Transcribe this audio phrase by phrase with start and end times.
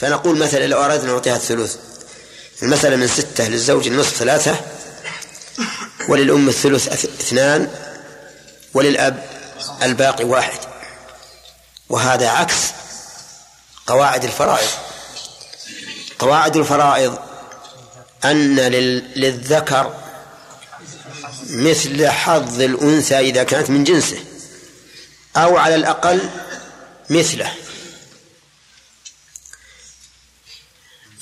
[0.00, 1.76] فنقول مثلا لو أردنا نعطيها الثلث
[2.62, 4.56] المسألة من ستة للزوج النصف ثلاثة
[6.08, 7.70] وللأم الثلث اثنان
[8.74, 9.28] وللأب
[9.82, 10.58] الباقي واحد.
[11.88, 12.56] وهذا عكس
[13.86, 14.68] قواعد الفرائض.
[16.18, 17.18] قواعد الفرائض
[18.24, 18.56] أن
[19.16, 19.94] للذكر
[21.50, 24.18] مثل حظ الأنثى إذا كانت من جنسه
[25.36, 26.20] أو على الأقل
[27.10, 27.52] مثله.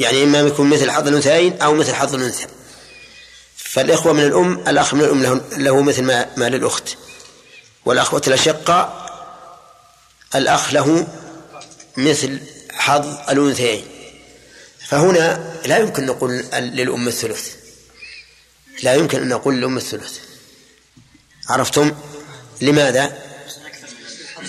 [0.01, 2.47] يعني إما يكون مثل حظ الأنثيين أو مثل حظ الأنثى.
[3.57, 6.89] فالإخوة من الأم الأخ من الأم له, له مثل ما, ما للأخت.
[7.85, 9.07] والأخوة الأشقاء
[10.35, 11.07] الأخ له
[11.97, 12.41] مثل
[12.73, 13.85] حظ الأنثيين.
[14.89, 17.55] فهنا لا يمكن نقول للأم الثلث.
[18.83, 20.19] لا يمكن أن نقول للأم الثلث.
[21.49, 21.93] عرفتم؟
[22.61, 23.19] لماذا؟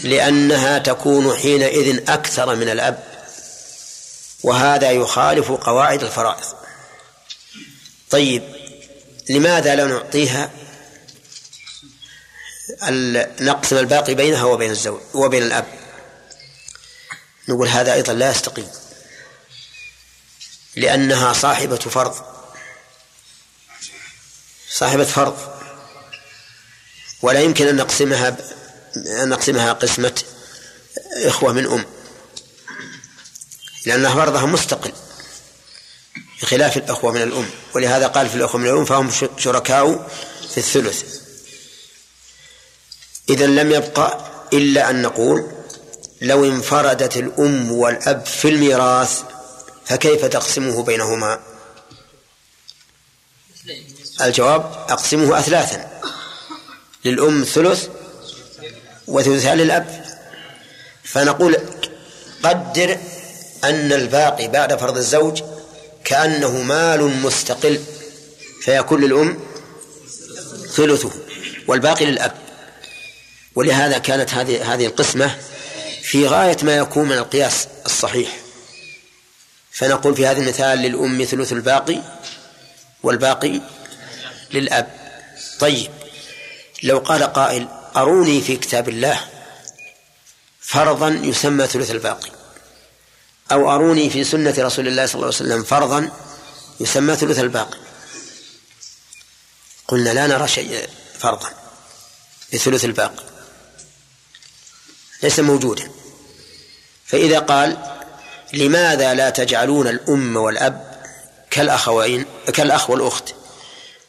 [0.04, 3.07] لأنها تكون حينئذ أكثر من الأب.
[4.48, 6.56] وهذا يخالف قواعد الفرائض.
[8.10, 8.44] طيب
[9.30, 10.52] لماذا لا نعطيها
[13.40, 15.66] نقسم الباقي بينها وبين الزوج وبين الأب؟
[17.48, 18.68] نقول هذا أيضا لا يستقيم
[20.76, 22.26] لأنها صاحبة فرض.
[24.70, 25.38] صاحبة فرض.
[27.22, 28.38] ولا يمكن أن نقسمها
[28.96, 30.24] أن نقسمها قسمة
[31.26, 31.97] إخوة من أم.
[33.88, 34.92] لأن فرضها مستقل
[36.42, 37.50] بخلاف الأخوة من الأم.
[37.76, 40.10] ولهذا قال في الأخوة من الأم فهم شركاء
[40.50, 41.04] في الثلث.
[43.30, 45.52] إذا لم يبقى إلا أن نقول
[46.22, 49.22] لو انفردت الأم والأب في الميراث
[49.86, 51.40] فكيف تقسمه بينهما؟
[54.22, 56.02] الجواب أقسمه أثلاثا.
[57.06, 57.88] للأم ثلث
[59.08, 60.06] وثلثان للأب.
[61.04, 61.58] فنقول
[62.44, 62.98] قدر
[63.70, 65.42] أن الباقي بعد فرض الزوج
[66.04, 67.84] كأنه مال مستقل
[68.62, 69.40] فيكون للأم
[70.76, 71.12] ثلثه
[71.68, 72.32] والباقي للأب.
[73.56, 75.38] ولهذا كانت هذه هذه القسمة
[76.02, 78.38] في غاية ما يكون من القياس الصحيح.
[79.72, 82.02] فنقول في هذا المثال للأم ثلث الباقي
[83.04, 83.62] والباقي
[84.52, 84.88] للأب.
[85.60, 85.92] طيب
[86.84, 89.22] لو قال قائل أروني في كتاب الله
[90.62, 92.37] فرضا يسمى ثلث الباقي.
[93.52, 96.12] أو أروني في سنة رسول الله صلى الله عليه وسلم فرضا
[96.80, 97.78] يسمى ثلث الباقي.
[99.88, 101.50] قلنا لا نرى شيء فرضا
[102.54, 103.24] بثلث الباقي.
[105.24, 105.92] ليس موجودا.
[107.06, 107.78] فإذا قال
[108.54, 111.02] لماذا لا تجعلون الأم والأب
[111.52, 113.34] كالأخوين كالأخ والأخت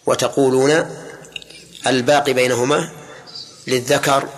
[0.06, 0.97] وتقولون
[1.87, 2.93] الباقي بينهما
[3.66, 4.28] للذكر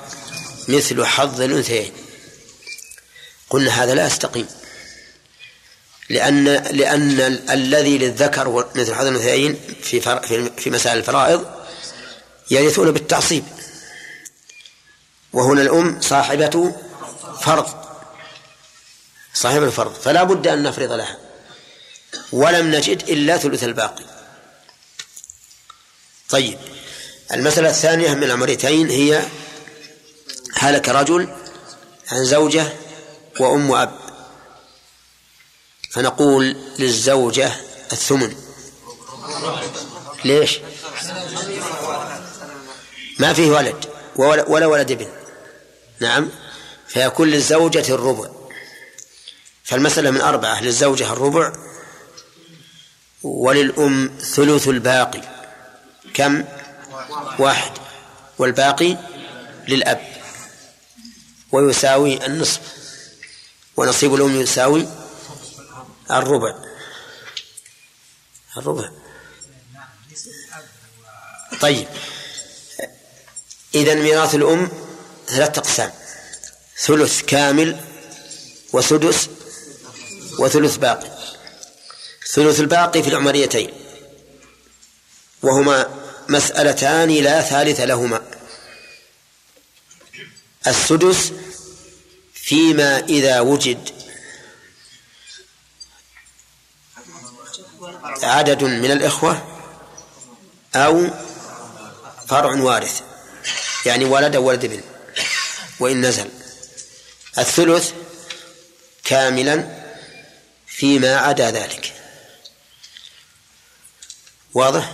[0.69, 1.93] مثل حظ الأنثيين؟
[3.51, 4.47] قلنا هذا لا يستقيم.
[6.11, 10.01] لأن لأن الذي للذكر مثل حظ الأنثيين في
[10.57, 11.47] في مسائل الفرائض
[12.51, 13.45] يرثون بالتعصيب.
[15.33, 16.75] وهنا الأم صاحبة
[17.41, 17.85] فرض
[19.35, 21.19] صاحبة الفرض فلا بد أن نفرض لها.
[22.33, 24.05] ولم نجد إلا ثلث الباقي.
[26.29, 26.59] طيب
[27.33, 29.23] المسألة الثانية من العمريتين هي
[30.57, 31.29] هلك رجل
[32.13, 32.73] عن زوجة
[33.41, 34.00] وأم وأب.
[35.91, 37.53] فنقول للزوجة
[37.93, 38.37] الثمن.
[40.25, 40.61] ليش؟
[43.19, 43.87] ما فيه ولد
[44.49, 45.09] ولا ولد ابن.
[46.01, 46.29] نعم.
[46.89, 48.29] فيكون للزوجة الربع.
[49.65, 51.53] فالمسألة من أربعة للزوجة الربع
[53.23, 55.23] وللأم ثلث الباقي.
[56.15, 56.45] كم؟
[57.39, 57.73] واحد.
[58.39, 58.97] والباقي
[59.69, 60.13] للأب.
[61.53, 62.61] ويساوي النصف.
[63.77, 65.00] ونصيب الأم يساوي
[66.19, 66.55] الربع.
[68.57, 68.91] الربع.
[71.61, 71.89] طيب.
[73.75, 74.73] إذا ميراث الأم
[75.27, 75.93] ثلاثة أقسام.
[76.79, 77.81] ثلث كامل
[78.73, 79.29] وسدس
[80.39, 81.11] وثلث باقي.
[82.33, 83.71] ثلث الباقي في العمريتين.
[85.43, 88.31] وهما مسألتان لا ثالث لهما.
[90.67, 91.33] السدس
[92.35, 94.00] فيما إذا وجد
[98.23, 99.47] عدد من الإخوة
[100.75, 101.11] أو
[102.29, 103.01] فرع وارث.
[103.87, 104.81] يعني ولد أو ولد ابن.
[105.81, 106.29] وإن نزل.
[107.39, 107.93] الثلث
[109.05, 109.83] كاملا
[110.67, 111.93] فيما عدا ذلك.
[114.55, 114.93] واضح؟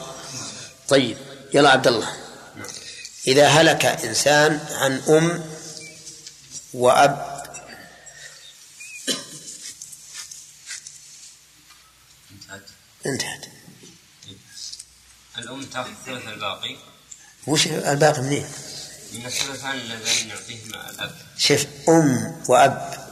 [0.89, 1.17] طيب.
[1.55, 2.17] يلا عبد الله.
[3.27, 5.51] إذا هلك إنسان عن أم
[6.75, 7.36] وأب
[13.07, 13.45] انتهت.
[15.39, 16.77] الأم تأخذ ثلث الباقي.
[17.47, 18.47] وش الباقي منين؟
[19.13, 21.17] من الثلثان اللذان يعطيهما الأب.
[21.39, 23.07] شوف أم وأب.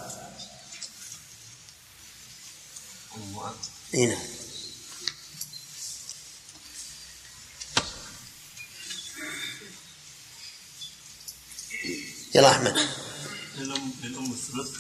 [3.16, 3.54] أم وأب.
[3.94, 4.18] إي نعم.
[12.34, 12.88] يلا أحمد.
[13.58, 14.70] للأم الثلث.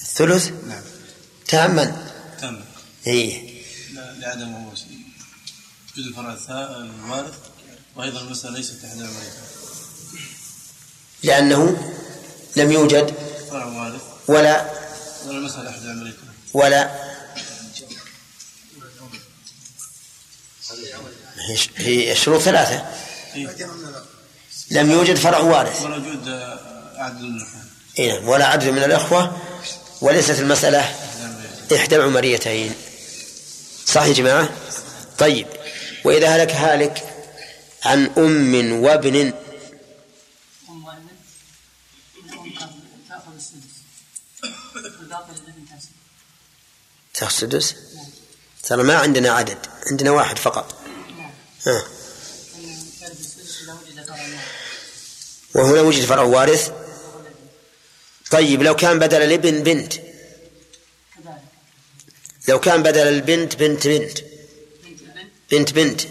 [0.00, 0.82] الثلث؟ نعم.
[1.48, 2.64] تاما تم
[3.06, 3.48] إي.
[3.48, 3.51] لا
[4.22, 4.92] لعدم وجود
[5.98, 7.34] الفرع الثا- الوارث
[7.96, 9.32] وأيضا المسألة ليست إحدى المريض
[11.22, 11.92] لأنه
[12.56, 13.14] لم يوجد
[13.50, 14.00] فرع وارث.
[14.28, 14.70] ولا
[15.26, 16.14] ولا المسألة إحدى المريض
[16.54, 16.90] ولا
[21.76, 22.84] هي- الشروط ثلاثة.
[24.70, 25.82] لم يوجد فرع وارث.
[25.82, 27.64] ولا وجود آه، عدل اللحوم
[27.98, 29.38] إيه ولا عدل من الإخوة
[30.00, 30.94] وليست المسألة
[31.74, 32.74] إحدى العمريتين.
[33.86, 34.48] صح يا جماعة؟
[35.18, 35.46] طيب
[36.04, 37.02] وإذا هلك هالك
[37.84, 39.32] عن أم وابن؟
[47.18, 47.74] تأخذ- السدس
[48.62, 49.58] ترى ما عندنا عدد
[49.90, 50.74] عندنا واحد فقط.
[51.66, 51.82] ها.
[55.54, 56.72] وهنا وجد فرع وارث؟
[58.30, 59.94] طيب لو كان بدل الابن بنت
[62.48, 64.18] لو كان بدل البنت بنت بنت.
[65.50, 66.02] بنت بنت.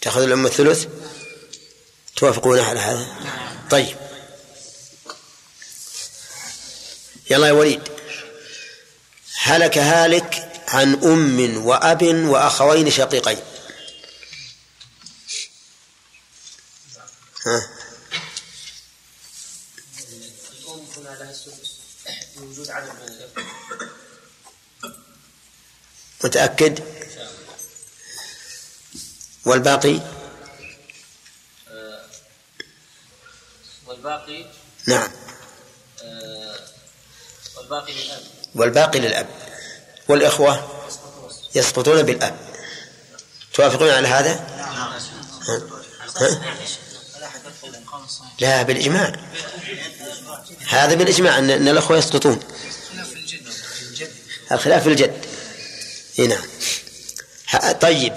[0.00, 0.86] تأخذ الأم الثلث؟
[2.16, 3.06] توافقون على هذا؟
[3.70, 3.96] طيب.
[7.30, 7.82] يلا يا وليد.
[9.38, 13.38] هلك هالك عن أم وأب وأخوين شقيقين.
[17.46, 17.70] ها؟
[20.62, 21.32] الأم هنا لها
[22.70, 23.44] عدد من الإخوة
[26.24, 26.80] متأكد؟
[29.44, 30.00] والباقي؟
[33.86, 34.44] والباقي؟
[34.88, 35.10] نعم.
[37.56, 38.22] والباقي للأب.
[38.54, 39.26] والباقي للأب.
[40.08, 40.82] والإخوة؟
[41.54, 42.36] يسقطون بالأب.
[43.54, 44.32] توافقون على هذا؟
[45.48, 45.62] ها؟
[46.16, 46.56] ها؟
[48.40, 49.12] لا بالإجماع.
[50.68, 52.40] هذا بالإجماع أن الأخوة يسقطون.
[54.52, 55.31] الخلاف في الجد.
[56.18, 56.46] نعم.
[57.48, 58.12] ها- طيب.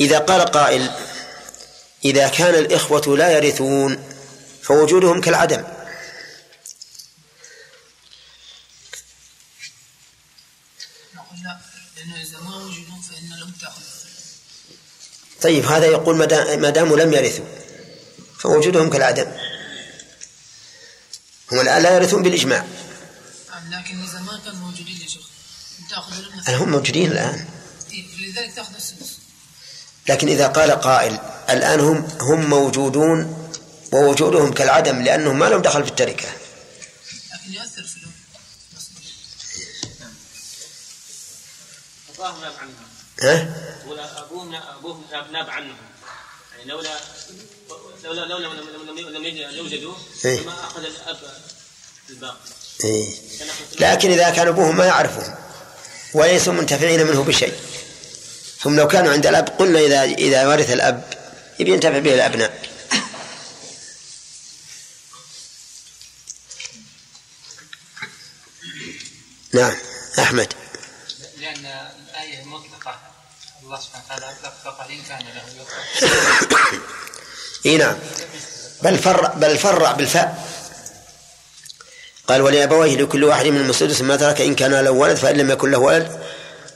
[0.00, 0.90] إذا قال قائل
[2.04, 4.14] إذا كان الإخوة لا يرثون
[4.62, 5.64] فوجودهم كالعدم.
[15.42, 17.44] طيب هذا يقول ما دا- ما داموا لم يرثوا
[18.38, 19.32] فوجودهم كالعدم.
[21.52, 22.66] هم الآن لا يرثون بالإجماع.
[23.70, 25.22] لكن إذا ما كانوا موجودين يا شيخ.
[25.90, 26.33] تأخذ.
[26.44, 27.44] هل هم موجودين الآن
[27.92, 29.18] إيه، لذلك تأخذ السدس
[30.08, 31.18] لكن إذا قال قائل
[31.50, 33.48] الآن هم هم موجودون
[33.92, 36.28] ووجودهم كالعدم لأنهم ما لهم دخل في التركة
[37.34, 38.00] لكن يؤثر في
[42.18, 42.74] أباهم ناب عنهم
[43.22, 43.54] ها؟
[44.22, 45.02] أبوهم أبوهم
[45.32, 45.76] ناب- عنهم
[46.52, 46.90] يعني لولا
[48.04, 49.94] لولا لولا لم يوجدوا
[50.24, 50.40] إيه.
[50.40, 51.18] لما أخذ الأب
[52.10, 52.36] الباقي
[52.84, 53.14] إيه.
[53.80, 55.34] لكن إذا كان أبوهم ما يعرفهم
[56.14, 57.54] وليسوا منتفعين منه بشيء.
[58.62, 61.14] ثم لو كانوا عند الأب قلنا إذا إذا ورث الأب
[61.60, 62.62] يبي ينتفع به الأبناء.
[69.54, 69.76] نعم
[70.18, 70.52] أحمد.
[71.36, 73.00] لأن الآية مطلقة.
[73.62, 75.66] الله سبحانه وتعالى أطلق فقال إن كان له
[77.66, 77.96] إي نعم.
[78.82, 80.48] بل فرع بل فرع بالفاء.
[82.28, 85.70] قال ولأبويه لكل واحد من السدس ما ترك إن كان له ولد فإن لم يكن
[85.70, 86.20] له ولد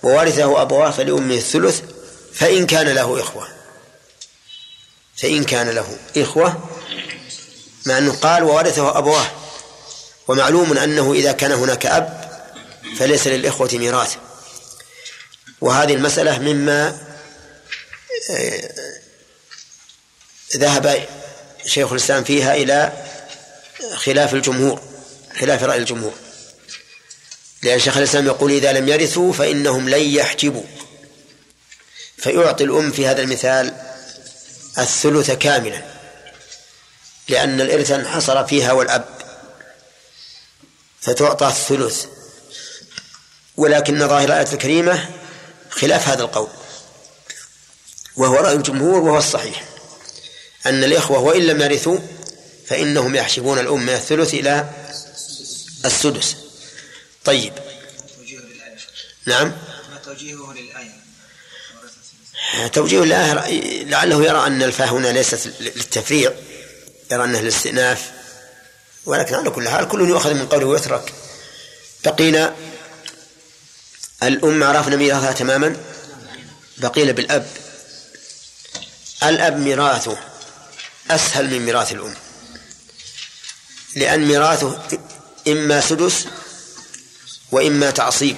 [0.02, 1.83] وورثه أبواه فلأمه الثلث
[2.35, 3.49] فإن كان له إخوة.
[5.17, 6.69] فإن كان له إخوة
[7.87, 9.31] مع أنه قال وورثه أبواه.
[10.28, 12.31] ومعلوم أنه إذا كان هناك أب
[12.99, 14.17] فليس للإخوة ميراث.
[15.61, 16.99] وهذه المسألة مما
[18.31, 18.71] آه،
[20.57, 21.09] ذهب
[21.67, 22.93] شيخ الإسلام فيها إلى
[23.95, 24.88] خلاف الجمهور.
[25.40, 26.14] خلاف رأي الجمهور.
[27.62, 30.64] لأن شيخ الإسلام يقول إذا لم يرثوا فإنهم لن يحجبوا.
[32.16, 33.75] فيعطي الأم في هذا المثال
[34.78, 35.83] الثلث كاملا.
[37.28, 39.04] لأن الإرث انحصر فيها والأب.
[41.00, 42.04] فتعطى الثلث.
[43.57, 45.09] ولكن ظاهر الآية الكريمة
[45.71, 46.49] خلاف هذا القول.
[48.16, 49.64] وهو رأي الجمهور وهو الصحيح.
[50.66, 51.99] أن الإخوة وإن لم يرثوا
[52.66, 54.71] فإنهم يحسبون الأم من الثلث إلى
[55.88, 56.37] السدس.
[57.25, 57.52] طيب.
[59.26, 59.49] نعم.
[59.90, 60.99] ما توجيهه للآية
[62.73, 66.33] توجيه الآية لعله يرى أن الفاء هنا ليست للتفريع
[67.12, 68.11] يرى أنها للاستئناف
[69.04, 71.12] ولكن على كل حال كل يؤخذ من قوله ويترك.
[72.04, 72.57] بقينا
[74.23, 75.76] الأم عرفنا ميراثها تماما.
[76.78, 77.47] بقينا بالأب.
[79.23, 80.18] الأب ميراثه
[81.11, 82.14] أسهل من ميراث الأم
[83.97, 84.98] لأن ميراثه
[85.49, 86.26] إما سدس
[87.52, 88.37] وإما تعصيب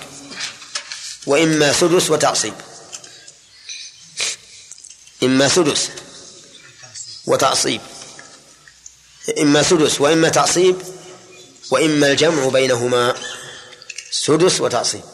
[1.26, 2.54] وإما سدس وتعصيب.
[5.22, 5.88] إما سدس
[7.26, 7.80] وتعصيب.
[9.38, 10.82] إما سدس وإما تعصيب
[11.70, 13.14] وإما الجمع بينهما
[14.10, 15.04] سدس وتعصيب.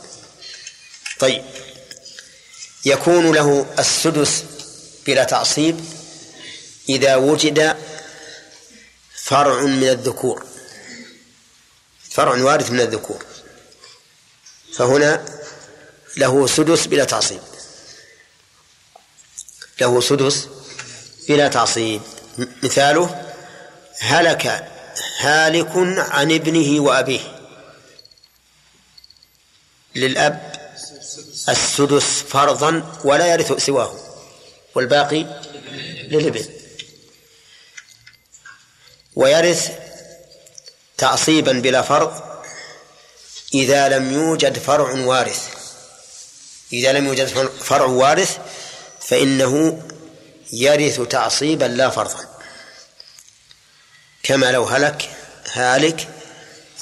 [1.18, 1.44] طيب
[2.84, 4.44] يكون له السدس
[5.06, 5.84] بلا تعصيب
[6.88, 7.76] إذا وجد
[9.24, 10.46] فرع من الذكور.
[12.16, 13.24] فرع وارث من الذكور.
[14.74, 15.24] فهنا
[16.16, 17.40] له سدس بلا تعصيب.
[19.80, 20.48] له سدس
[21.28, 22.02] بلا تعصيب.
[22.62, 23.32] مثاله
[24.00, 24.46] هلك
[25.18, 27.20] هالك عن ابنه وأبيه.
[29.94, 30.70] للأب
[31.48, 33.94] السدس فرضا ولا يرث سواه.
[34.74, 35.22] والباقي
[36.08, 36.44] للابن.
[39.14, 39.85] ويرث
[40.98, 42.22] تعصيبا بلا فرض
[43.54, 45.48] إذا لم يوجد فرع وارث.
[46.72, 48.38] إذا لم يوجد فرع وارث
[49.00, 49.82] فإنه
[50.52, 52.38] يرث تعصيبا لا فرضا.
[54.22, 55.10] كما لو هلك
[55.52, 56.08] هالك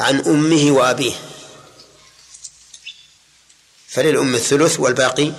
[0.00, 1.14] عن أمه وأبيه.
[3.88, 5.32] فللأم الثلث والباقي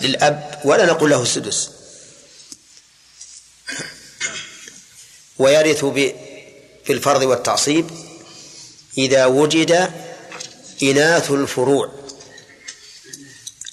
[0.00, 1.70] للأب ولا نقول له السدس.
[5.38, 5.84] ويرث
[6.88, 7.90] بالفرض والتعصيب
[8.98, 9.90] إذا وجد
[10.82, 11.92] إناث الفروع.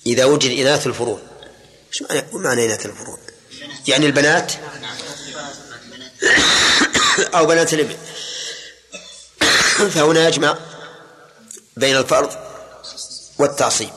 [0.06, 1.20] إذا وجد إناث الفروع.
[1.92, 3.18] شو معنى إناث الفروع؟
[3.88, 4.52] يعني البنات
[7.36, 7.98] أو بنات الابن
[9.94, 10.58] فهنا يجمع
[11.78, 12.38] بين الفرض
[13.38, 13.90] والتعصيب.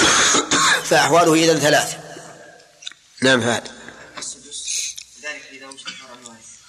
[0.88, 1.94] فأحواله إذا ثلاث.
[3.22, 3.79] نعم فهد.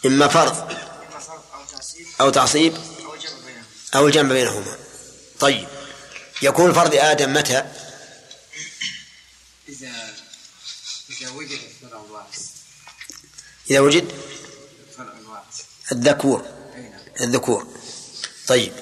[0.05, 0.77] إما فرض
[2.21, 2.77] أو تعصيب
[3.95, 4.77] أو الجمع بينهما.
[5.39, 5.67] طيب
[6.41, 7.65] يكون فرض آدم متى؟
[9.69, 10.13] إذا
[11.09, 11.59] إذا وجد
[13.69, 14.11] إذا وجد
[15.91, 16.41] الذكور.
[16.75, 16.99] نعم.
[17.21, 17.67] الذكور.
[18.47, 18.73] طيب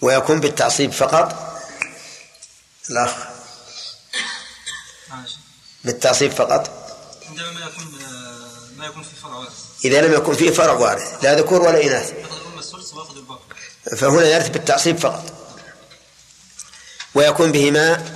[0.00, 1.54] ويكون بالتعصيب فقط؟
[2.90, 3.14] الأخ.
[5.84, 6.84] بالتعصيب فقط؟
[7.28, 7.84] عندما ما يكون
[8.76, 12.12] ما يكون في فرع وارث إذا لم يكن فيه فرع وارث لا ذكور ولا إناث.
[13.96, 15.24] فهنا يرث بالتعصيب فقط.
[17.14, 18.14] ويكون بهما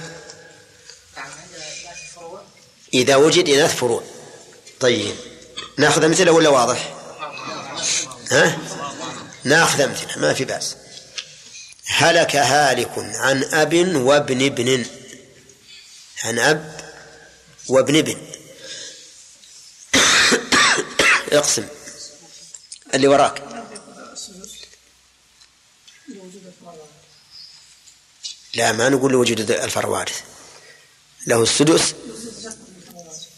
[2.94, 4.02] إذا وجد إناث فروع.
[4.80, 5.14] طيب.
[5.76, 6.94] ناخذ أمثلة ولا واضح؟
[8.30, 8.58] ها؟
[9.44, 10.76] ناخذ أمثلة ما في بأس.
[11.87, 14.87] هلك هالك عن أب وابن ابن.
[16.25, 16.80] عن أب
[17.68, 18.38] وابن ابن.
[21.32, 21.66] اقسم.
[22.94, 23.42] اللي وراك.
[28.54, 30.20] لا ما نقول لوجود الفرع وارث
[31.26, 31.94] له السدس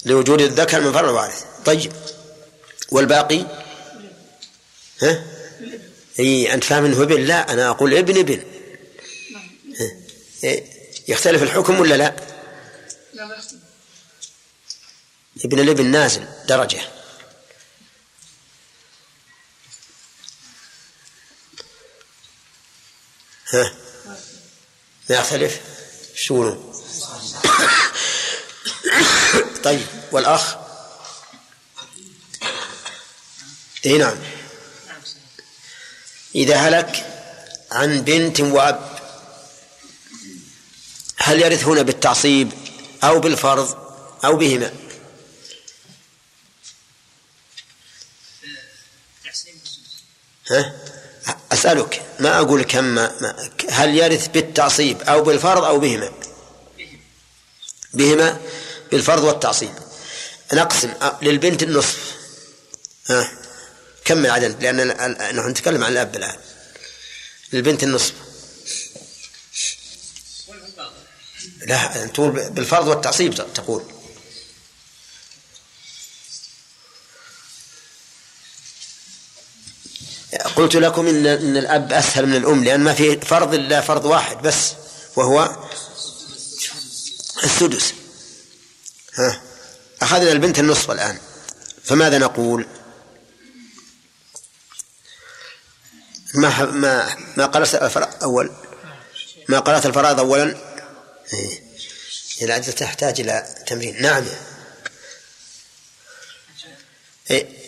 [0.04, 1.92] لوجود الذكر من فرع وارث طيب.
[2.90, 3.46] والباقي؟
[5.02, 5.24] ها؟
[6.18, 8.42] إي أنت فاهم إنه ابن؟ لا أنا أقول ابن ابن.
[9.80, 9.90] ها؟
[10.44, 10.64] إيه،
[11.08, 12.16] يختلف الحكم ولا لا؟
[15.44, 16.99] ابن الابن نازل درجة.
[23.52, 23.72] ها.
[25.10, 25.60] يختلف
[26.14, 26.54] شو
[29.64, 30.56] طيب والأخ؟
[33.86, 34.18] إي نعم.
[36.34, 37.06] إذا هلك
[37.70, 38.98] عن بنت وأب
[41.16, 42.52] هل يرث هنا بالتعصيب
[43.04, 43.78] أو بالفرض
[44.24, 44.74] أو بهما؟
[50.50, 50.74] ها؟
[51.52, 52.09] أسألك.
[52.20, 56.12] ما أقول كم ما هل يرث بالتعصيب أو بالفرض أو بهما؟
[57.94, 58.40] بهما
[58.92, 59.72] بالفرض والتعصيب.
[60.52, 62.14] نقسم للبنت النصف.
[63.06, 63.32] ها؟
[64.04, 64.86] كم عدد؟ لأن
[65.36, 66.36] نحن نتكلم عن الأب الآن.
[67.52, 68.12] للبنت النصف.
[71.66, 73.99] لا تقول بالفرض والتعصيب تقول.
[80.60, 84.42] قلت لكم إن إن الأب أسهل من الأم لأن ما في فرض إلا فرض واحد
[84.42, 84.72] بس
[85.16, 85.56] وهو
[87.44, 87.94] السدس.
[89.14, 89.42] ها؟
[90.02, 91.18] أخذنا البنت النصف الآن.
[91.84, 92.66] فماذا نقول؟
[96.34, 97.74] ما ما ما قرأت
[98.22, 98.52] أول.
[99.48, 100.56] ما قرأت الفرائض أولا؟
[101.32, 101.62] إيه.
[102.42, 104.02] العجزة تحتاج إلى تمرين.
[104.02, 104.24] نعم.
[107.30, 107.60] إيه.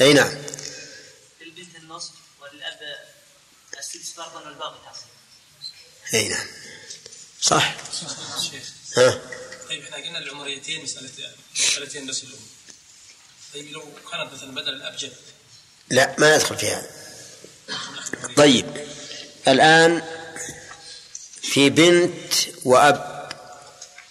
[0.00, 0.30] أي نعم
[1.40, 2.78] للبنت النصف وللأب
[3.78, 5.08] السدس فرضا والباقي تعصيب
[6.14, 6.46] أي نعم.
[7.40, 7.76] صح.
[8.40, 8.64] شيخ
[8.96, 9.20] ها؟
[9.68, 11.10] طيب إحنا قلنا العمريتين مسألة
[11.56, 12.38] مسألتين بس الأم
[13.54, 13.80] طيب لو
[14.12, 15.12] كانت مثلا بدل الأب جد
[15.90, 16.90] لا ما ندخل في هذا.
[18.36, 18.86] طيب
[19.48, 20.02] الآن
[21.42, 22.32] في بنت
[22.64, 23.28] وأب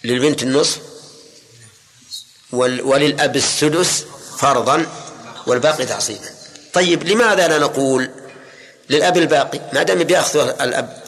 [0.04, 0.80] للبنت النصف
[2.52, 4.04] وللأب السدس
[4.38, 4.86] فرضا
[5.46, 6.30] والباقي تعصيبا
[6.72, 8.10] طيب لماذا لا نقول
[8.90, 11.02] للأب الباقي ما دام بيأخذ الأب.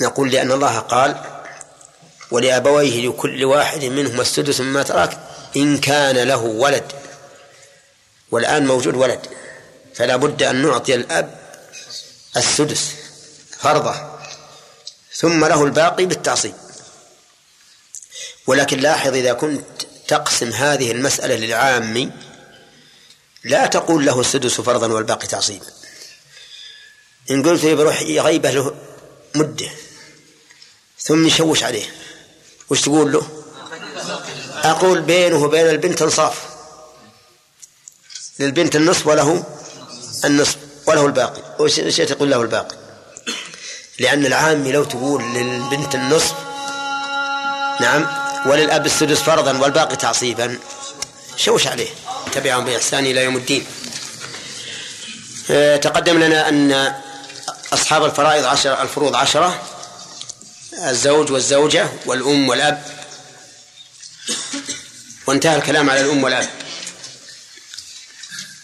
[0.00, 1.16] نقول لأن الله قال
[2.30, 5.18] ولأبويه لكل واحد منهما السدس مما ترك
[5.56, 6.92] إن كان له ولد.
[8.30, 9.20] والآن موجود ولد
[9.94, 11.38] فلا بد أن نعطي الأب
[12.36, 12.90] السدس
[13.58, 13.94] فرضه
[15.14, 16.54] ثم له الباقي بالتعصيب.
[18.46, 19.64] ولكن لاحظ إذا كنت
[20.08, 22.12] تقسم هذه المسألة للعام
[23.44, 25.66] لا تقول له السدس فرضا والباقي تعصيبا
[27.30, 28.74] إن قلت بروح غيبة له
[29.34, 29.70] مدة
[30.98, 31.84] ثم يشوش عليه.
[32.70, 33.26] وش تقول له؟
[34.64, 36.42] أقول بينه وبين البنت انصاف.
[38.38, 39.44] للبنت النصف وله
[40.24, 41.42] النصف وله الباقي.
[41.58, 42.76] وش وش تقول له الباقي؟
[43.98, 46.34] لأن العامي لو تقول للبنت النصف
[47.80, 48.06] نعم
[48.46, 50.58] وللأب السدس فرضا والباقي تعصيبا
[51.36, 51.90] شوش عليه.
[52.32, 53.66] تبعهم بإحسان إلى يوم الدين.
[55.50, 56.94] آه، تقدم لنا أن
[57.72, 59.68] أصحاب الفرائض عشر الفروض عشرة
[60.72, 63.02] الزوج والزوجة والأم والأب.
[65.26, 66.50] وانتهى الكلام على الأم والأب.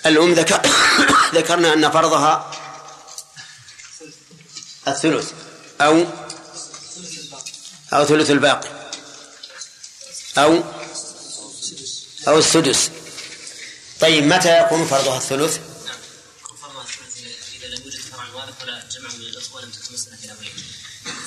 [0.06, 0.60] الأم ذكر
[1.34, 2.50] ذكرنا أن فرضها
[4.88, 5.32] الثلث
[5.80, 6.04] أو
[7.92, 8.68] أو ثلث الباقي.
[10.38, 10.62] أو
[12.28, 12.90] أو السدس.
[14.00, 15.58] طيب متى يكون فرضها الثلث؟
[16.60, 17.16] فرضها الثلث
[17.56, 20.50] إذا لم يوجد فرع وارث ولا جمع من الأخوة لم تكن مسألة كلامية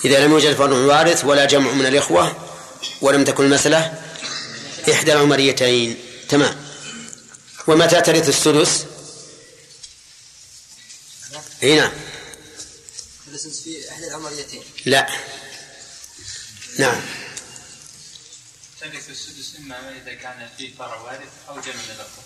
[0.06, 2.36] إذا لم يوجد فرع وارث ولا جمع من الإخوة
[3.02, 4.02] ولم تكن المسألة
[4.92, 5.98] إحدى العمريتين.
[6.30, 6.56] تمام.
[7.68, 8.86] ومتى ترث السدس؟
[11.64, 11.92] إي نعم.
[13.28, 15.08] الاساس في احدى العمريتين لا.
[16.80, 17.02] نعم.
[18.82, 22.24] ترث السدس إما إذا كان في فرع وارث أو جمع من الأخوة.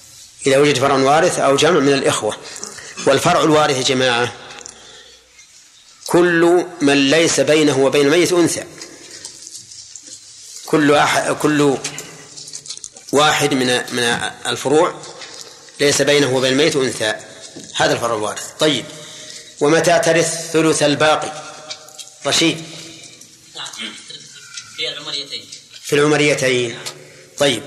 [0.47, 2.37] إذا وجد فرع وارث أو جمع من الإخوة.
[3.07, 4.33] والفرع الوارث يا جماعة
[6.15, 8.63] كل من ليس بينه وبين الميت أنثى.
[10.65, 11.77] كل أحد كل
[13.11, 14.03] واحد من من
[14.47, 15.01] الفروع
[15.79, 17.15] ليس بينه وبين الميت أنثى.
[17.75, 18.51] هذا الفرع الوارث.
[18.59, 18.85] طيب.
[19.61, 21.43] ومتى ترث ثلث الباقي؟
[22.25, 22.63] رشيد.
[23.55, 23.93] نعم.
[24.75, 25.45] في العمريتين.
[25.81, 26.79] في العمريتين.
[27.37, 27.63] طيب.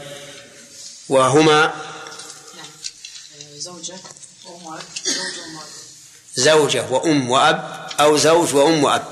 [1.08, 1.74] وهما؟
[3.56, 3.98] زوجة
[4.44, 5.66] وأم وأب زوجة وأم وأب.
[6.36, 7.87] زوجة وأم وأب.
[8.00, 9.08] أو زوج وأم وأب.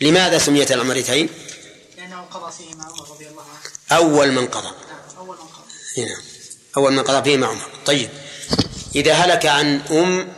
[0.00, 1.28] لماذا سميت العمريتين
[1.96, 3.98] لأنه قضى فيهما عمر رضي الله عنه.
[3.98, 4.68] أول من قضى.
[4.68, 6.02] نعم أول من قضى.
[6.02, 6.16] هنا
[6.76, 7.68] أول من قضى فيهما عمر.
[7.86, 8.10] طيب.
[8.94, 10.32] إذا هلك عن أم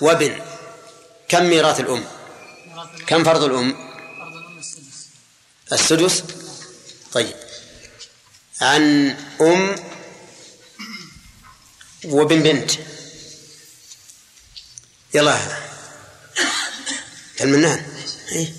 [0.00, 0.40] وابن
[1.28, 2.04] كم ميراث الأم؟
[2.66, 3.06] ميراث الأم.
[3.06, 5.06] كم فرض الأم؟ فرض الأم السدس.
[5.72, 6.24] السدس؟
[7.12, 7.34] طيب.
[8.60, 9.76] عن أم
[12.04, 12.70] وابن بنت.
[15.14, 15.38] يلا.
[17.40, 17.86] المنان.
[18.32, 18.52] إيه.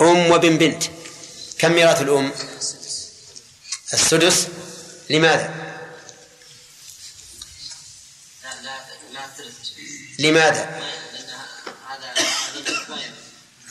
[0.00, 0.84] أم وابن بنت.
[1.58, 2.32] كم ميراث الأم؟
[3.92, 4.48] السدس.
[5.10, 5.66] لماذا؟
[10.18, 10.82] لماذا؟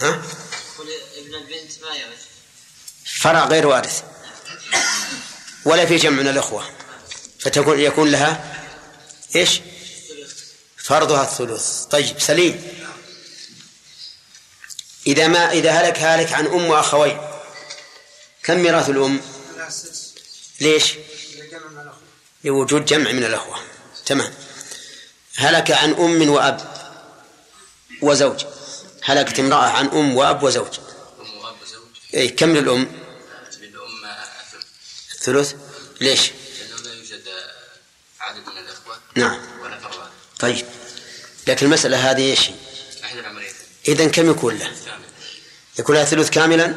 [0.02, 0.22] ها؟
[1.18, 2.22] ابن البنت ما يرث
[3.06, 4.04] فرع غير وارث.
[5.66, 6.70] ولا في جمع من الأخوة.
[7.40, 8.62] فتكون يكون لها
[9.36, 9.62] إيش؟
[10.86, 11.86] فرضها الثلث.
[11.86, 12.64] طيب سليم.
[15.08, 17.22] إذا ما إذا هلك هالك عن أم وأخوين.
[18.44, 19.22] كم ميراث الأم؟
[20.62, 20.94] ليش؟
[22.44, 23.60] لوجود جمع من الأخوة.
[24.06, 24.34] تمام.
[25.36, 26.76] هلك عن أم وأب
[28.02, 28.46] وزوج.
[29.04, 30.80] هلكت امرأة عن أم وأب وزوج.
[31.20, 32.92] أم وأب وزوج أي كم للأم
[33.60, 34.06] للأم؟
[35.16, 35.54] الثلث.
[36.02, 37.28] ليش؟ لأنه لا يوجد
[38.20, 39.00] عدد من الإخوة.
[39.16, 39.55] نعم.
[40.40, 40.66] طيب.
[41.48, 42.50] لكن المسألة هذه إيش؟
[43.04, 43.18] أحد
[43.88, 44.72] إذا كم يكون له؟
[45.80, 46.76] يكون له ثلث كاملا؟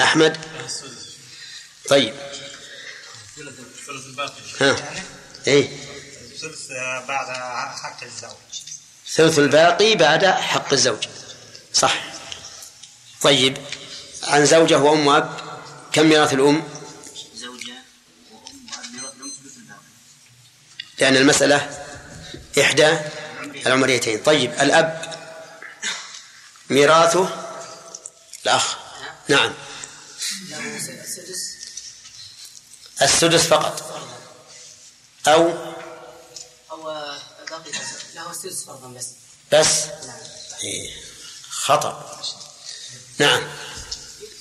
[0.00, 0.36] أحمد؟
[1.88, 2.14] طيب.
[3.38, 4.76] الثلث الباقي ها.
[5.46, 5.68] إيه.
[6.40, 6.70] ثلث
[7.08, 7.26] بعد
[7.76, 8.30] حق الزوج
[9.12, 11.08] ثلث الباقي بعد حق الزوج.
[11.74, 12.04] صح.
[13.20, 13.58] طيب.
[14.22, 15.36] عن زوجة وأم وأب
[15.92, 16.68] كم ميراث الأم؟
[17.34, 17.74] زوجة
[18.32, 19.80] وأم وأب لهم ثلث الباقي.
[20.98, 21.87] لأن المسألة
[22.60, 22.98] إحدى
[23.66, 24.22] العمريتين.
[24.22, 25.18] طيب الأب
[26.70, 27.44] ميراثه
[28.44, 28.76] الأخ.
[29.28, 29.54] نعم.
[33.02, 34.00] السدس فقط.
[35.28, 35.74] أو
[36.70, 36.82] أو
[37.50, 37.70] باقي
[38.14, 39.06] له السدس فرضا بس.
[39.52, 39.84] بس
[40.64, 40.94] إيه.
[41.50, 42.22] خطأ.
[43.18, 43.48] نعم.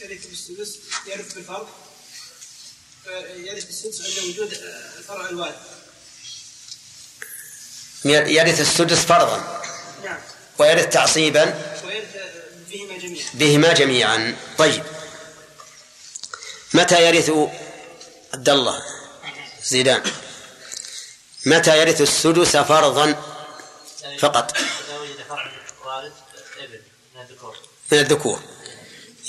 [0.02, 0.76] يرث بالسدس
[1.08, 1.68] يرث بالفرض
[3.36, 4.54] يرث بالسدس عند وجود
[4.98, 5.77] الفرع الوارث.
[8.06, 9.62] يرث السدس فرضا.
[10.04, 10.18] نعم.
[10.58, 11.44] ويرث تعصيبا.
[11.86, 12.06] ويرث
[12.70, 13.30] بهما جميعا.
[13.34, 14.36] بهما جميعا.
[14.58, 14.84] طيب.
[16.74, 17.32] متى يرث
[18.34, 18.82] عبد الله؟
[19.64, 20.02] زيدان.
[21.46, 23.16] متى يرث السدس فرضا؟
[24.20, 24.58] فقط.
[24.58, 25.52] إذا وجد فرع
[25.86, 26.12] وارث
[26.58, 26.80] ابن
[27.16, 27.56] من الذكور.
[27.92, 28.40] من الذكور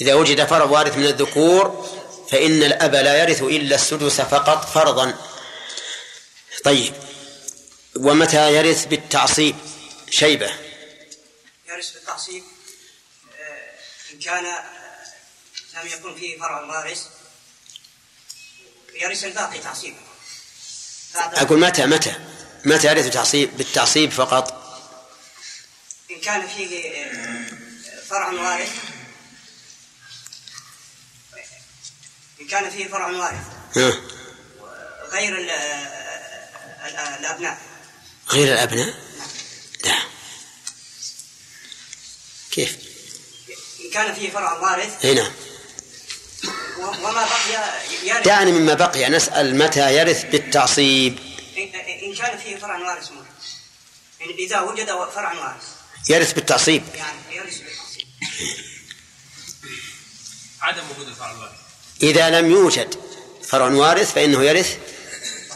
[0.00, 1.88] إذا وجد فرع وارث من الذكور
[2.30, 5.14] فإن الأب لا يرث إلا السدس فقط فرضا.
[6.64, 7.07] طيب.
[7.98, 9.56] ومتى يرث بالتعصيب
[10.10, 10.50] شيبة؟
[11.68, 12.44] يرث بالتعصيب
[13.40, 13.70] آه،
[14.14, 14.64] إن كان آه،
[15.74, 17.02] لم يكن فيه فرع وارث
[18.94, 19.98] يرث الباقي تعصيبا
[21.14, 22.14] أقول متى متى؟
[22.64, 24.58] متى يرث تعصيب بالتعصيب فقط؟
[26.10, 27.44] إن كان فيه آه،
[28.08, 28.72] فرع وارث
[32.40, 33.46] إن كان فيه فرع وارث.
[35.12, 37.58] غير ال- ال- الأبناء.
[38.30, 38.94] غير الأبناء؟
[39.84, 39.98] لا.
[42.50, 42.76] كيف؟
[43.84, 45.04] إن كان فيه فرع وارث.
[45.04, 45.32] إي نعم.
[46.78, 48.24] وما بقي يرث.
[48.24, 51.18] دعني مما بقي نسأل متى يرث بالتعصيب.
[51.58, 53.10] إن إن كان فيه فرع وارث.
[54.22, 55.64] إن إذا وجد فرع وارث.
[56.08, 56.82] يرث بالتعصيب.
[56.94, 58.06] يعني يرث بالتعصيب.
[60.60, 61.56] عدم وجود الفرع الواحد
[62.02, 62.94] إذا لم يوجد
[63.48, 64.76] فرع وارث فإنه يرث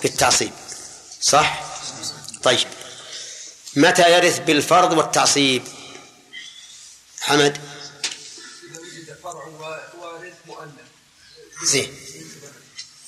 [0.03, 0.53] بالتعصيب.
[1.21, 1.72] صح؟
[2.43, 2.69] طيب.
[3.77, 5.63] متى يرث بالفرض والتعصيب؟
[7.21, 7.59] حمد.
[8.71, 9.47] إذا وجد فرع
[9.99, 10.73] وارث مؤنث
[11.65, 11.97] زين.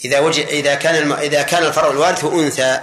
[0.05, 1.13] إذا وجد إذا كان الم...
[1.13, 2.81] إذا كان الفرع الوارث أنثى.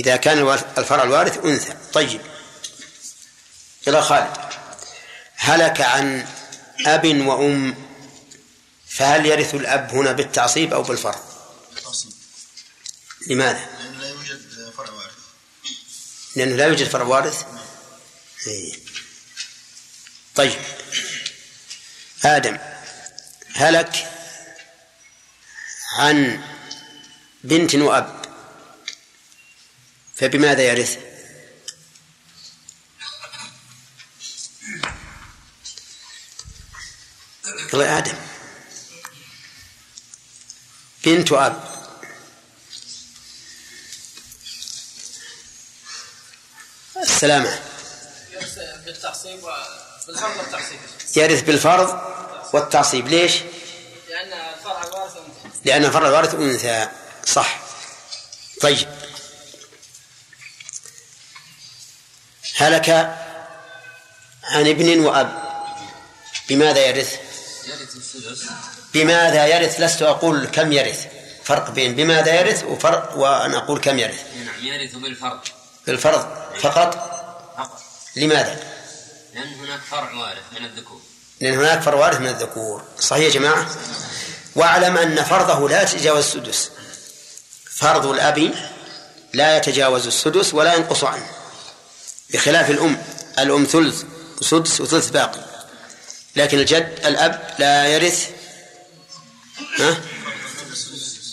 [0.00, 1.76] إذا كان الفرع الوارث أنثى.
[1.92, 2.20] طيب.
[3.88, 4.36] إلى خالد.
[5.36, 6.26] هلك عن
[6.86, 7.74] أب وأم
[8.88, 12.12] فهل يرث الأب هنا بالتعصيب أو؟ تعصيب
[13.26, 15.12] لماذا؟ لأنه لا يوجد فرع وارث
[16.36, 17.44] لأنه لا يوجد فرع وارث
[18.46, 18.74] إيه.
[20.34, 20.60] طيب
[22.24, 22.58] آدم
[23.54, 24.10] هلك
[25.98, 26.42] عن
[27.44, 28.24] بنت وأب
[30.16, 30.98] فبماذا يرث؟
[37.74, 38.14] يا آدم
[41.04, 41.73] بنت وأب
[47.14, 47.58] السلامة.
[48.32, 50.78] يرث بالتعصيب وبالفرض والتعصيب.
[51.16, 52.00] يرث بالفرض
[52.52, 53.08] والتعصيب.
[53.08, 53.32] ليش؟
[54.08, 55.58] لأن الفرع الوارث أنثى.
[55.64, 56.88] لأن فرع الوارث أنثى.
[57.26, 57.60] صح.
[58.60, 58.88] طيب.
[62.56, 62.90] هلك
[64.44, 65.42] عن ابن وأب.
[66.48, 67.12] بماذا يرث؟
[67.68, 68.44] يرث السدس
[68.94, 71.06] بماذا يرث؟ لست أقول كم يرث.
[71.44, 74.22] فرق بين بماذا يرث وفرق وأن أقول كم يرث.
[74.36, 75.40] نعم يرث بالفرض.
[75.86, 76.26] بالفرض
[76.60, 76.94] فقط؟
[77.56, 77.80] فقط.
[78.16, 78.60] لماذا؟
[79.34, 81.00] لأن هناك فرع وارث من الذكور.
[81.40, 82.82] لأن هناك فرع وارث من الذكور.
[83.00, 83.66] صحيح يا جماعة؟
[84.54, 86.70] واعلم أن فرضه لا يتجاوز السدس.
[87.70, 88.54] فرض الأب
[89.32, 91.26] لا يتجاوز السدس ولا ينقص عنه.
[92.30, 93.02] بخلاف الأم.
[93.38, 94.02] الأم ثلث
[94.40, 95.40] وسدس وثلث باقي.
[96.36, 98.30] لكن الجد الأب لا يرث
[99.78, 100.00] ها؟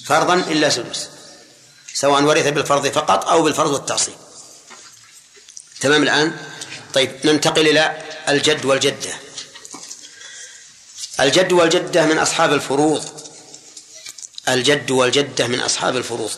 [0.05, 1.09] فرضا إلا سدس.
[1.93, 4.15] سواء ورث بالفرض فقط أو بالفرض والتعصيب.
[5.82, 6.38] تمام الآن؟
[6.94, 9.13] طيب ننتقل إلى الجد والجدة.
[11.20, 13.22] الجد والجدة من أصحاب الفروض.
[14.50, 16.32] الجد والجدة من أصحاب الفروض.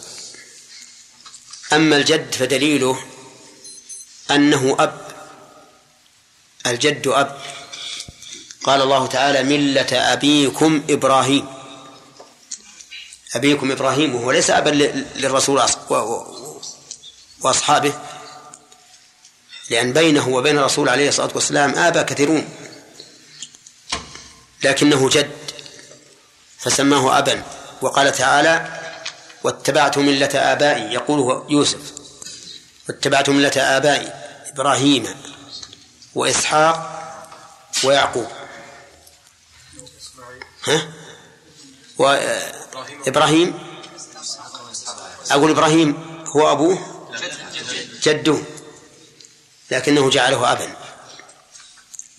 [1.73, 3.03] أما الجد فدليله
[4.31, 5.07] أنه أب.
[6.67, 7.37] الجد أب.
[8.63, 11.47] قال الله تعالى ملة أبيكم إبراهيم.
[13.35, 14.69] أبيكم إبراهيم وهو ليس أبا
[15.15, 15.63] للرسول
[17.41, 18.12] وأصحابه.
[19.73, 22.49] لأن بينه وبين الرسول عليه الصلاة والسلام آباء كثيرون.
[24.63, 25.31] لكنه جد
[26.59, 27.43] فسماه أبا
[27.81, 28.79] وقال تعالى
[29.43, 31.79] واتبعت ملة آبائي يقول يوسف.
[32.89, 34.13] واتبعت ملة آبائي
[34.53, 35.15] إبراهيم
[36.15, 36.77] وإسحاق
[37.83, 38.27] ويعقوب.
[40.63, 40.87] ها؟
[41.97, 43.53] وإبراهيم
[45.31, 46.77] أقول إبراهيم هو أبوه؟
[48.03, 48.37] جده.
[49.73, 50.75] لكنه جعله أبا.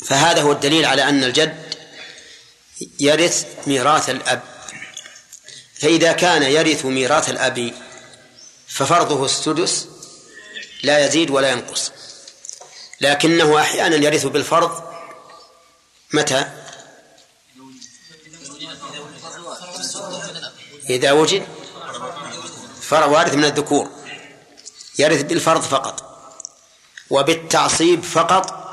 [0.06, 1.74] فهذا هو الدليل على أن الجد
[3.00, 4.42] يرث ميراث الأب.
[5.74, 7.72] فإذا كان يرث ميراث الأب
[8.68, 9.88] ففرضه السدس
[10.82, 11.92] لا يزيد ولا ينقص.
[13.00, 14.82] لكنه أحيانا يرث بالفرض.
[16.12, 16.50] متى؟
[20.90, 21.46] إذا وجد
[22.92, 23.90] وارث من الذكور.
[24.98, 26.03] يرث بالفرض فقط.
[27.10, 28.64] وبالتعصيب فقط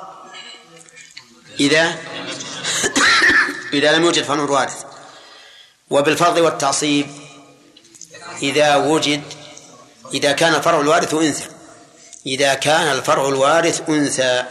[1.60, 1.98] إذا
[3.74, 4.84] إذا لم يوجد فرع وارث
[5.90, 7.08] وبالفرض والتعصيب
[8.42, 9.24] إذا وجد
[10.14, 11.46] إذا كان الفرع الوارث أنثى
[12.26, 14.46] إذا كان الفرع الوارث أنثى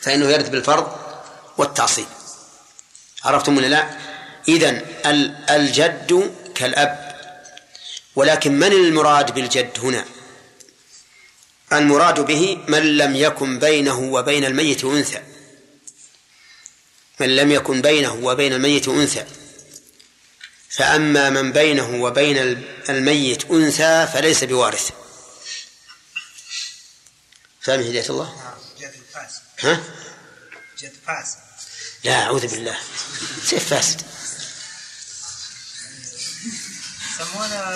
[0.00, 0.92] فإنه يرث بالفرض
[1.58, 2.06] والتعصيب
[3.24, 3.90] عرفتم ولا لا؟
[4.48, 4.82] إذن
[5.50, 7.16] الجد كالأب
[8.16, 10.04] ولكن من المراد بالجد هنا؟
[11.78, 15.22] المراد به من لم يكن بينه وبين الميت أنثى.
[17.20, 19.24] من لم يكن بينه وبين الميت أنثى.
[20.70, 22.36] فأما من بينه وبين
[22.88, 24.90] الميت أنثى فليس بوارث.
[27.60, 28.54] فهم هداية الله؟
[29.60, 29.82] ها؟
[30.78, 31.38] جد فاسد
[32.04, 32.78] لا أعوذ بالله.
[33.44, 34.02] سيف فاسد.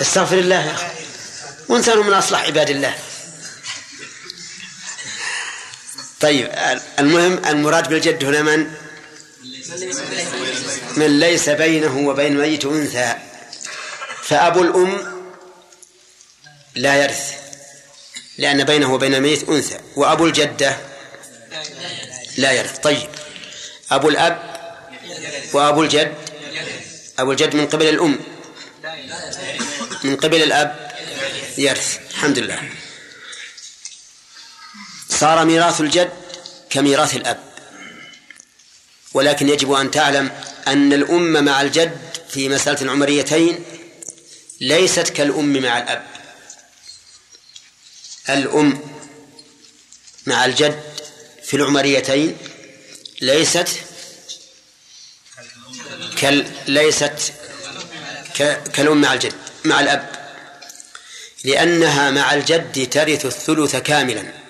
[0.01, 1.05] استغفر الله يا أخي.
[1.69, 2.99] وإنسان من أصلح عباد الله.
[6.21, 6.49] طيب
[6.99, 8.67] المهم المراد بالجد هنا من؟
[10.97, 13.15] من ليس بينه وبين الميت أنثى
[14.23, 15.21] فأبو الأم
[16.75, 17.33] لا يرث
[18.37, 20.77] لأن بينه وبين الميت أنثى وأبو الجدة
[22.37, 22.77] لا يرث.
[22.79, 23.09] طيب
[23.91, 24.41] أبو الأب
[25.53, 26.13] وأبو الجد
[27.19, 28.19] أبو الجد من قبل الأم
[30.03, 30.91] من قبل الأب
[31.57, 31.97] يرث.
[32.11, 32.59] الحمد لله.
[35.21, 36.11] صار ميراث الجد
[36.69, 37.39] كميراث الأب.
[39.13, 40.31] ولكن يجب أن تعلم
[40.67, 41.97] أن الأم مع الجد
[42.29, 43.65] في مسألة العمريتين
[44.61, 46.05] ليست كالأم مع الأب.
[48.29, 48.79] الأم
[50.25, 50.83] مع الجد
[51.43, 52.37] في العمريتين
[53.21, 53.69] ليست
[56.17, 57.33] كال ليست.
[58.73, 59.33] كالأم مع الجد
[59.65, 60.09] مع الأب.
[61.43, 64.40] لأنها مع الجد ترث الثلث كاملا.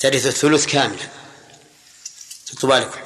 [0.00, 1.08] ترث الثلث كاملا
[2.62, 3.00] بالكم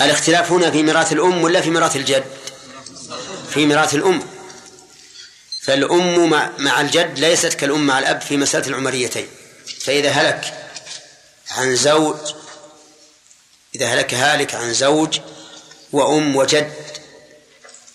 [0.00, 2.24] الاختلاف هنا في ميراث الأم ولا في ميراث الجد؟
[3.50, 4.22] في ميراث الأم.
[5.62, 9.28] فالأم مع الجد ليست كالأم مع الأب في مسألة العمريتين.
[9.80, 10.70] فإذا هلك
[11.50, 12.16] عن زوج
[13.74, 15.20] إذا هلك هالك عن زوج
[15.92, 16.72] وأم وجد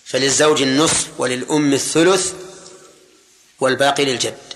[0.04, 2.32] فللزوج النصف وللأم الثلث
[3.60, 4.51] والباقي للجد.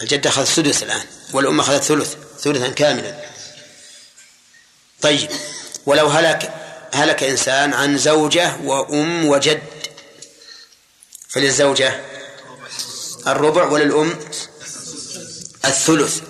[0.00, 3.24] الجد أخذ السدس الآن والأم أخذت ثلث ثلثا كاملا.
[5.00, 5.30] طيب
[5.86, 6.54] ولو هلك
[6.94, 9.62] هلك إنسان عن زوجة وأم وجد
[11.28, 12.00] فللزوجة
[13.26, 14.18] الربع وللأم
[15.64, 16.20] الثلث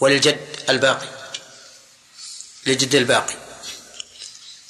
[0.00, 1.08] وللجد الباقي
[2.66, 3.34] للجد الباقي.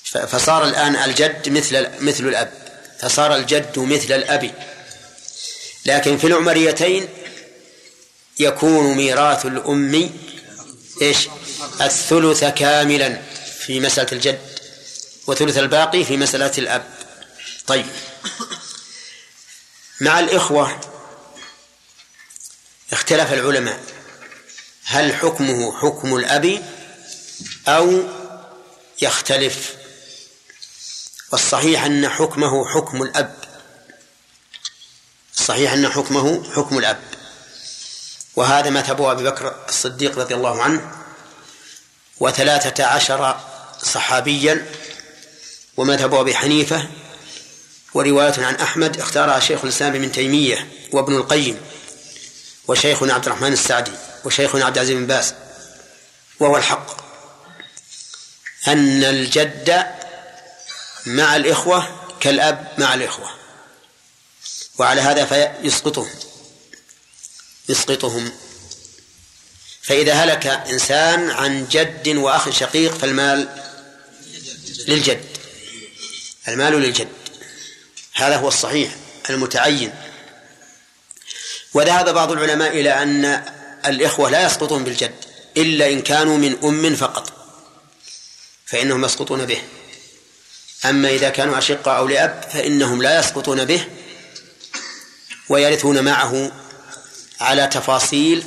[0.04, 2.52] فصار الآن الجد مثل مثل الأب
[3.00, 4.54] فصار الجد مثل الأب.
[5.86, 7.08] لكن في العمريتين
[8.40, 10.10] يكون ميراث الأم
[11.02, 11.28] إيش؟
[11.80, 13.22] الثلث كاملا
[13.66, 14.40] في مسألة الجد
[15.26, 16.84] وثلث الباقي في مسألة الأب.
[17.66, 17.86] طيب.
[20.00, 20.80] مع الإخوة
[22.92, 23.80] اختلف العلماء.
[24.84, 26.62] هل حكمه حكم الأب
[27.68, 28.02] أو
[29.02, 29.74] يختلف؟
[31.32, 33.36] والصحيح أن حكمه حكم الأب.
[35.38, 37.19] الصحيح أن حكمه حكم الأب.
[38.36, 40.92] وهذا مذهب أبي بكر الصديق رضي الله عنه
[42.20, 43.40] وثلاثة عشر
[43.82, 44.66] صحابيا
[45.76, 46.88] ومذهب أبي حنيفة
[47.94, 51.60] ورواية عن أحمد اختارها شيخ الإسلام ابن تيمية وابن القيم
[52.68, 53.92] وشيخنا عبد الرحمن السعدي
[54.24, 55.34] وشيخنا عبد العزيز بن باز
[56.40, 57.00] وهو الحق.
[58.68, 59.86] أن الجد
[61.06, 61.88] مع الإخوة
[62.20, 63.30] كالأب مع الإخوة
[64.78, 66.08] وعلى هذا فيسقطهم
[67.70, 68.32] يسقطهم.
[69.82, 73.48] فإذا هلك إنسان عن جد وأخ شقيق فالمال
[74.88, 75.24] للجد.
[76.48, 77.08] المال للجد.
[78.14, 78.96] هذا هو الصحيح
[79.30, 79.92] المتعين.
[81.74, 83.44] وذهب بعض العلماء إلى أن
[83.86, 85.14] الإخوة لا يسقطون بالجد
[85.56, 87.32] إلا إن كانوا من أم فقط
[88.66, 89.62] فإنهم يسقطون به.
[90.84, 93.86] أما إذا كانوا أشقاء أو لأب فإنهم لا يسقطون به
[95.48, 96.52] ويرثون معه
[97.40, 98.44] على تفاصيل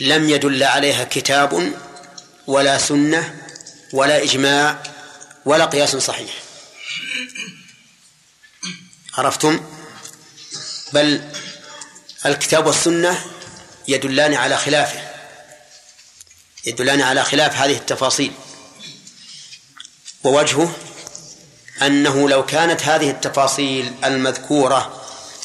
[0.00, 1.72] لم يدل عليها كتاب
[2.46, 3.40] ولا سنة
[3.92, 4.82] ولا إجماع
[5.44, 6.34] ولا قياس صحيح.
[9.14, 9.60] عرفتم؟
[10.92, 11.30] بل
[12.26, 13.24] الكتاب والسنة
[13.88, 15.00] يدلان على خلافه.
[16.64, 18.32] يدلان على خلاف هذه التفاصيل.
[20.24, 20.76] ووجهه
[21.82, 25.02] أنه لو كانت هذه التفاصيل المذكورة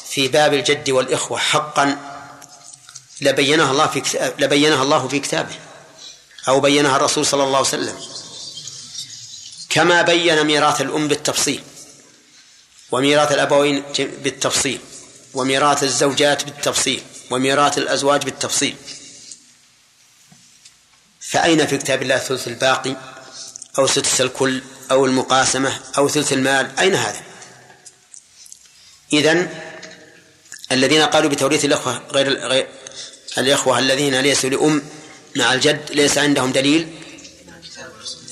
[0.08, 2.11] في باب الجد والإخوة حقا
[3.22, 5.54] لبينها الله في كتاب لبينها الله في كتابه
[6.48, 7.98] أو بينها الرسول صلى الله عليه وسلم.
[9.68, 11.62] كما بين ميراث الأم بالتفصيل
[12.90, 14.80] وميراث الأبوين بالتفصيل
[15.34, 18.76] وميراث الزوجات بالتفصيل وميراث الأزواج بالتفصيل.
[21.20, 22.96] فأين في كتاب الله ثلث الباقي
[23.78, 27.22] أو سدس الكل أو المقاسمة أو ثلث المال؟ أين هذا؟
[29.12, 29.60] إذن
[30.72, 32.68] الذين قالوا بتوريث الأخوة غير, غير
[33.38, 34.82] الإخوة الذين ليسوا لأم
[35.36, 36.88] مع الجد ليس عندهم دليل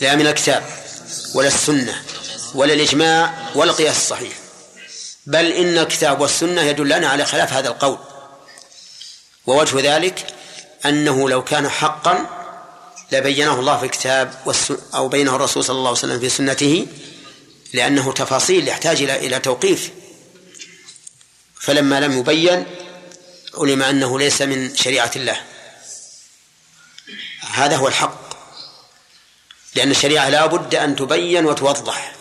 [0.00, 0.64] لا من الكتاب
[1.34, 2.02] ولا السنة
[2.54, 4.32] ولا الإجماع ولا القياس الصحيح.
[5.26, 7.98] بل إن الكتاب والسنة يدلان على خلاف هذا القول.
[9.46, 10.26] ووجه ذلك
[10.86, 12.26] أنه لو كان حقا
[13.12, 14.54] لبينه الله في الكتاب
[14.94, 16.86] أو بينه الرسول صلى الله عليه وسلم في سنته
[17.72, 19.90] لأنه تفاصيل يحتاج إلى إلى توقيف.
[21.60, 22.66] فلما لم يبين
[23.54, 25.42] علم أنه ليس من شريعة الله.
[27.52, 28.30] هذا هو الحق.
[29.74, 32.12] لأن الشريعة لا بد أن تبين وتوضح.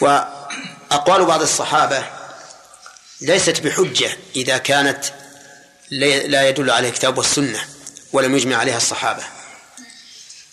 [0.00, 2.06] وأقوال بعض الصحابة
[3.20, 5.04] ليست بحجة إذا كانت
[5.90, 7.64] لا يدل عليه الكتاب والسنة
[8.12, 9.24] ولم يجمع عليها الصحابة.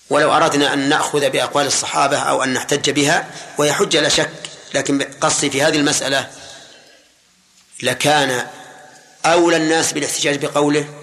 [0.10, 5.04] ولو أردنا أن نأخذ بأقوال الصحابة أو أن نحتج بها وهي حجة لا شك لكن
[5.22, 6.32] قصدي في هذه المسألة
[7.82, 8.48] لكان
[9.25, 10.93] أولى الناس بالاحتجاج بقوله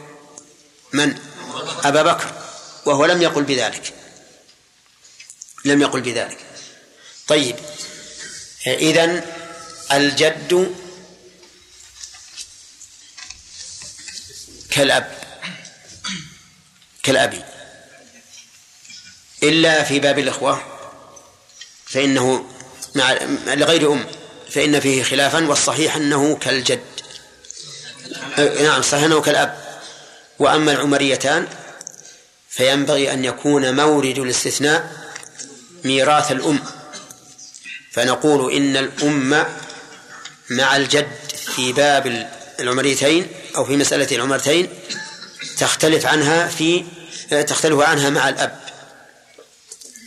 [0.92, 1.18] من؟
[1.84, 2.42] أبا بكر
[2.86, 3.94] وهو لم يقل بذلك.
[5.64, 6.38] لم يقل بذلك.
[7.28, 7.56] طيب
[8.66, 9.24] إذن
[9.92, 10.74] الجد
[14.70, 15.18] كالأب
[17.02, 17.56] كالأب.
[19.42, 20.62] إلا في باب الإخوة
[21.86, 22.50] فإنه
[22.94, 23.12] مع
[23.46, 24.06] لغير أم
[24.50, 26.95] فإن فيه خلافا والصحيح أنه كالجد.
[28.38, 29.58] نعم صحيح أنه كالأب.
[30.38, 31.48] وأما العمريتان
[32.50, 34.90] فينبغي أن يكون مورد الاستثناء
[35.84, 36.60] ميراث الأم.
[37.92, 39.46] فنقول إن الأم
[40.50, 41.12] مع الجد
[41.56, 44.68] في باب العمريتين أو في مسألة العمرتين
[45.58, 46.84] تختلف عنها في
[47.30, 48.60] تختلف عنها مع الأب.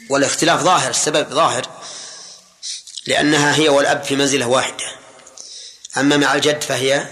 [0.09, 1.69] والاختلاف ظاهر السبب ظاهر
[3.07, 4.85] لأنها هي والأب في منزلة واحدة.
[5.97, 7.07] أما مع الجد فهي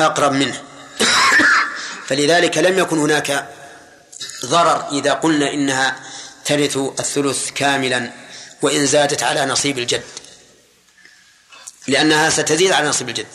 [0.00, 0.62] أقرب منه.
[2.06, 3.48] فلذلك لم يكن هناك
[4.44, 6.00] ضرر إذا قلنا إنها
[6.44, 8.12] ترث الثلث كاملا
[8.62, 10.02] وإن زادت على نصيب الجد.
[11.86, 13.26] لأنها ستزيد على نصيب الجد.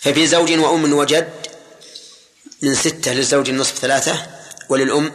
[0.00, 1.32] ففي زوج وأم وجد
[2.62, 4.26] من ستة للزوج النصف ثلاثة
[4.68, 5.12] وللأم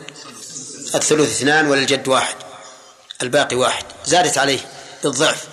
[0.96, 2.36] الثلث اثنان وللجد واحد
[3.22, 3.86] الباقي واحد.
[4.06, 4.60] زادت عليه
[5.04, 5.44] بالضعف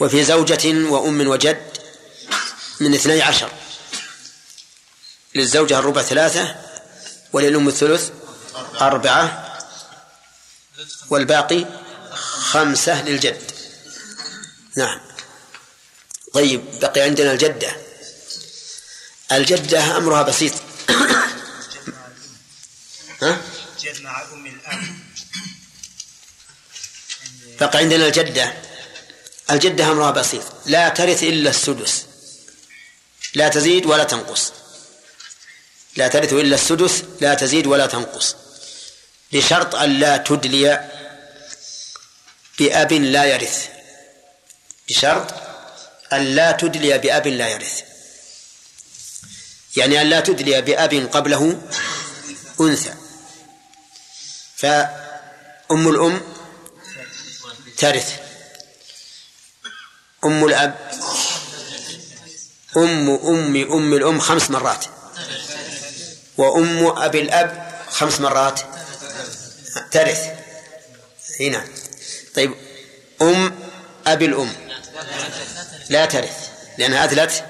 [0.00, 1.69] وفي زوجة وأم وجد
[2.80, 3.50] من اثني عشر.
[5.34, 6.56] للزوجة الربع ثلاثة
[7.32, 8.10] وللأم الثلث
[8.80, 9.58] أربعة
[11.10, 11.66] والباقي
[12.40, 13.52] خمسة للجد.
[14.76, 15.00] نعم.
[16.32, 17.76] طيب بقي عندنا الجدة.
[19.32, 20.52] الجدة أمرها بسيط.
[23.22, 23.40] ها؟
[24.00, 24.80] مع أم الأب
[27.60, 28.54] بقى عندنا الجدة.
[29.50, 30.42] الجدة أمرها بسيط.
[30.66, 32.09] لا ترث إلا السدس.
[33.34, 34.52] لا تزيد ولا تنقص.
[35.96, 38.36] لا ترث إلا السدس لا تزيد ولا تنقص.
[39.32, 40.90] بشرط أن لا تدلي
[42.58, 43.68] بأب لا يرث.
[44.88, 45.34] بشرط
[46.12, 47.82] أن لا تدلي بأب لا يرث.
[49.76, 51.62] يعني أن لا تدلي بأب قبله
[52.60, 52.94] أنثى.
[54.56, 56.22] فأم الأم
[57.76, 58.20] ترث.
[60.24, 60.89] أم الأب
[62.76, 64.84] أم أم أم الأم خمس مرات.
[66.38, 68.60] وأم أبي الأب خمس مرات.
[69.90, 70.20] ترث
[71.40, 71.64] هنا
[72.34, 72.54] طيب
[73.22, 73.58] أم
[74.06, 74.52] أبي الأم.
[75.88, 76.48] لا ترث
[76.78, 77.44] لأنها أدلت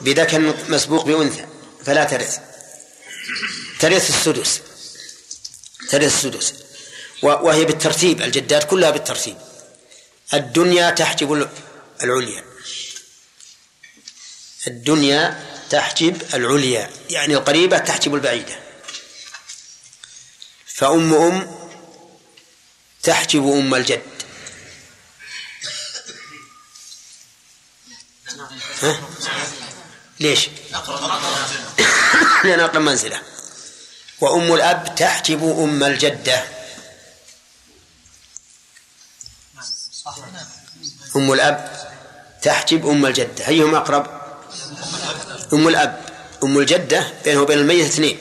[0.00, 1.46] بذكر مسبوق بأنثى
[1.84, 2.38] فلا ترث
[3.80, 4.60] ترث السدس.
[5.90, 6.54] ترث السدس.
[7.22, 9.36] وهي بالترتيب الجدات كلها بالترتيب.
[10.34, 11.48] الدنيا تحجب
[12.02, 12.44] العليا.
[14.66, 18.58] الدنيا تحجب العليا يعني القريبة تحجب البعيدة
[20.66, 21.68] فأم أم
[23.02, 24.02] تحجب أم الجد
[28.82, 29.00] ها؟
[30.20, 30.48] ليش؟
[32.44, 33.22] لأن أقرب منزلة
[34.20, 36.44] وأم الأب تحجب أم الجدة
[41.16, 41.86] أم الأب
[42.42, 44.15] تحجب أم الجدة أيهما أقرب؟
[45.52, 46.06] أم الأب
[46.42, 48.18] أم الجدة بينه وبين الميت اثنين.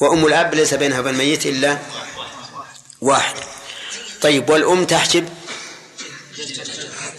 [0.00, 1.78] وأم الأب ليس بينها وبين الميت إلا
[3.00, 3.36] واحد.
[4.20, 5.28] طيب والأم تحجب؟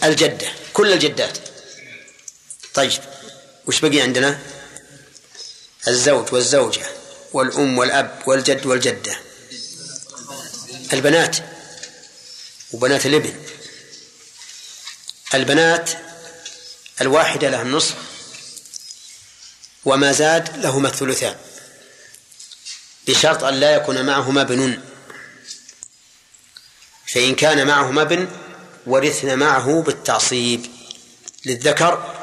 [0.04, 1.38] الجدة كل الجدات.
[2.74, 3.00] طيب
[3.66, 4.38] وش بقي عندنا؟
[5.88, 6.86] الزوج والزوجة
[7.32, 9.16] والأم والأب والجد والجدة.
[10.92, 11.36] البنات
[12.72, 13.34] وبنات الابن.
[15.34, 15.90] البنات
[17.00, 17.94] الواحدة لها النصف
[19.84, 21.36] وما زاد لهما الثلثان
[23.08, 24.84] بشرط أن لا يكون معهما بنون.
[27.06, 28.28] فإن كان معهما ابن
[28.86, 30.66] ورثن معه بالتعصيب
[31.44, 32.14] للذكر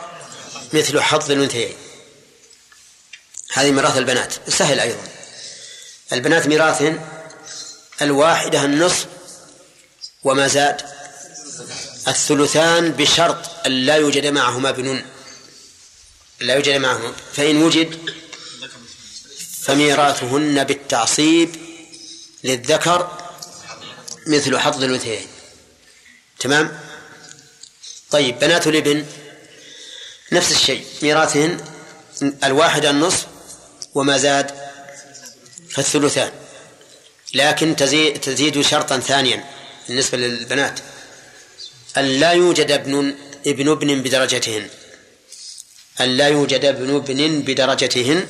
[0.73, 1.75] مثل حظ الأنثيين.
[3.53, 5.03] هذه ميراث البنات سهل أيضا.
[6.13, 7.05] البنات ميراثهن
[8.01, 9.05] الواحدة النصف
[10.23, 10.81] وما زاد
[12.07, 15.05] الثلثان بشرط لا يوجد معهما بنون
[16.39, 17.13] لا يوجد معهما.
[17.33, 18.15] فإن وجد
[19.61, 21.55] فميراثهن بالتعصيب
[22.43, 23.31] للذكر
[24.27, 25.27] مثل حظ الأنثيين.
[26.39, 26.79] تمام؟
[28.11, 29.05] طيب بنات الابن
[30.31, 30.85] نفس الشيء.
[31.01, 31.65] ميراثهن
[32.43, 33.25] الواحد النصف
[33.95, 34.51] وما زاد
[35.69, 36.31] فالثلثان.
[37.33, 37.75] لكن
[38.21, 39.45] تزيد شرطا ثانيا
[39.87, 40.79] بالنسبة للبنات.
[41.97, 44.69] أن لا يوجد ابن ابن ابن بدرجتهن.
[46.01, 48.27] أن لا يوجد ابن ابن بدرجتهن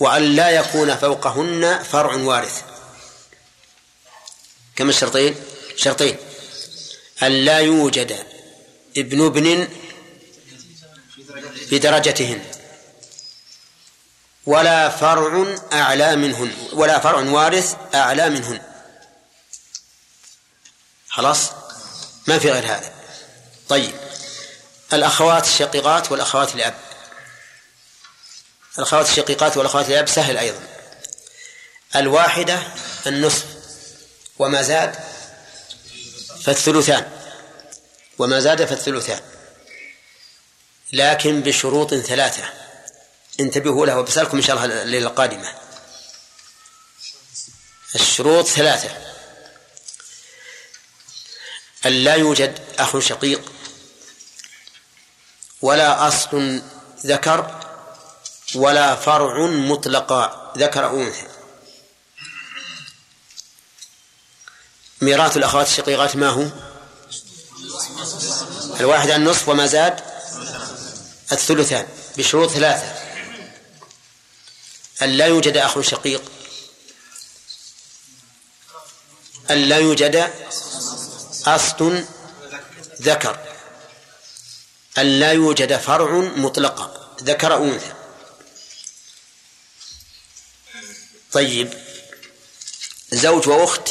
[0.00, 2.62] وأن لا يكون فوقهن فرع وارث.
[4.76, 5.34] كم الشرطين؟
[5.76, 6.16] شرطين.
[7.22, 8.26] أن لا يوجد
[8.96, 9.68] ابن ابن
[11.70, 12.44] بدرجتهن.
[14.46, 16.52] ولا فرع أعلى منهن.
[16.72, 18.60] ولا فرع وارث أعلى منهن.
[21.08, 21.50] خلاص؟
[22.26, 22.92] ما في غير هذا.
[23.68, 24.03] طيب.
[24.94, 26.74] الأخوات الشقيقات والأخوات الأب.
[28.78, 30.60] الأخوات الشقيقات والأخوات الأب سهل أيضا.
[31.96, 32.62] الواحدة
[33.06, 33.44] النصف
[34.38, 34.94] وما زاد
[36.44, 37.10] فالثلثان.
[38.18, 39.20] وما زاد فالثلثان.
[40.92, 42.44] لكن بشروط ثلاثة.
[43.40, 45.54] انتبهوا له وبسألكم إن شاء الله الليلة القادمة
[47.94, 48.90] الشروط ثلاثة.
[51.86, 53.53] أن لا يوجد أخ شقيق
[55.64, 56.62] ولا أصل
[57.06, 57.60] ذكر
[58.54, 61.26] ولا فرع مطلقا ذكر أو أنثى.
[65.00, 66.46] ميراث الأخوات الشقيقات ما هو؟
[68.80, 70.00] الواحد النصف وما زاد
[71.32, 71.86] الثلثان
[72.16, 72.94] بشروط ثلاثة.
[75.02, 76.22] أن لا يوجد أخ شقيق.
[79.50, 80.30] أن لا يوجد
[81.46, 82.04] أصل
[83.02, 83.53] ذكر.
[84.98, 87.16] أن لا يوجد فرع مطلقا.
[87.22, 87.92] ذكر أنثى.
[91.32, 91.74] طيب.
[93.12, 93.88] زوج وأخت.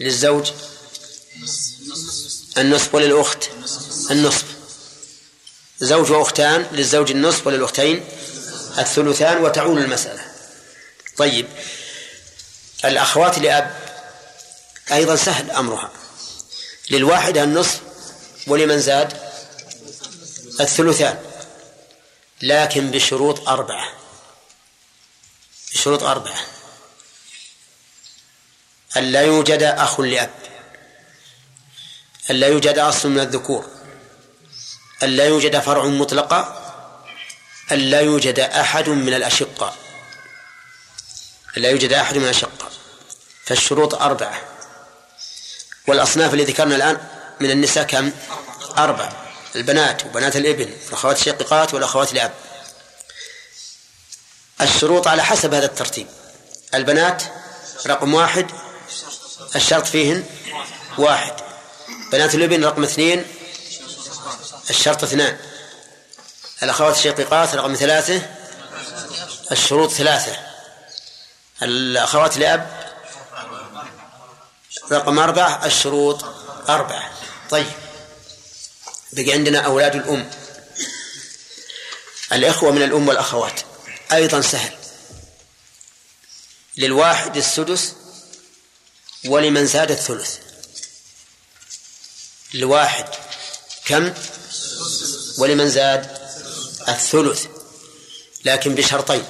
[0.00, 0.50] للزوج.
[2.58, 3.44] النصف وللأخت.
[4.10, 4.44] النصف.
[5.78, 6.66] زوج وأختان.
[6.72, 8.04] للزوج النصف وللأختين.
[8.78, 10.24] الثلثان وتعول المسألة.
[11.16, 11.46] طيب.
[12.84, 13.84] الأخوات لأب.
[14.92, 15.92] أيضا سهل أمرها.
[16.90, 17.80] للواحدة النصف
[18.46, 19.33] ولمن زاد.
[20.60, 21.24] الثلثان.
[22.42, 23.92] لكن بشروط أربعة.
[25.72, 26.40] بشروط أربعة.
[28.96, 30.30] أن لا يوجد أخ لأب.
[32.30, 33.70] أن لا يوجد أصل من الذكور.
[35.02, 36.60] أن لا يوجد فرع مطلقة
[37.72, 39.76] أن لا يوجد أحد من الأشقاء.
[41.56, 42.72] أن لا يوجد أحد من الأشقاء.
[43.44, 44.40] فالشروط أربعة.
[45.86, 47.08] والأصناف اللي ذكرنا الآن
[47.40, 48.12] من النساء كم؟
[48.78, 49.23] أربعة.
[49.56, 52.32] البنات وبنات الابن والأخوات الشقيقات والأخوات الأب.
[54.60, 56.06] الشروط على حسب هذا الترتيب.
[56.74, 57.22] البنات
[57.86, 58.50] رقم واحد
[59.56, 60.24] الشرط فيهن
[60.98, 61.34] واحد.
[62.12, 63.24] بنات الابن رقم اثنين
[64.70, 65.38] الشرط اثنان.
[66.62, 68.22] الأخوات الشقيقات رقم ثلاثة
[69.52, 70.36] الشروط ثلاثة.
[71.62, 72.92] الأخوات لأب
[74.92, 76.24] رقم أربعة الشروط
[76.68, 77.10] أربعة.
[77.50, 77.83] طيب.
[79.14, 80.30] بقي عندنا أولاد الأم.
[82.32, 83.60] الإخوة من الأم والأخوات.
[84.12, 84.76] أيضا سهل.
[86.76, 87.92] للواحد السدس
[89.24, 90.38] ولمن زاد الثلث.
[92.54, 93.08] لواحد
[93.84, 94.14] كم؟
[95.38, 96.18] ولمن زاد
[96.88, 97.46] الثلث.
[98.44, 99.24] لكن بشرطين.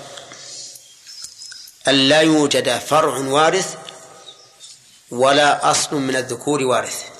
[1.88, 3.74] أن لا يوجد فرع وارث
[5.10, 7.13] ولا أصل من الذكور وارث.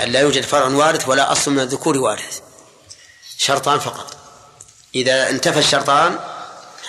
[0.00, 2.40] أن لا يوجد فرع وارث ولا أصل من الذكور وارث.
[3.38, 4.16] شرطان فقط.
[4.94, 6.18] إذا انتفى الشرطان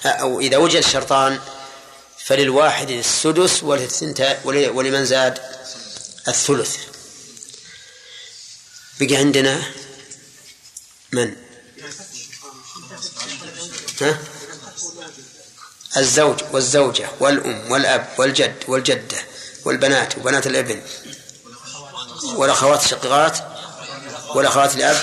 [0.06, 1.40] أو إذا وجد الشرطان
[2.26, 3.64] فللواحد السدس
[4.44, 5.40] ولمن زاد
[6.28, 6.78] الثلث.
[9.00, 9.72] بقي عندنا
[11.12, 11.36] من؟
[14.02, 14.20] ها؟
[15.98, 19.18] الزوج والزوجة والأم والأب والجد والجدة
[19.66, 20.82] والبنات وبنات الإبن.
[22.24, 23.38] والأخوات الشقيقات
[24.36, 24.98] والأخوات الأب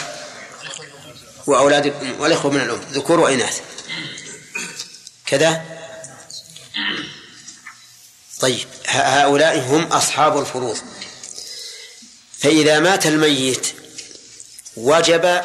[1.46, 3.60] وأولاد الأم والإخوة من الأم ذكور وإناث.
[5.26, 5.62] كذا؟
[8.40, 10.78] طيب هؤلاء هم أصحاب الفروض.
[12.38, 13.66] فإذا مات الميت
[14.76, 15.42] وجب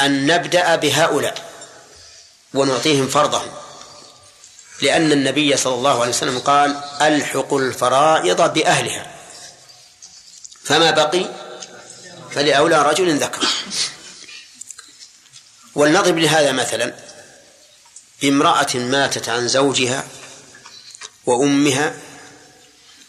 [0.00, 1.52] أن نبدأ بهؤلاء
[2.54, 3.50] ونعطيهم فرضهم.
[4.82, 9.15] لأن النبي صلى الله عليه وسلم قال ألحقوا الفرائض بأهلها.
[10.66, 11.30] فما بقي
[12.34, 13.46] فلأولى رجل ذكر.
[15.74, 16.94] ولنضرب لهذا مثلا
[18.22, 20.08] بامرأة ماتت عن زوجها
[21.26, 22.00] وأمها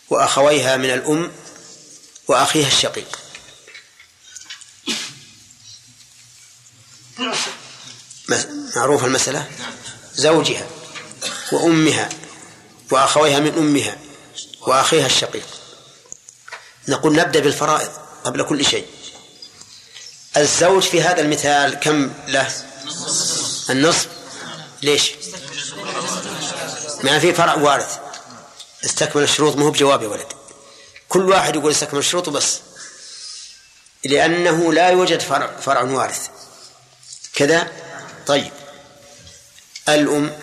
[0.09, 1.31] وأخويها من الأم
[2.27, 3.19] وأخيها الشقيق.
[8.75, 9.51] معروف المسألة؟
[10.15, 10.67] زوجها
[11.51, 12.09] وأمها
[12.91, 13.97] وأخويها من أمها
[14.61, 15.56] وأخيها الشقيق.
[16.87, 17.89] نقول نبدأ بالفرائض
[18.23, 18.85] قبل كل شيء.
[20.37, 22.51] الزوج في هذا المثال كم له؟
[23.69, 24.07] النصف.
[24.81, 25.11] ليش؟
[27.03, 27.97] ما في فرع وارث.
[28.85, 30.27] استكمل الشروط ما هو بجواب يا ولد.
[31.09, 32.59] كل واحد يقول استكمل الشروط بس
[34.03, 36.27] لأنه لا يوجد فرع, فرع وارث.
[37.33, 37.71] كذا؟
[38.27, 38.51] طيب.
[39.89, 40.39] الأم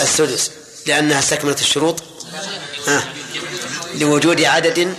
[0.00, 0.50] السدس.
[0.86, 2.02] لأنها استكملت الشروط.
[2.88, 3.02] آه.
[3.94, 4.96] لوجود عدد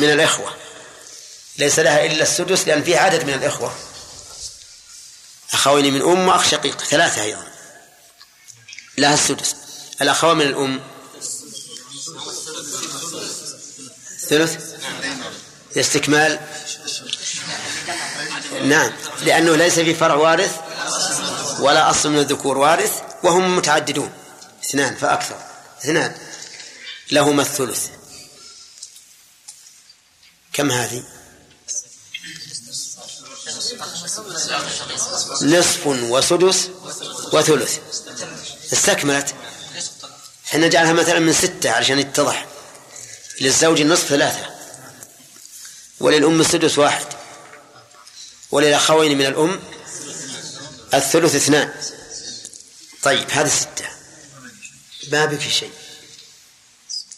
[0.00, 0.56] من الإخوة.
[1.56, 3.74] ليس لها إلا السدس لأن فيه عدد من الإخوة.
[5.52, 7.48] أخوين من أم وأخ شقيق ثلاثة أيضا.
[8.98, 9.56] لها السدس.
[10.02, 10.80] الأخوان من الأم.
[14.28, 14.74] ثلث؟
[15.76, 16.40] لاستكمال
[18.62, 18.92] نعم
[19.22, 20.56] لأنه ليس في فرع وارث
[21.60, 22.92] ولا أصل من الذكور وارث
[23.22, 24.12] وهم متعددون.
[24.64, 25.38] اثنان فأكثر.
[25.80, 26.16] اثنان.
[27.10, 27.86] لهما الثلث.
[30.52, 31.04] كم هذه؟
[35.42, 36.70] نصف وسدس
[37.32, 37.78] وثلث.
[38.72, 39.34] استكملت.
[40.46, 42.46] إحنا نجعلها مثلا من ستة علشان يتضح.
[43.40, 44.50] للزوج النصف ثلاثة.
[46.00, 47.06] وللأم السدس واحد.
[48.50, 49.62] وللأخوين من الأم
[50.94, 51.74] الثلث اثنان.
[53.02, 53.88] طيب هذه ستة.
[55.12, 55.72] ما بك شيء.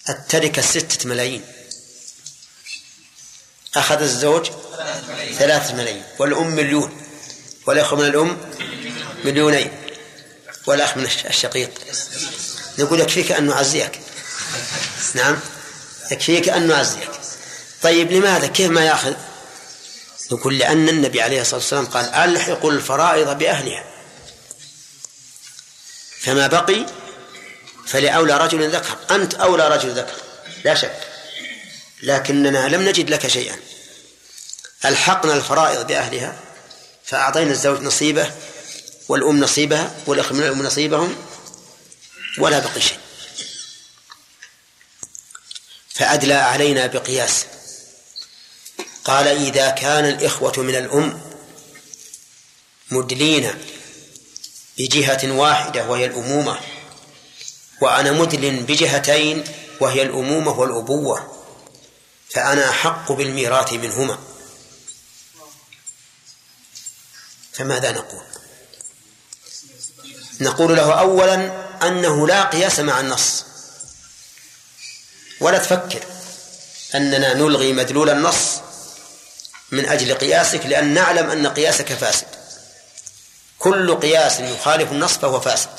[0.09, 1.62] التركة ستة ملايين.
[3.75, 4.51] أخذ الزوج
[5.39, 7.03] ثلاثة ملايين والأم مليون
[7.67, 8.39] والأخ من الأم
[9.25, 9.73] مليونين
[10.67, 11.71] والأخ من الشقيق.
[12.79, 14.01] نقول يكفيك أن نعزيك.
[15.15, 15.39] نعم
[16.11, 17.11] يكفيك أن نعزيك.
[17.83, 19.15] طيب لماذا؟ كيف ما يأخذ؟
[20.33, 23.85] نقول لأن النبي عليه الصلاة والسلام قال ألحقوا الفرائض بأهلها.
[26.21, 26.87] فما بقي
[27.87, 28.97] فلأولى رجل ذكر.
[29.11, 30.15] أنت أولى رجل ذكر
[30.65, 31.12] لا شك.
[32.03, 33.57] لكننا لم نجد لك شيئا.
[34.85, 36.39] ألحقنا الفرائض بأهلها
[37.05, 38.33] فأعطينا الزوج نصيبه
[39.09, 41.17] والأم نصيبها والأخ من الأم نصيبهم
[42.39, 42.99] ولا بقي شيء.
[45.95, 47.45] فأدلى علينا بقياس.
[49.05, 51.21] قال إذا كان الإخوة من الأم
[52.91, 53.55] مدلين
[54.79, 56.61] بجهة واحدة وهي الأمومة
[57.81, 59.45] وأنا مدل بجهتين
[59.81, 61.42] وهي الأمومة والأبوة
[62.35, 64.19] فأنا أحق بالميراث منهما.
[67.53, 68.23] فماذا نقول؟
[70.41, 73.45] نقول له أولا أنه لا قياس مع النص.
[75.41, 76.05] ولا تفكر
[76.95, 78.61] أننا نلغي مدلول النص
[79.71, 82.27] من أجل قياسك لأن نعلم أن قياسك فاسد.
[83.59, 85.71] كل قياس يخالف النص فهو فاسد.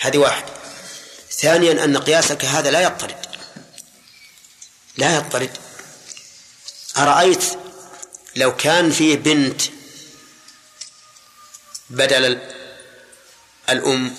[0.00, 0.52] هذه واحدة.
[1.40, 3.23] ثانيا أن قياسك هذا لا يضطرد
[4.96, 5.50] لا يضطرد
[6.96, 7.44] أرأيت
[8.36, 9.62] لو كان فيه بنت
[11.90, 12.40] بدل
[13.70, 14.16] الأم؟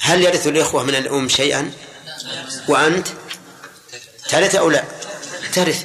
[0.00, 1.72] هل يرث الإخوة من الأم شيئا؟
[2.68, 3.08] وأنت؟
[4.28, 4.84] ترث أو لا؟
[5.52, 5.84] ترث.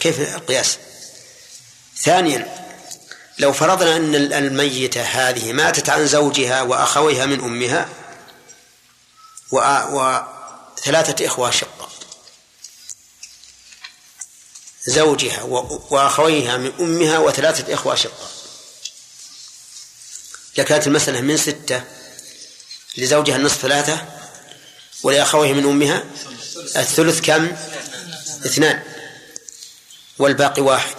[0.00, 0.78] كيف القياس؟
[1.96, 2.68] ثانيا
[3.38, 7.88] لو فرضنا أن الميتة هذه ماتت عن زوجها وأخويها من أمها
[9.52, 11.88] وثلاثة إخوة شقة.
[14.86, 15.42] زوجها
[15.90, 18.28] وأخويها من أمها وثلاثة إخوة شقة.
[20.56, 21.82] لكانت المسألة من ستة
[22.96, 24.06] لزوجها النصف ثلاثة
[25.02, 26.04] ولأخويه من أمها
[26.76, 27.56] الثلث كم؟
[28.46, 28.82] اثنان.
[30.18, 30.96] والباقي واحد.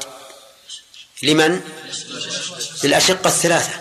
[1.24, 1.62] لمن؟
[2.84, 3.80] للأشقة الثلاثة.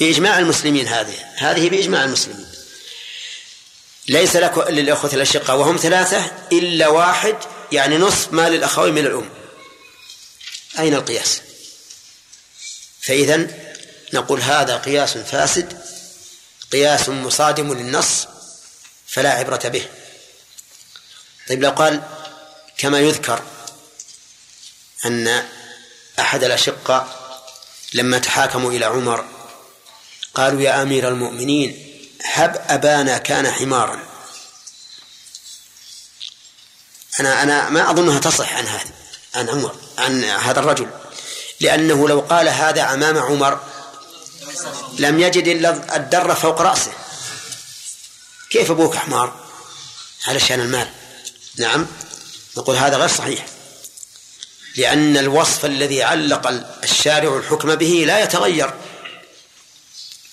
[0.00, 1.24] بإجماع المسلمين هذه.
[1.36, 2.53] هذه بإجماع المسلمين.
[4.08, 7.36] ليس لك للأخوة الأشقة وهم ثلاثة إلا واحد
[7.72, 9.30] يعني نصف ما للأخوين من الأم.
[10.78, 11.40] أين القياس؟
[13.00, 13.46] فإذا
[14.12, 15.80] نقول هذا قياس فاسد
[16.72, 18.26] قياس مصادم للنص
[19.06, 19.86] فلا عبرة به.
[21.48, 22.02] طيب لو قال
[22.78, 23.42] كما يذكر
[25.06, 25.44] أن
[26.18, 27.20] أحد الأشقة
[27.94, 29.24] لما تحاكموا إلى عمر
[30.34, 31.93] قالوا يا أمير المؤمنين
[32.24, 33.98] هب أبانا كان حمارا.
[37.20, 38.90] أنا أنا ما أظنها تصح عن هذا
[39.34, 40.90] عن عمر عن هذا الرجل.
[41.60, 43.60] لأنه لو قال هذا أمام عمر
[44.98, 46.92] لم يجد إلا الدر فوق رأسه.
[48.50, 49.44] كيف أبوك حمار؟
[50.26, 50.90] علشان المال.
[51.56, 51.86] نعم
[52.56, 53.46] نقول هذا غير صحيح.
[54.76, 56.46] لأن الوصف الذي علق
[56.82, 58.74] الشارع الحكم به لا يتغير.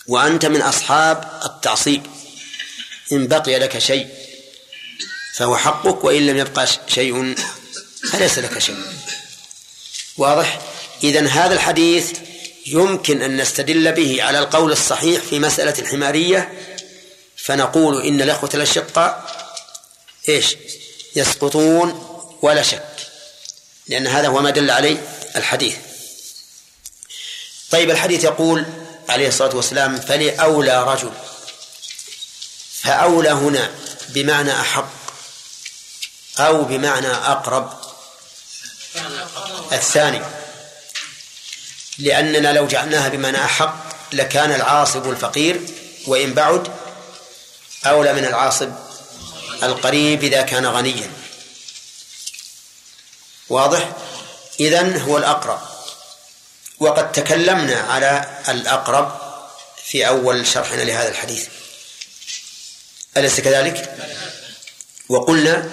[0.08, 2.04] وأنت من أصحاب التعصيب.
[3.12, 4.08] إن بقي لك شيء
[5.34, 7.36] فهو حقك وإن لم يبقى شيء
[8.12, 8.78] فليس لك شيء.
[10.18, 10.62] واضح؟
[11.04, 12.12] إذا هذا الحديث
[12.66, 16.54] يمكن أن نستدل به على القول الصحيح في مسألة الحمارية
[17.38, 19.32] فنقول إن الأخوة الأشقاء
[20.30, 20.56] إيش؟
[21.16, 22.08] يسقطون
[22.42, 22.96] ولا شك
[23.88, 24.98] لأن هذا هو ما دل عليه
[25.36, 25.76] الحديث.
[27.72, 28.66] طيب الحديث يقول
[29.12, 31.12] عليه الصلاة والسلام فلأولى رجل.
[32.82, 33.72] فأولى هنا
[34.10, 34.90] بمعنى أحق
[36.40, 37.74] أو بمعنى أقرب.
[39.72, 40.22] الثاني
[41.98, 43.76] لأننا لو جعلناها بمعنى أحق
[44.14, 45.62] لكان العاصب الفقير
[46.08, 46.68] وإن بعد
[47.86, 48.72] أولى من العاصب
[49.64, 51.12] القريب إذا كان غنيا.
[53.50, 53.92] واضح؟
[54.60, 55.71] إذن هو الأقرب.
[56.82, 59.22] وقد تكلمنا على الأقرب
[59.86, 61.48] في أول شرحنا لهذا الحديث.
[63.18, 63.98] أليس كذلك؟
[65.10, 65.70] وقلنا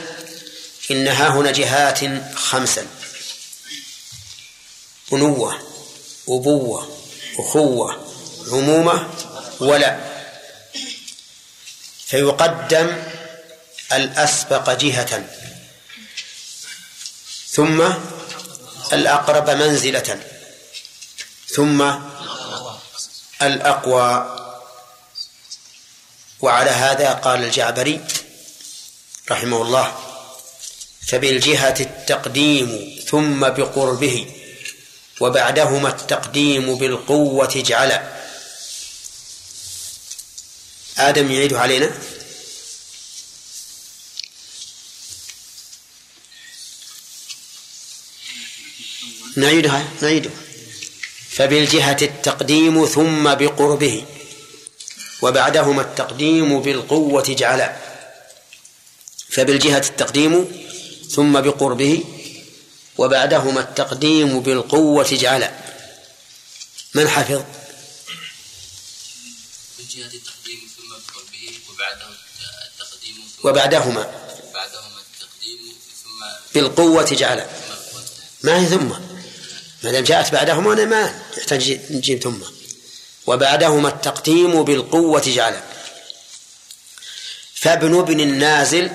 [0.91, 2.01] إن ها هنا جهات
[2.35, 2.87] خمسا.
[5.13, 5.63] أنوة
[6.29, 7.01] أبوة
[7.39, 8.13] أخوة
[8.53, 9.11] عمومة
[9.61, 10.01] ولا.
[12.07, 13.03] فيقدم
[13.93, 15.25] الأسبق جهة.
[17.51, 17.93] ثم
[18.93, 20.38] الأقرب منزلة.
[21.55, 21.93] ثم
[23.43, 24.35] الأقوى.
[26.41, 28.05] وعلى هذا قال الجعبري
[29.31, 29.87] رحمه الله
[31.09, 34.35] فبالجهة التقديم ثم بقربه
[35.21, 38.13] وبعدهما التقديم بالقوة اجعل
[40.99, 41.91] آدم يعيد علينا.
[49.37, 50.48] نعيدها نعيدها.
[51.39, 54.05] فبالجهة التقديم ثم بقربه
[55.23, 57.77] وبعدهما التقديم بالقوة اجعلا
[59.29, 60.65] فبالجهة التقديم
[61.11, 62.05] ثم بقربه
[62.99, 65.53] وبعدهما التقديم بالقوة اجعلا
[66.95, 67.43] من حفظ؟
[69.79, 72.09] بالجهة التقديم ثم بقربه وبعده
[72.73, 74.03] التقديم وبعدهما
[74.55, 75.59] بعدهما التقديم
[76.05, 76.25] ثم
[76.55, 77.47] بالقوة اجعلا
[78.43, 79.18] ما هي ثم؟
[79.83, 82.43] ما دام جاءت بعدهما أنا ما يحتاج نجيب ثم.
[83.27, 85.63] وبعدهما التقديم بالقوة جعلا.
[87.55, 88.91] فابن ابن النازل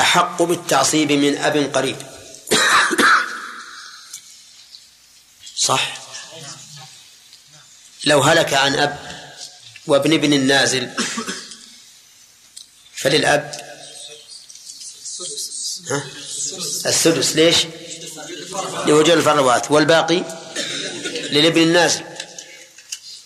[0.00, 1.96] أحق بالتعصيب من أب قريب.
[5.56, 6.00] صح؟
[8.04, 8.98] لو هلك عن أب
[9.86, 10.90] وابن ابن النازل
[12.96, 13.70] فللأب؟
[15.90, 16.06] ها؟
[16.86, 17.36] السدس.
[17.36, 17.56] ليش؟
[18.86, 20.22] لوجود الفروات والباقي
[21.30, 22.04] للابن النازل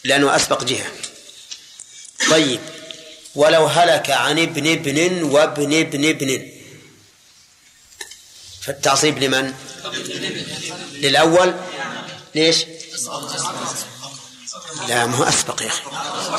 [0.04, 0.86] لأنه أسبق جهة.
[2.30, 2.60] طيب
[3.34, 6.50] ولو هلك عن ابن ابن وابن ابن ابن.
[8.62, 9.54] فالتعصيب لمن؟
[10.92, 11.54] للأول.
[12.34, 12.64] ليش؟
[14.88, 15.82] لا ما هو أسبق يا أخي.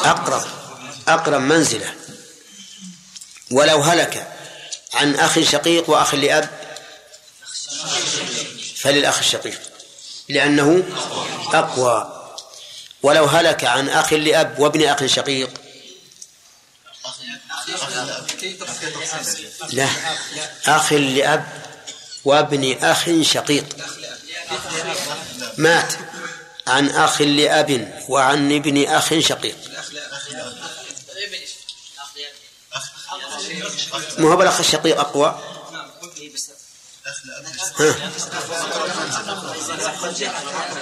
[0.09, 0.43] أقرب
[1.07, 1.93] أقرب منزلة.
[3.51, 4.27] ولو هلك
[4.93, 6.64] عن أخ شقيق وأخ لأب
[8.85, 9.61] فللأخ الشقيق
[10.29, 10.83] لأنه
[11.53, 12.11] أقوى.
[13.03, 15.49] ولو هلك عن أخ لأب وابن أخ شقيق.
[19.69, 19.87] لا
[20.65, 21.45] أخ لأب
[22.25, 23.65] وابن أخ شقيق.
[25.57, 25.93] مات
[26.67, 29.57] عن أخ لأب وعن ابن أخ شقيق.
[34.17, 35.54] ما هو بالأخ الشقيق أقوى.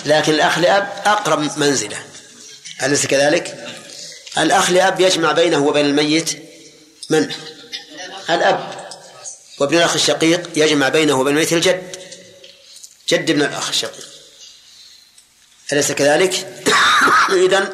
[0.05, 1.97] لكن الأخ لأب أقرب منزلة
[2.83, 3.67] أليس كذلك؟
[4.37, 6.43] الأخ لأب يجمع بينه وبين الميت
[7.09, 7.31] من؟
[8.29, 8.89] الأب
[9.59, 11.95] وابن الأخ الشقيق يجمع بينه وبين الميت الجد
[13.09, 14.07] جد ابن الأخ الشقيق
[15.71, 16.63] أليس كذلك؟
[17.45, 17.69] إذن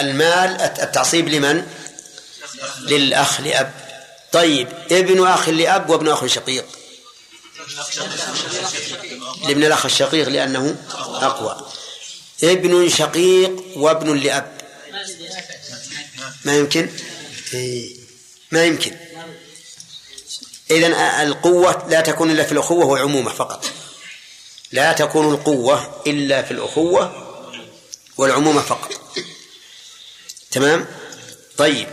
[0.00, 1.66] المال التعصيب لمن؟
[2.80, 3.72] للأخ لأب
[4.32, 6.66] طيب ابن أخ لأب وابن أخ شقيق
[9.42, 10.76] لابن الأخ الشقيق لأنه
[11.22, 11.70] أقوى.
[12.44, 14.60] ابن شقيق وابن لأب.
[16.44, 16.88] ما يمكن؟
[17.54, 17.96] إيه.
[18.50, 18.96] ما يمكن.
[20.70, 23.64] إذن القوة لا تكون إلا في الأخوة والعمومة فقط.
[24.72, 27.26] لا تكون القوة إلا في الأخوة
[28.16, 28.92] والعمومة فقط.
[30.50, 30.86] تمام؟
[31.56, 31.88] طيب.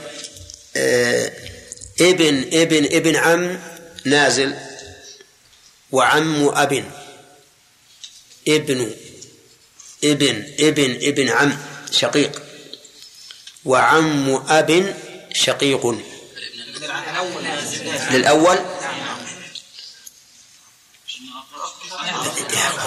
[0.76, 1.32] آه
[2.02, 3.60] ابن ابن ابن عم
[4.06, 4.67] نازل.
[5.92, 6.92] وعم أب.
[8.48, 8.92] ابن.
[10.04, 10.54] ابن.
[10.60, 10.98] ابن.
[11.02, 11.58] ابن عم.
[11.92, 12.42] شقيق.
[13.66, 14.96] وعم أب
[15.34, 15.96] شقيق.
[18.12, 18.58] للأول.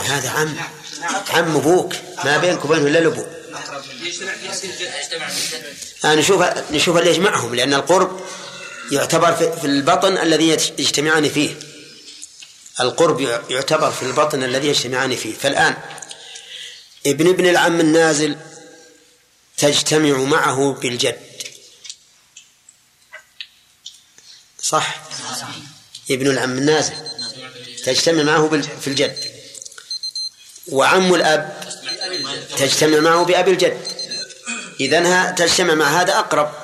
[0.04, 0.56] هذا عم.
[1.30, 1.92] عم أبوك.
[2.24, 3.26] ما بينك وبينه إلا الأبو.
[6.04, 6.42] آه نشوف
[6.72, 8.20] نشوف اللي يجمعهم لأن القرب
[8.92, 10.48] يعتبر في البطن الذي
[10.78, 11.69] يجتمعان فيه.
[12.80, 13.20] القرب
[13.50, 15.34] يعتبر في البطن الذي يجتمعان فيه.
[15.34, 15.76] فالآن
[17.06, 18.36] ابن ابن العم النازل
[19.56, 21.20] تجتمع معه بالجد.
[24.62, 25.00] صح؟
[26.10, 26.94] ابن العم النازل
[27.84, 28.48] تجتمع معه
[28.80, 29.30] في الجد.
[30.68, 31.60] وعم الأب
[32.56, 34.00] تجتمع معه بأبي الجد.
[34.80, 36.54] إذن تجتمع مع هذا أقرب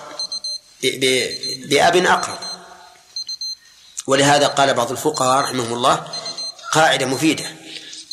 [1.69, 2.46] بأب أقرب.
[4.07, 6.07] ولهذا قال بعض الفقهاء رحمهم الله
[6.73, 7.45] قاعدة مفيدة.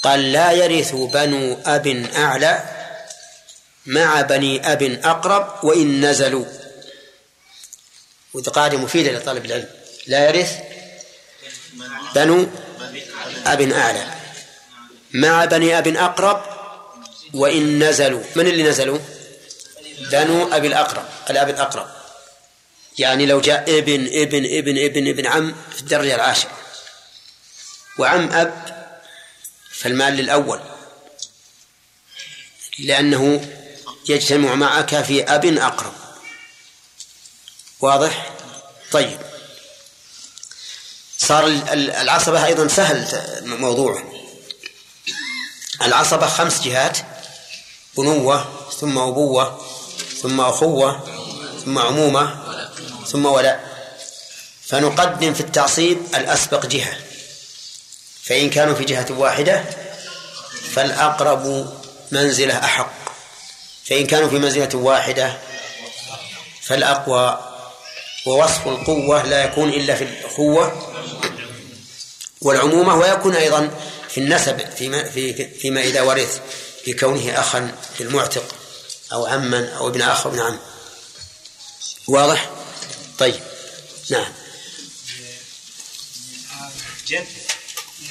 [0.03, 2.63] قال لا يرث بنو أب أعلى
[3.85, 6.45] مع بني أب أقرب وإن نزلوا.
[8.33, 9.69] وذي قاعدة مفيدة لطالب العلم.
[10.07, 10.57] لا يرث
[12.15, 12.47] بنو
[13.45, 14.05] أب أعلى
[15.13, 16.43] مع بني أب أقرب
[17.33, 18.23] وإن نزلوا.
[18.35, 18.99] من اللي نزلوا؟
[20.11, 21.05] بنو أبي الأقرب.
[21.29, 21.87] الأب الأقرب.
[22.99, 26.57] يعني لو جاء ابن ابن ابن ابن ابن عم في الدرجة العاشرة.
[27.97, 28.83] وعم أب
[29.71, 30.59] فالمال للأول
[32.79, 33.49] لأنه
[34.09, 35.93] يجتمع معك في أب أقرب.
[37.79, 38.31] واضح؟
[38.91, 39.19] طيب.
[41.17, 43.07] صار العصبة أيضا سهل
[43.45, 44.13] موضوعه.
[45.81, 46.97] العصبة خمس جهات.
[47.97, 49.65] بنوة ثم أبوة
[50.21, 51.03] ثم أخوة
[51.65, 52.42] ثم عمومة.
[53.13, 53.63] ثم ولاء
[54.65, 56.97] فنقدم في التعصيب الأسبق جهة.
[58.23, 59.63] فإن كانوا في جهة واحدة
[60.73, 61.73] فالأقرب
[62.11, 62.93] منزلة أحق.
[63.85, 65.37] فإن كانوا في منزلة واحدة
[66.61, 67.53] فالأقوى
[68.25, 70.93] ووصف القوة لا يكون إلا في الأخوة
[72.41, 76.41] والعمومة ويكون أيضا في النسب فيما, في فيما إذا ورث
[76.87, 78.55] بكونه أخا للمعتق
[79.13, 80.59] أو عما أو ابن أخ أو ابن عم.
[82.07, 82.49] واضح؟
[83.19, 83.41] طيب.
[84.09, 84.33] نعم.
[87.07, 87.27] جد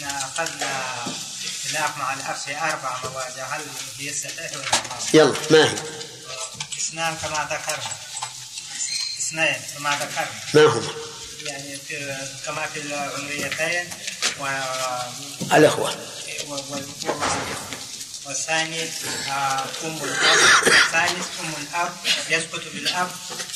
[0.02, 1.04] أخذنا
[1.44, 3.62] اختلاف مع الأب في أربع مواد هل
[3.98, 4.64] هي صحيح ولا
[5.14, 5.74] يلا ما هي؟
[6.78, 7.92] إثنان كما ذكرنا.
[9.18, 10.40] إثنين كما ذكرنا.
[10.54, 10.92] ما هما؟
[11.42, 13.90] يعني في كما في العمريتين
[14.40, 14.46] و
[15.52, 15.96] الأخوة.
[18.26, 20.38] والثاني آه، أم الأب.
[20.66, 21.96] والثالث أم الأب.
[22.30, 23.10] يسقط بالأب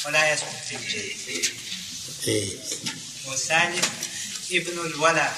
[0.07, 1.17] ولا يسقط بالجد
[2.29, 2.51] إيه.
[3.27, 3.89] والثالث
[4.53, 5.33] ابن الولا.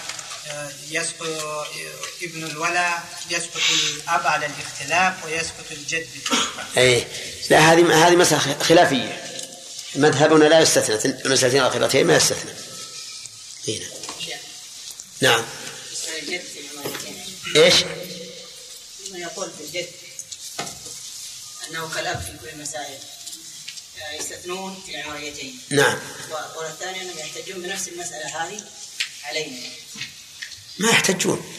[0.48, 1.66] آه، يسقط
[2.22, 2.98] ابن الولا
[3.30, 6.06] يسقط الأب على الاختلاف ويسقط الجد.
[6.76, 7.06] اي
[7.50, 9.24] لا هذه هذه مسألة خلافية.
[9.94, 11.12] مذهبنا لا يستثنى.
[11.24, 12.52] المسألتين الأخيرتين ما يستثنى.
[13.68, 13.86] هنا
[15.20, 15.44] نعم.
[16.22, 17.24] الجد في العمريتين
[17.56, 17.74] إيش؟
[19.20, 19.88] يقول في الجد.
[21.70, 22.98] أنه كالاب في كل المسائل.
[24.20, 25.98] يستثنون في العمريتين نعم.
[26.30, 28.60] والقول الثاني أنهم يحتجون بنفس المسألة هذه
[29.24, 29.56] علينا
[30.78, 31.54] ما يحتجون.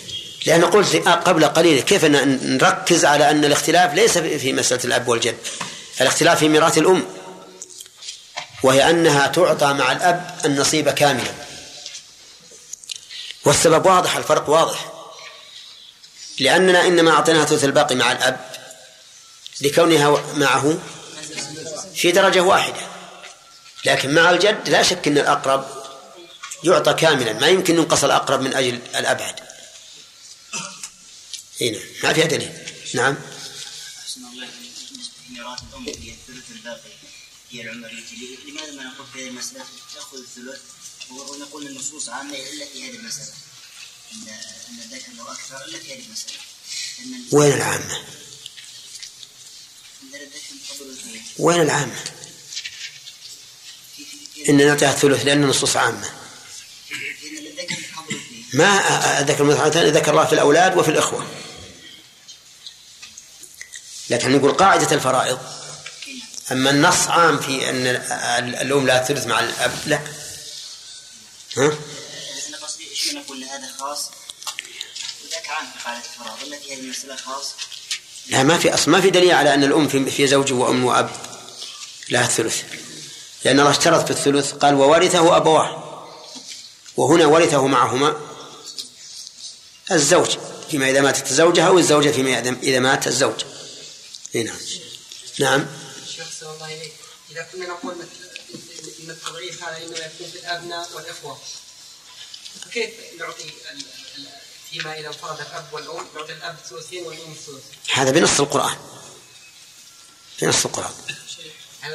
[0.45, 5.37] لأن قلت قبل قليل كيف نركز على أن الاختلاف ليس في مسألة الأب والجد.
[6.01, 7.07] الاختلاف في ميراث الأم.
[8.63, 11.33] وهي أنها تعطى مع الأب النصيب كاملا.
[13.45, 14.98] والسبب واضح الفرق واضح.
[16.39, 18.51] لأننا إنما أعطيناها ثلث الباقي مع الأب
[19.61, 20.79] لكونها معه
[21.95, 22.87] في درجة واحدة.
[23.85, 25.67] لكن مع الجد لا شك أن الأقرب
[26.63, 27.33] يعطى كاملا.
[27.33, 29.39] ما يمكن ينقص الأقرب من أجل الأبعد.
[31.61, 32.53] هنا ما فيها دليل.
[32.93, 33.17] نعم.
[34.01, 34.47] أحسن الله
[35.69, 36.89] الأم هي الثلث الباقي
[37.51, 38.03] هي العمرية
[38.47, 39.65] لماذا ما نقول في هذه المسألة؟
[39.95, 40.59] تأخذ الثلث
[41.11, 43.33] ونقول النصوص عامة إلا في هذه المسألة.
[47.31, 48.03] وين العامة
[51.39, 52.03] وين العامة
[54.49, 56.09] إن نعطيها الثلث لأن النصوص عامة.
[58.53, 61.27] ما ذكر مثلا ذكر الله في الأولاد وفي الإخوة.
[64.09, 65.39] لكن نقول قاعدة الفرائض.
[66.51, 67.87] أما النص عام في أن
[68.53, 70.01] الأم لا ثلث مع الأب لا.
[71.57, 71.77] ها؟
[73.07, 74.09] هذا خاص؟
[75.25, 77.51] وذاك عام هذه المسألة خاص؟
[78.27, 81.09] لا ما في أصل ما في دليل على أن الأم في في زوج وأم وأب.
[82.09, 82.63] لها الثلث.
[83.45, 85.85] لأن الله اشترط في الثلث قال وورثه أبواه.
[86.97, 88.21] وهنا ورثه معهما
[89.91, 90.37] الزوج
[90.71, 93.43] فيما إذا ماتت الزوجة أو الزوجة فيما إذا- إذا مات الزوج.
[94.35, 94.57] إيه نعم.
[95.39, 95.67] نعم.
[96.15, 96.93] شيخ سلام الله إليك.
[97.31, 98.29] إذا كنا نقول مثل-
[99.03, 101.37] أن التضعيف هذا إنما يكون في الأبناء والإخوة.
[102.65, 102.89] فكيف
[103.19, 103.43] نعطي
[104.69, 108.77] فيما إذا انفرد الأب والأم نعطي الأب ثلثين والأم ثلث؟ هذا بنص القرآن.
[110.41, 110.65] بنص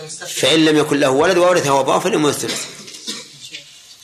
[0.04, 2.66] مستثنى فإن لم يكن له ولد وورثه أبواه فالأم الثلث.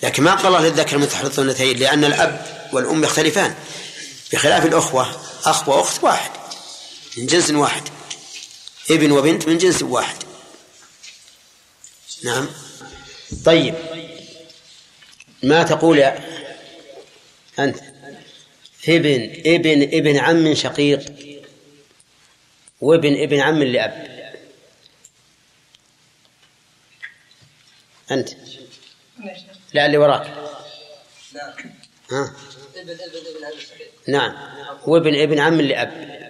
[0.03, 3.55] لكن ما قال الله للذكر مثل حظ الأنثيين لأن الأب والأم يختلفان.
[4.33, 6.31] بخلاف الأخوة أخ وأخت واحد
[7.17, 7.89] من جنس واحد.
[8.91, 10.17] ابن وبنت من جنس واحد.
[12.23, 12.49] نعم.
[13.45, 13.75] طيب.
[15.43, 16.40] ما تقول يا
[17.65, 17.79] أنت.
[18.89, 21.13] ابن ابن ابن عم شقيق
[22.81, 24.21] وابن ابن عم لأب.
[28.11, 28.31] أنت.
[29.75, 30.27] لا اللي وراك.
[32.13, 32.37] ها؟
[32.77, 34.35] ابن ابن ابن أبي سعيد نعم.
[34.87, 36.21] وابن ابن عم لأب.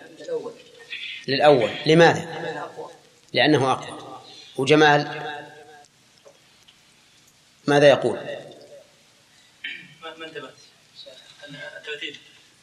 [1.29, 1.71] للأول.
[1.87, 2.41] لماذا؟
[3.33, 4.21] لأنه أقوى.
[4.57, 5.31] وجمال؟
[7.67, 8.19] ماذا يقول؟
[10.19, 10.60] ما انتبهت.
[11.91, 12.17] الترتيب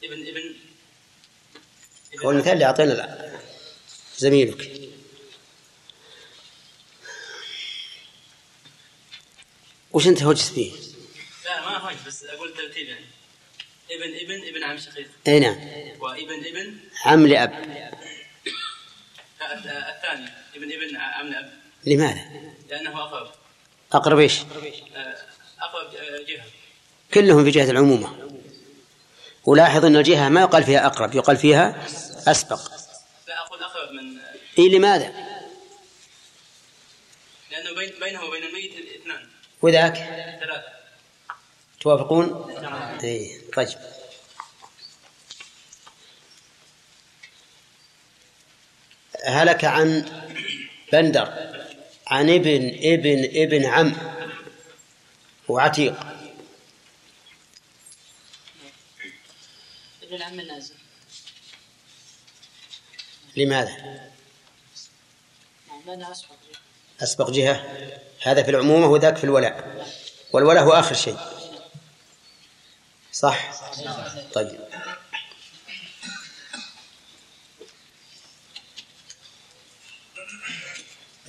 [0.03, 0.55] ابن ابن
[2.25, 3.31] هو المثال اللي أعطينا
[4.17, 4.71] زميلك.
[9.91, 10.71] وش أنت هوجت فيه؟
[11.45, 13.05] لا ما فهمت بس أقول الترتيب يعني.
[13.91, 15.07] ابن ابن ابن عم شقيق.
[15.27, 15.55] أي نعم.
[15.99, 17.51] وابن ابن عم لأب.
[19.41, 20.29] الثاني.
[20.55, 21.53] ابن ابن عم اب
[21.85, 23.31] لماذا؟ لأنه أقرب.
[23.91, 24.39] أقرب إيش؟
[24.95, 25.17] آه،
[25.59, 26.45] أقرب آه، جهة.
[27.13, 28.26] كلهم في جهة العمومة.
[29.47, 31.85] ولاحظ أن الجهة ما يقال فيها أقرب يقال فيها
[32.27, 32.71] أسبق
[33.27, 34.17] لا أقول أقرب من
[34.59, 35.13] إي لماذا؟
[37.51, 38.71] لأنه بين بينه وبين الميت
[39.01, 39.27] اثنان
[39.61, 39.95] وذاك
[40.39, 40.63] ثلاثة
[41.81, 42.99] توافقون؟ نعم.
[43.03, 43.77] اي طيب
[49.25, 50.05] هلك عن
[50.93, 51.33] بندر
[52.07, 53.93] عن ابن ابن ابن عم
[55.47, 56.16] وعتيق
[60.07, 60.75] ابن العم النازل
[63.37, 64.11] لماذا؟
[65.85, 66.35] لأنها أسبق
[67.03, 67.65] أسبق جهة؟
[68.21, 69.85] هذا في العمومة وذاك في الولاء.
[70.33, 71.17] والولاء هو آخر شيء.
[73.11, 73.51] صح؟
[74.33, 74.59] طيب.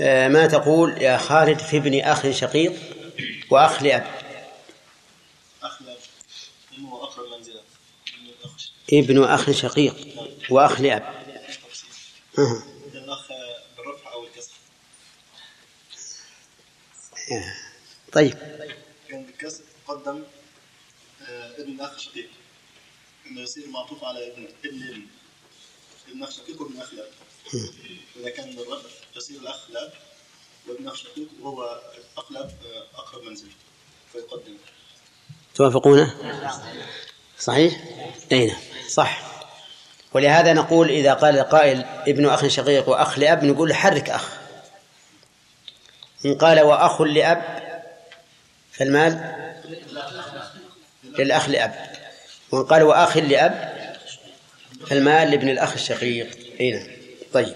[0.00, 2.72] آه، ما تقول يا خالد في ابن أخ شقيق
[3.50, 4.06] وأخ لأب
[5.62, 5.96] أخ لا
[6.80, 7.62] هو أقرب منزلة
[8.22, 9.96] من الأخ ابن أخ شقيق
[10.50, 11.18] وأخ لأب.
[14.24, 14.52] الكسر
[18.12, 18.34] طيب.
[19.08, 20.22] كان بالكسر قدم
[21.58, 22.30] ابن الأخ شقيق
[23.26, 25.06] إنه يصير معطوف على ابن ابن
[26.08, 27.10] ابن أخ شقيق وابن أخ لأب
[28.16, 29.92] إذا كان بالرفع يصير الأخ لأب
[30.68, 33.48] وابن أخ شقيق وهو آه، أقرب منزل
[34.12, 34.56] فيقدم
[35.54, 36.14] توافقونه
[37.38, 37.84] صحيح؟
[38.32, 39.20] أي نعم صح.
[40.12, 44.28] ولهذا نقول إذا قال قائل ابن أخ شقيق وأخ لأب نقول حرك أخ.
[46.26, 47.42] إن قال وأخ لأب
[48.72, 49.34] فالمال
[51.18, 51.74] للأخ لأب.
[52.52, 53.78] وإن قال وأخ لأب
[54.86, 56.38] فالمال لابن الأخ الشقيق.
[56.60, 56.86] أي نعم.
[57.32, 57.54] طيب.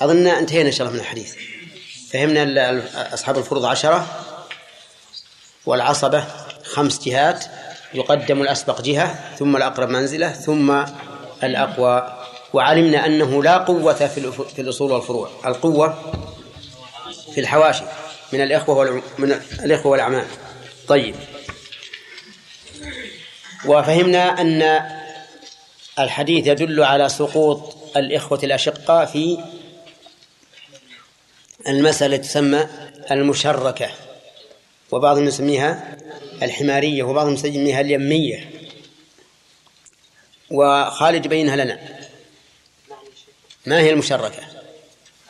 [0.00, 1.36] أظن انتهينا إن شاء الله من الحديث.
[2.10, 2.82] فهمنا
[3.14, 4.26] أصحاب الفروض عشرة
[5.66, 6.24] والعصبة
[6.64, 7.44] خمس جهات.
[7.94, 10.84] يقدم الأسبق جهة ثم الأقرب منزلة ثم
[11.42, 12.18] الأقوى
[12.52, 14.06] وعلمنا أنه لا قوة
[14.54, 16.12] في الأصول والفروع القوة
[17.34, 17.84] في الحواشي
[18.32, 19.02] من الإخوة.
[19.18, 19.32] من
[19.64, 20.26] الإخوة والأعمام
[20.88, 21.14] طيب
[23.66, 24.82] وفهمنا أن
[25.98, 29.38] الحديث يدل على سقوط الإخوة الأشقاء في
[31.68, 32.66] المسألة تسمى
[33.10, 33.88] المشركة
[34.92, 35.96] وبعضهم يسميها
[36.44, 38.50] الحمارية وبعضهم يسميها اليمية.
[40.50, 42.08] وخالد بينها لنا.
[43.66, 44.46] ما هي المشركة؟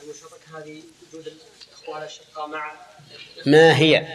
[0.03, 2.73] المشركة هذه وجود الإخوة الأشقاء مع
[3.47, 4.07] ما هي؟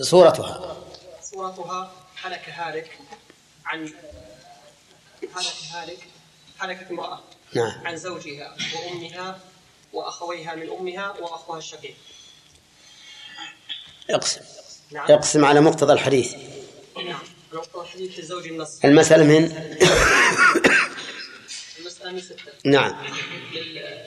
[0.00, 0.76] صورتها.
[1.22, 1.92] صورتها
[2.22, 2.98] هلك هالك
[3.64, 3.92] عن
[5.34, 5.98] هلك هالك
[6.58, 7.20] هلكت امرأة
[7.54, 7.86] نعم.
[7.86, 9.40] عن زوجها وأمها
[9.92, 11.94] وأخويها من أمها وأخوها الشقيق.
[14.10, 14.53] اقسم.
[14.96, 16.34] اقسم على مقتضى الحديث.
[16.96, 17.20] نعم.
[17.96, 18.84] للزوج النص.
[18.84, 19.44] المسألة من؟
[21.78, 22.52] المسألة من ستة.
[22.64, 23.06] نعم.
[23.52, 24.04] لل...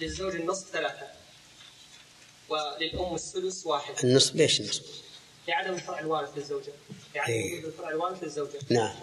[0.00, 1.06] للزوج النصف ثلاثة.
[2.48, 3.94] وللأم الثلث واحد.
[4.04, 4.82] النصف ليش النصف
[5.48, 6.72] لعدم الفرع الوارث للزوجة.
[7.14, 7.58] لعدم إيه.
[7.58, 8.58] وجود الفرع الوارث للزوجة.
[8.70, 8.94] نعم.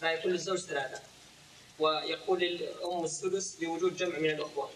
[0.00, 1.00] فيكون للزوج ثلاثة.
[1.78, 4.70] ويكون للأم الثلث لوجود جمع من الأخوة.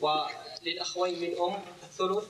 [0.00, 2.24] وللأخوين من أم الثلث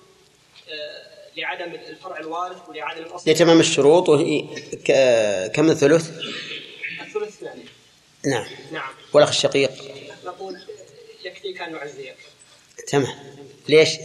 [0.68, 3.30] آه، لعدم الفرع الوارث ولعدم الأصل.
[3.30, 4.44] لتمام الشروط وهي
[5.48, 6.10] كم الثلث؟
[7.00, 7.58] الثلث اثنان
[8.26, 8.46] نعم.
[8.72, 8.92] نعم.
[9.12, 9.70] والأخ الشقيق؟
[10.26, 10.56] نقول
[11.24, 12.16] يكفيك أن نعزيك
[12.88, 13.14] تمام.
[13.68, 13.96] ليش؟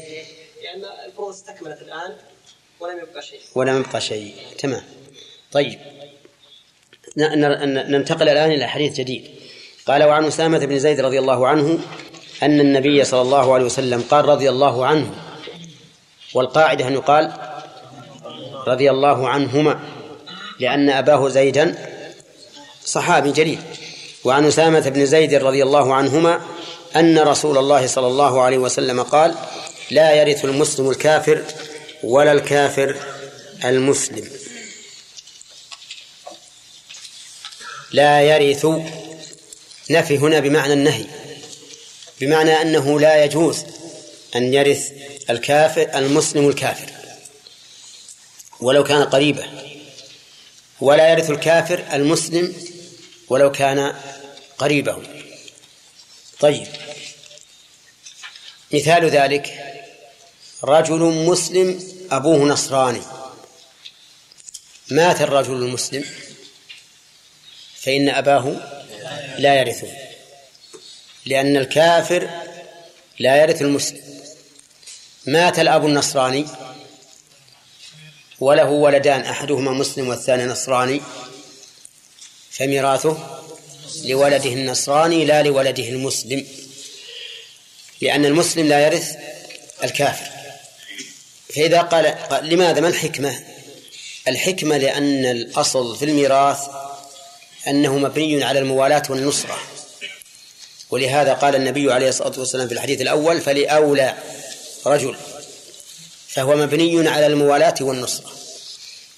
[0.63, 2.15] لأن الفروض استكملت الآن
[2.79, 3.39] ولم يبقى شيء.
[3.55, 4.35] ولم يبقى شيء.
[4.59, 4.83] تمام.
[5.51, 5.79] طيب.
[7.17, 9.29] ننتقل الآن إلى حديث جديد.
[9.85, 11.79] قال وعن أسامة بن زيد رضي الله عنه
[12.43, 15.30] أن النبي صلى الله عليه وسلم قال رضي الله عنه
[16.33, 17.33] والقاعدة أن يقال
[18.67, 19.79] رضي الله عنهما
[20.59, 21.75] لأن أباه زيدا
[22.85, 23.59] صحابي جليل.
[24.23, 26.41] وعن أسامة بن زيد رضي الله عنهما
[26.95, 29.35] أن رسول الله صلى الله عليه وسلم قال
[29.91, 31.43] لا يرث المسلم الكافر
[32.03, 32.95] ولا الكافر
[33.65, 34.29] المسلم.
[37.91, 38.65] لا يرث
[39.89, 41.05] نفي هنا بمعنى النهي
[42.21, 43.65] بمعنى أنه لا يجوز
[44.35, 44.91] أن يرث
[45.29, 46.91] الكافر المسلم الكافر
[48.59, 49.45] ولو كان قريبه
[50.81, 52.53] ولا يرث الكافر المسلم
[53.29, 53.95] ولو كان
[54.57, 54.97] قريبه
[56.39, 56.67] طيب.
[58.73, 59.75] مثال ذلك
[60.63, 63.01] رجل مسلم أبوه نصراني.
[64.91, 66.05] مات الرجل المسلم
[67.75, 68.55] فإن أباه
[69.37, 69.87] لا يرثه
[71.25, 72.29] لأن الكافر
[73.19, 74.10] لا يرث المسلم.
[75.25, 76.45] مات الأب النصراني
[78.39, 81.01] وله ولدان أحدهما مسلم والثاني نصراني.
[82.51, 83.41] فميراثه
[84.03, 86.47] لولده النصراني لا لولده المسلم
[88.01, 89.15] لأن المسلم لا يرث
[89.83, 90.31] الكافر.
[91.55, 92.17] فإذا قال,
[92.49, 93.43] لماذا؟ ما الحكمة؟
[94.27, 96.59] الحكمة لأن الأصل في الميراث
[97.67, 99.57] أنه مبني على الموالاة والنصرة.
[100.89, 104.17] ولهذا قال النبي عليه الصلاة والسلام في الحديث الأول فلأولى
[104.85, 105.15] رجل
[106.27, 108.31] فهو مبني على الموالاة والنصرة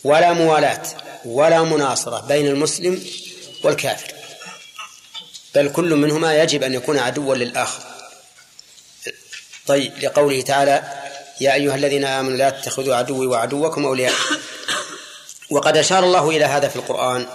[0.03, 0.84] ولا موالاة
[1.26, 3.05] ولا مناصرة بين المسلم
[3.64, 4.14] والكافر
[5.55, 7.84] بل كل منهما يجب أن يكون عدوا للآخر.
[9.68, 10.84] طيب لقوله تعالى
[11.41, 14.14] يا أيها الذين آمنوا لا تتخذوا عدوي وعدوكم أولياء.
[15.49, 17.28] وقد أشار الله إلى هذا في القرآن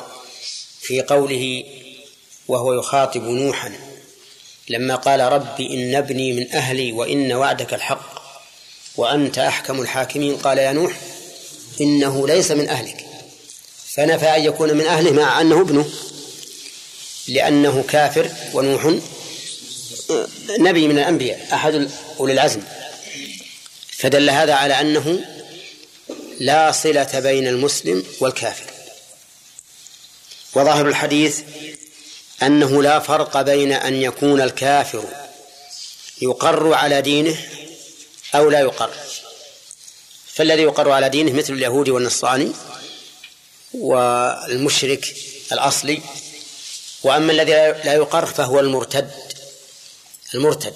[0.80, 1.64] في قوله
[2.48, 3.72] وهو يخاطب نوحا
[4.68, 8.17] لما قال رب إن ابني من أهلي وإن وعدك الحق.
[8.98, 10.36] وأنت أحكم الحاكمين.
[10.36, 10.92] قال يا نوح
[11.80, 13.06] إنه ليس من أهلك.
[13.94, 15.90] فنفى أن يكون من أهله مع أنه ابنه
[17.28, 18.94] لأنه كافر ونوح
[20.58, 21.90] نبي من الأنبياء أحد
[22.20, 22.62] أولي العزم.
[23.90, 25.20] فدل هذا على أنه
[26.40, 28.64] لا صلة بين المسلم والكافر.
[30.54, 31.40] وظاهر الحديث
[32.42, 35.04] أنه لا فرق بين أن يكون الكافر
[36.22, 37.36] يقر على دينه
[38.34, 38.90] أو لا يقر.
[40.34, 42.52] فالذي يقر على دينه مثل اليهودي والنصراني
[43.74, 45.14] والمشرك
[45.52, 46.02] الأصلي.
[47.02, 47.52] وأما الذي
[47.84, 49.10] لا يقر فهو المرتد.
[50.34, 50.74] المرتد.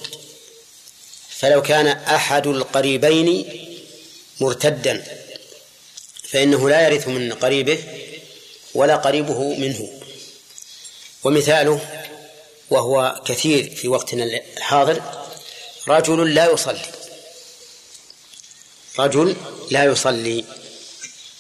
[1.31, 3.59] فلو كان أحد القريبين
[4.41, 5.05] مرتدا
[6.31, 7.85] فإنه لا يرث من قريبه
[8.75, 10.01] ولا قريبه منه.
[11.25, 11.81] ومثاله
[12.71, 15.03] وهو كثير في وقتنا الحاضر
[15.89, 17.02] رجل لا يصلي.
[18.99, 19.37] رجل
[19.71, 20.45] لا يصلي.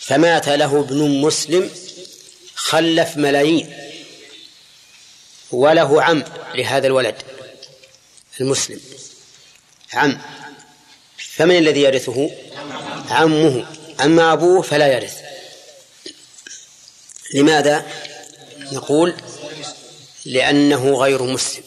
[0.00, 1.70] فمات له ابن مسلم
[2.54, 3.74] خلف ملايين.
[5.50, 6.24] وله عم
[6.54, 7.22] لهذا الولد
[8.40, 8.80] المسلم.
[9.92, 10.18] عم.
[11.36, 12.30] فمن الذي يرثه؟
[13.10, 13.66] عمه.
[14.00, 15.16] أما أبوه فلا يرث.
[17.34, 17.86] لماذا؟
[18.72, 19.14] نقول
[20.24, 21.62] لأنه غير مسلم.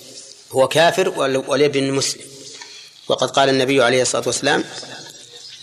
[0.51, 1.09] هو كافر
[1.49, 2.25] والابن مسلم.
[3.07, 4.63] وقد قال النبي عليه الصلاة والسلام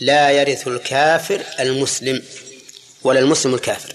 [0.01, 2.23] لا يرث الكافر المسلم
[3.03, 3.95] ولا المسلم الكافر.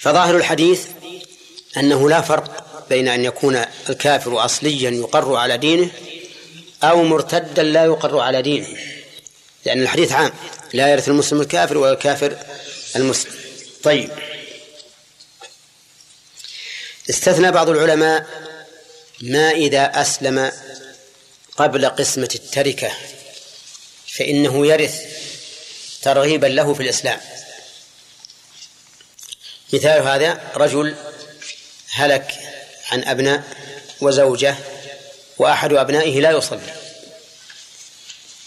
[0.00, 0.86] فظاهر الحديث
[1.76, 5.90] أنه لا فرق بين أن يكون الكافر أصليا يقر على دينه
[6.82, 8.68] أو مرتدا لا يقر على دينه
[9.64, 10.32] لأن الحديث عام.
[10.72, 12.36] لا يرث المسلم الكافر ولا الكافر
[12.96, 13.32] المسلم.
[13.82, 14.10] طيب.
[17.10, 18.26] استثنى بعض العلماء
[19.20, 20.52] ما إذا أسلم
[21.56, 22.92] قبل قسمة التركة.
[24.18, 25.02] فإنه يرث
[26.02, 27.20] ترغيبا له في الإسلام.
[29.72, 30.96] مثال هذا رجل
[31.90, 32.34] هلك
[32.90, 33.42] عن أبناء
[34.00, 34.56] وزوجة
[35.38, 36.74] وأحد أبنائه لا يصلي.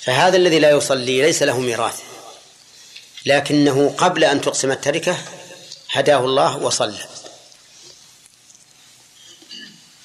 [0.02, 2.00] فهذا الذي لا يصلي ليس له ميراث
[3.26, 5.18] لكنه قبل أن تقسم التركة
[5.92, 7.08] هداه الله وصلى.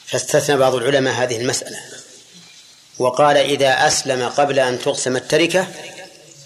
[0.06, 1.93] فاستثنى بعض العلماء هذه المسألة.
[2.99, 5.66] وقال إذا أسلم قبل أن تقسم التركة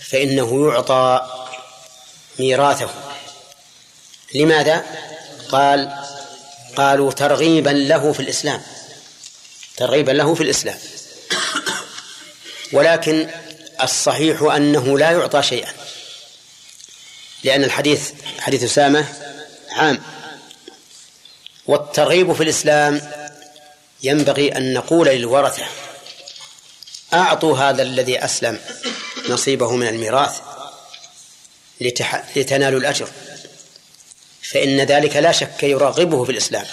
[0.00, 1.26] فإنه يعطى
[2.38, 2.90] ميراثه.
[4.34, 4.84] لماذا؟
[5.48, 5.92] قال
[6.76, 8.62] قالوا ترغيبا له في الإسلام.
[9.76, 10.78] ترغيبا له في الإسلام.
[12.72, 13.30] ولكن
[13.82, 15.72] الصحيح أنه لا يعطى شيئا.
[17.44, 19.04] لأن الحديث حديث أسامة
[19.72, 20.02] عام.
[21.66, 23.00] والترغيب في الإسلام
[24.02, 25.66] ينبغي أن نقول للورثة
[27.14, 28.58] أعطوا هذا الذي أسلم
[29.28, 30.40] نصيبه من الميراث
[32.36, 33.08] لتنالوا الأجر.
[34.42, 36.66] فإن ذلك لا شك يرغبه في الإسلام.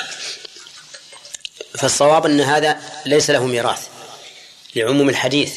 [1.77, 3.87] فالصواب أن هذا ليس له ميراث
[4.75, 5.53] لعموم الحديث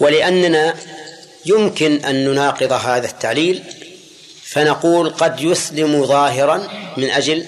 [0.00, 0.74] ولأننا
[1.46, 3.62] يمكن أن نناقض هذا التعليل
[4.44, 7.46] فنقول قد يسلم ظاهرا من أجل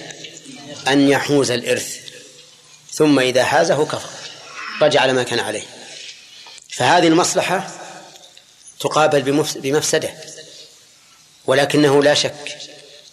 [0.88, 1.96] أن يحوز الإرث
[2.92, 4.08] ثم إذا حازه كفر
[4.82, 5.77] رجع على ما كان عليه.
[6.68, 7.70] فهذه المصلحة
[8.80, 9.22] تقابل
[9.56, 10.10] بمفسدة
[11.46, 12.58] ولكنه لا شك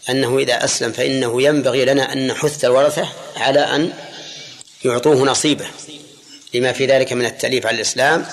[0.09, 3.93] أنه إذا أسلم فإنه ينبغي لنا أن نحث الورثة على أن
[4.85, 5.65] يعطوه نصيبه
[6.53, 8.25] لما في ذلك من التأليف على الإسلام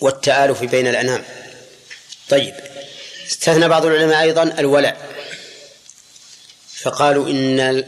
[0.00, 1.24] والتآلف بين الأنام
[2.28, 2.54] طيب
[3.26, 5.08] استثنى بعض العلماء أيضا الولاء
[6.82, 7.84] فقالوا إن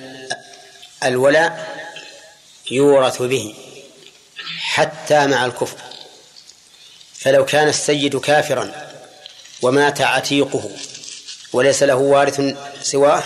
[1.05, 1.81] الولاء
[2.70, 3.55] يورث به
[4.59, 5.77] حتى مع الكفر.
[7.21, 8.91] فلو كان السيد كافرا
[9.63, 10.71] ومات عتيقه
[11.53, 12.41] وليس له وارث
[12.83, 13.23] سواه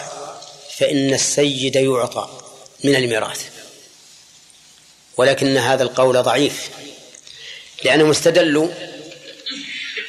[0.76, 2.28] فإن السيد يعطى
[2.84, 3.44] من الميراث.
[5.16, 6.70] ولكن هذا القول ضعيف
[7.84, 8.68] لأنهم استدلوا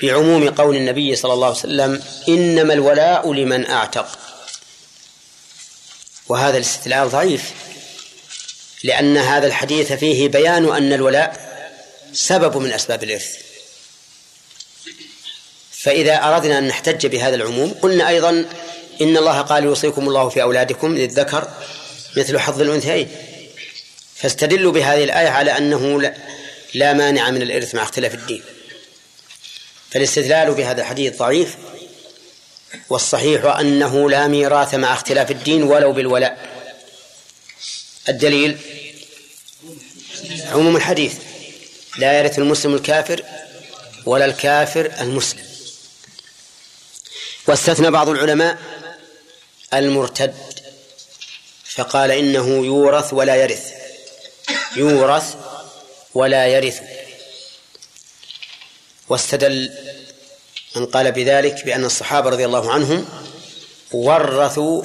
[0.01, 4.19] بعموم قول النبي صلى الله عليه وسلم إنما الولاء لمن أعتق.
[6.27, 7.53] وهذا الاستدلال ضعيف
[8.83, 11.45] لأن هذا الحديث فيه بيان أن الولاء
[12.13, 13.45] سبب من أسباب الإرث.
[15.85, 18.29] فإذا أردنا أن نحتج بهذا العموم قلنا أيضا
[19.01, 21.47] إن الله قال يوصيكم الله في أولادكم للذكر
[22.17, 23.09] مثل حظ الأنثيين.
[24.15, 26.11] فاستدلوا بهذه الآية على أنه
[26.73, 28.43] لا مانع من الإرث مع اختلاف الدين.
[29.91, 31.55] فالاستدلال بهذا الحديث ضعيف
[32.89, 36.37] والصحيح أنه لا ميراث مع اختلاف الدين ولو بالولاء.
[38.09, 38.57] الدليل
[40.51, 41.13] عموم الحديث
[41.97, 43.23] لا يرث المسلم الكافر
[44.05, 45.54] ولا الكافر المسلم.
[47.47, 48.57] واستثنى بعض العلماء
[49.73, 50.35] المرتد
[51.63, 53.71] فقال إنه يورث ولا يرث.
[54.75, 55.35] يورث
[56.13, 56.81] ولا يرث.
[59.09, 59.71] واستدل
[60.75, 63.09] من قال بذلك بأن الصحابة رضي الله عنهم
[63.91, 64.83] ورثوا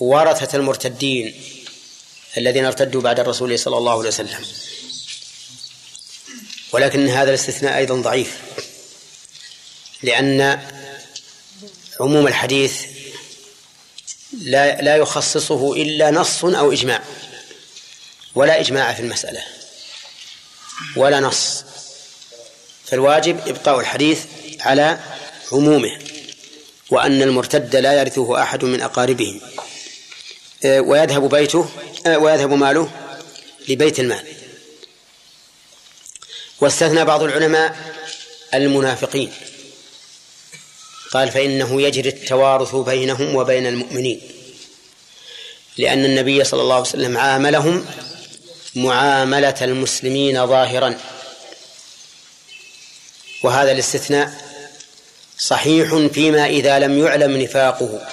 [0.00, 1.44] ورثة المرتدين
[2.36, 4.44] الذين ارتدوا بعد الرسول صلى الله عليه وسلم.
[6.72, 8.38] ولكن هذا الاستثناء أيضا ضعيف
[10.02, 10.60] لأن
[12.00, 12.72] عموم الحديث
[14.42, 17.02] لا لا يخصصه إلا نص أو إجماع
[18.34, 19.42] ولا إجماع في المسألة
[20.96, 21.64] ولا نص
[22.84, 24.24] فالواجب إبقاء الحديث
[24.60, 24.98] على
[25.52, 25.98] عمومه
[26.90, 29.40] وأن المرتد لا يرثه أحد من أقاربه
[30.64, 31.70] آه، ويذهب بيته
[32.06, 32.90] آه، ويذهب ماله
[33.68, 34.26] لبيت المال.
[36.60, 37.76] واستثنى بعض العلماء
[38.54, 39.32] المنافقين.
[41.14, 44.20] قال فإنه يجري التوارث بينهم وبين المؤمنين
[45.78, 47.86] لأن النبي صلى الله عليه وسلم عاملهم
[48.74, 50.98] معاملة المسلمين ظاهرا.
[53.42, 54.32] وهذا الاستثناء
[55.38, 58.08] صحيح فيما إذا لم يعلم نفاقه.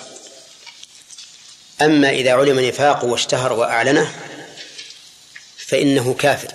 [1.82, 4.16] أما إذا علم نفاقه واشتهر وأعلنه
[5.58, 6.54] فإنه كافر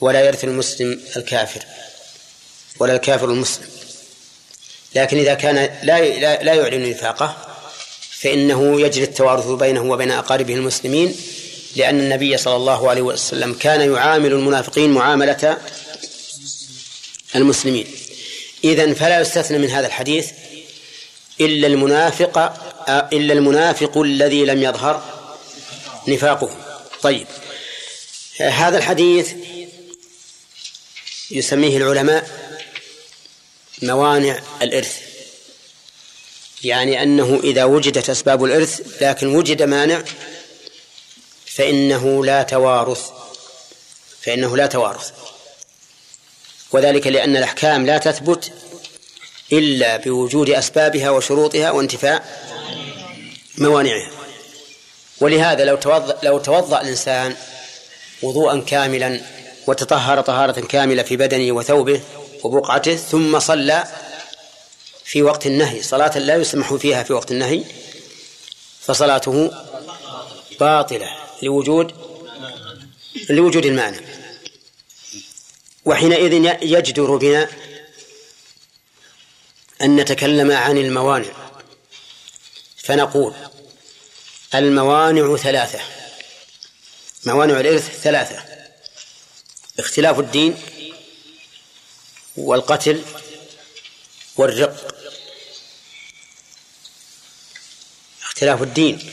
[0.00, 1.64] ولا يرث المسلم الكافر
[2.78, 3.83] ولا الكافر المسلم.
[4.94, 6.00] لكن إذا كان لا
[6.42, 7.36] لا يعلن نفاقه
[8.10, 11.16] فإنه يجري التوارث بينه وبين أقاربه المسلمين
[11.76, 15.58] لأن النبي صلى الله عليه وسلم كان يعامل المنافقين معاملة
[17.36, 17.86] المسلمين.
[18.64, 20.30] إذن فلا يستثنى من هذا الحديث
[21.40, 22.38] إلا المنافق
[22.88, 25.02] إلا المنافق الذي لم يظهر
[26.08, 26.50] نفاقه.
[27.02, 27.26] طيب.
[28.40, 29.32] هذا الحديث
[31.30, 32.43] يسميه العلماء
[33.86, 34.98] موانع الإرث.
[36.64, 40.02] يعني أنه إذا وجدت أسباب الإرث لكن وجد مانع
[41.46, 43.10] فإنه لا توارث.
[44.22, 45.10] فإنه لا توارث.
[46.72, 48.52] وذلك لأن الأحكام لا تثبت
[49.52, 52.44] إلا بوجود أسبابها وشروطها وانتفاء
[53.58, 54.10] موانعها.
[55.20, 57.36] ولهذا لو توضأ لو توضأ الإنسان
[58.22, 59.20] وضوءا كاملا
[59.66, 62.00] وتطهر طهارة كاملة في بدنه وثوبه
[62.44, 63.84] وبقعته ثم صلى
[65.04, 65.82] في وقت النهي.
[65.82, 67.64] صلاة لا يسمح فيها في وقت النهي
[68.80, 69.50] فصلاته
[70.60, 71.10] باطلة
[71.42, 71.94] لوجود
[73.30, 74.00] لوجود المانع
[75.84, 77.48] وحينئذ يجدر بنا
[79.82, 81.32] أن نتكلم عن الموانع.
[82.76, 83.34] فنقول
[84.54, 85.80] الموانع ثلاثة
[87.26, 88.44] موانع الإرث ثلاثة.
[89.78, 90.56] اختلاف الدين
[92.36, 93.02] والقتل
[94.36, 94.94] والرق.
[98.22, 99.12] اختلاف الدين.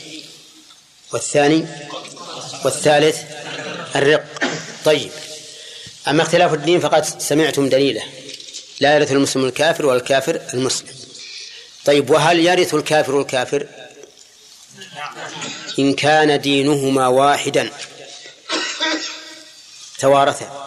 [1.12, 1.66] والثاني
[2.64, 3.18] والثالث
[3.96, 4.24] الرق.
[4.84, 5.10] طيب.
[6.08, 8.02] أما اختلاف الدين فقد سمعتم دليله.
[8.80, 10.94] لا يرث المسلم الكافر ولا الكافر المسلم.
[11.84, 13.66] طيب وهل يرث الكافر الكافر؟
[15.78, 17.70] إن كان دينهما واحدا.
[19.98, 20.61] توارثا.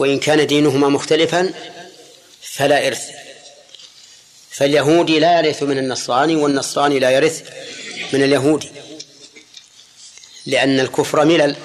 [0.00, 1.54] وإن كان دينهما مختلفا
[2.42, 3.10] فلا إرث.
[4.50, 7.42] فاليهودي لا يرث من النصراني والنصراني لا يرث
[8.12, 8.70] من اليهودي.
[10.46, 11.56] لأن الكفر ملل.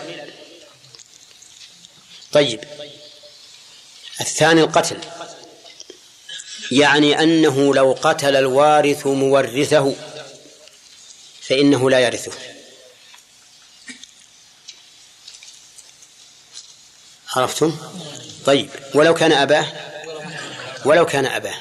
[2.31, 2.63] طيب.
[4.21, 4.97] الثاني القتل.
[6.71, 9.95] يعني أنه لو قتل الوارث مورثه
[11.41, 12.31] فإنه لا يرثه.
[17.35, 17.77] عرفتم؟
[18.45, 19.67] طيب ولو كان أباه
[20.85, 21.55] ولو كان أباه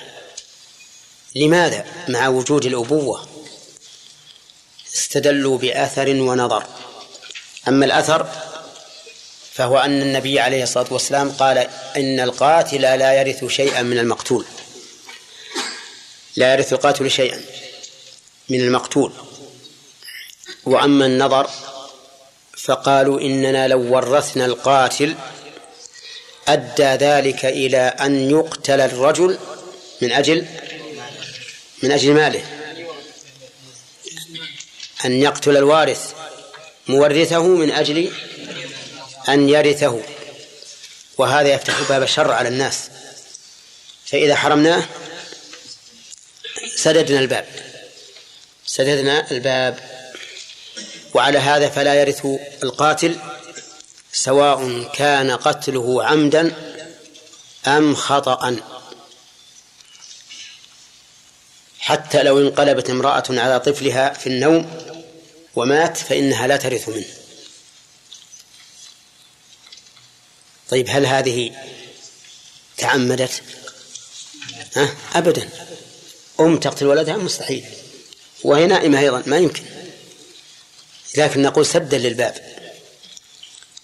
[1.35, 3.29] لماذا مع وجود الأبوة
[4.95, 6.65] استدلوا بأثر ونظر؟
[7.69, 8.27] أما الأثر
[9.53, 11.59] فهو أن النبي عليه الصلاة والسلام قال
[11.97, 14.45] إن القاتل لا يرث شيئا من المقتول.
[16.37, 17.41] لا يرث القاتل شيئا
[18.49, 19.13] من المقتول.
[20.65, 21.51] وأما النظر
[22.59, 25.15] فقالوا إننا لو ورثنا القاتل
[26.49, 29.39] أدى ذلك إلى أن يقتل الرجل
[30.03, 30.47] من أجل
[31.83, 32.45] من أجل ماله.
[35.05, 36.13] أن يقتل الوارث
[36.89, 38.13] مورثه من أجل
[39.29, 40.01] أن يرثه.
[41.19, 42.91] وهذا يفتح باب الشر على الناس.
[44.07, 44.85] فإذا حرمناه
[46.77, 47.47] سددنا الباب.
[48.67, 49.79] سددنا الباب.
[51.15, 52.27] وعلى هذا فلا يرث
[52.63, 53.17] القاتل
[54.15, 56.55] سواء كان قتله عمدا
[57.67, 58.57] أم خطأ.
[61.79, 64.83] حتى لو انقلبت امرأة على طفلها في النوم
[65.57, 67.07] ومات فإنها لا ترث منه.
[70.71, 71.51] طيب هل هذه
[72.77, 73.43] تعمدت؟
[74.77, 75.49] ها؟ أبدا.
[76.41, 77.65] أم تقتل ولدها؟ مستحيل.
[78.45, 79.65] وهي نائمة أيضا ما يمكن.
[81.17, 82.64] لكن نقول سدا للباب.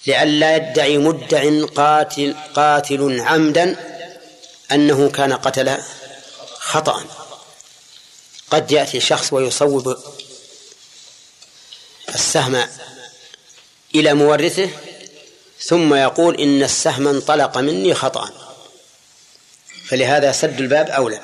[0.06, 3.76] لئلا يدعي مدع قاتل قاتل عمدا
[4.72, 5.78] أنه كان قتل
[6.58, 7.04] خطأ.
[8.50, 9.96] قد يأتي شخص ويصوب
[12.14, 12.68] السهم
[13.94, 14.70] إلى مورثه
[15.60, 18.30] ثم يقول إن السهم انطلق مني خطأ.
[19.88, 21.20] فلهذا سد الباب أولى.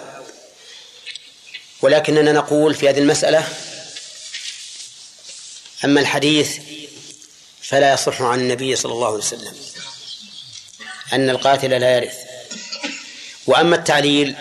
[1.83, 3.49] ولكننا نقول في هذه المسألة
[5.85, 6.59] أما الحديث
[7.69, 9.55] فلا يصح عن النبي صلى الله عليه وسلم
[11.13, 12.17] أن القاتل لا يرث.
[13.47, 14.37] وأما التعليل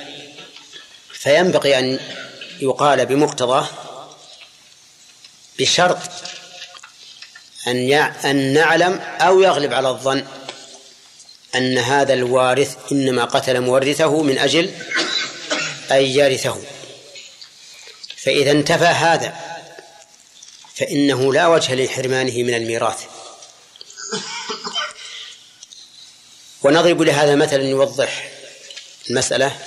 [1.13, 1.99] فينبغي أن
[2.59, 3.67] يقال بمقتضاه
[5.59, 5.97] بشرط
[7.67, 7.91] أن
[8.25, 10.25] أن نعلم أو يغلب على الظن
[11.55, 14.71] أن هذا الوارث إنما قتل مورثه من أجل
[15.91, 16.61] أن يرثه.
[18.17, 19.35] فإذا انتفى هذا
[20.75, 23.14] فإنه لا وجه لحرمانه من الميراث.
[26.63, 28.29] ونضرب لهذا مثلا يوضح
[29.09, 29.57] المسألة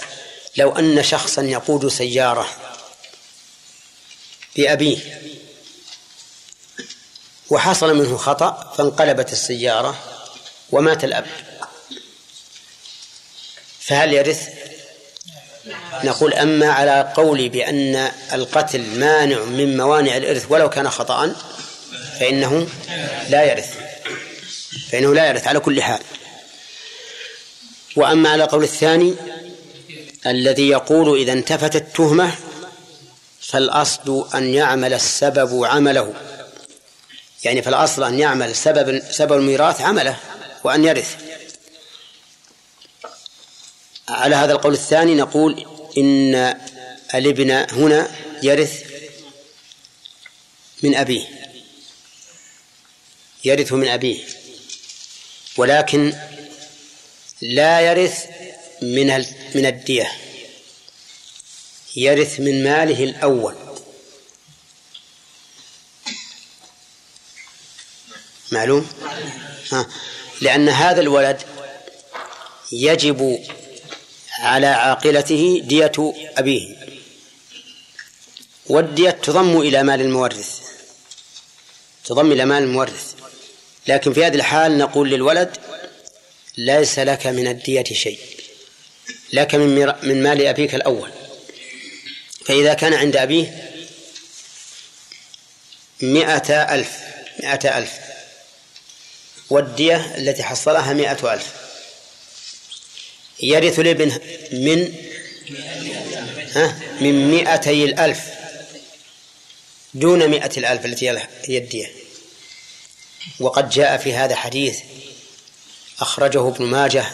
[0.56, 2.48] لو أن شخصا يقود سيارة
[4.56, 4.98] بأبيه
[7.50, 9.98] وحصل منه خطأ فانقلبت السيارة
[10.70, 11.26] ومات الأب
[13.80, 14.48] فهل يرث؟
[16.04, 21.34] نقول أما على قولي بأن القتل مانع من موانع الإرث ولو كان خطأ
[22.20, 22.68] فإنه
[23.28, 23.87] لا يرث
[24.92, 26.00] فإنه لا يرث على كل حال.
[27.96, 29.14] وأما على قول الثاني
[30.26, 32.34] الذي يقول إذا انتفت التهمة
[33.40, 36.14] فالأصل أن يعمل السبب عمله.
[37.44, 40.16] يعني فالأصل أن يعمل سبب سبب الميراث عمله
[40.64, 41.16] وأن يرث.
[44.08, 45.66] على هذا القول الثاني نقول
[45.98, 46.54] إن
[47.14, 48.10] الابن هنا
[48.42, 48.82] يرث
[50.82, 51.26] من أبيه.
[53.44, 54.37] يرث من أبيه.
[55.58, 56.12] ولكن
[57.42, 58.24] لا يرث
[58.82, 59.06] من
[59.54, 60.12] من الدية.
[61.96, 63.54] يرث من ماله الأول.
[68.52, 68.88] معلوم؟
[69.72, 69.86] ها.
[70.40, 71.42] لأن هذا الولد
[72.72, 73.44] يجب
[74.38, 76.76] على عاقلته دية أبيه.
[78.66, 80.60] والدية تضم إلى مال المورث.
[82.04, 83.17] تضم إلى مال المورث.
[83.88, 85.56] لكن في هذه الحال نقول للولد
[86.56, 88.18] ليس لك من الدية شيء
[89.32, 91.10] لك من من مال أبيك الأول.
[92.44, 93.72] فإذا كان عند أبيه
[96.00, 96.90] مئة ألف
[97.42, 97.92] مئة ألف.
[99.50, 101.46] والدية التي حصلها مئة ألف.
[103.42, 104.20] يرث الابن
[104.52, 104.94] من
[106.54, 108.20] ها من مئتي الألف
[109.94, 111.10] دون مئة الألف التي
[111.46, 111.97] هي الدية.
[113.40, 114.80] وقد جاء في هذا حديث
[116.00, 117.06] أخرجه ابن ماجه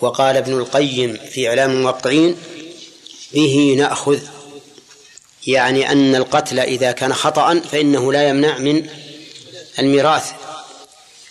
[0.00, 2.36] وقال ابن القيم في إعلام الموقعين
[3.32, 4.20] به نأخذ
[5.46, 8.88] يعني أن القتل إذا كان خطأ فإنه لا يمنع من
[9.78, 10.32] الميراث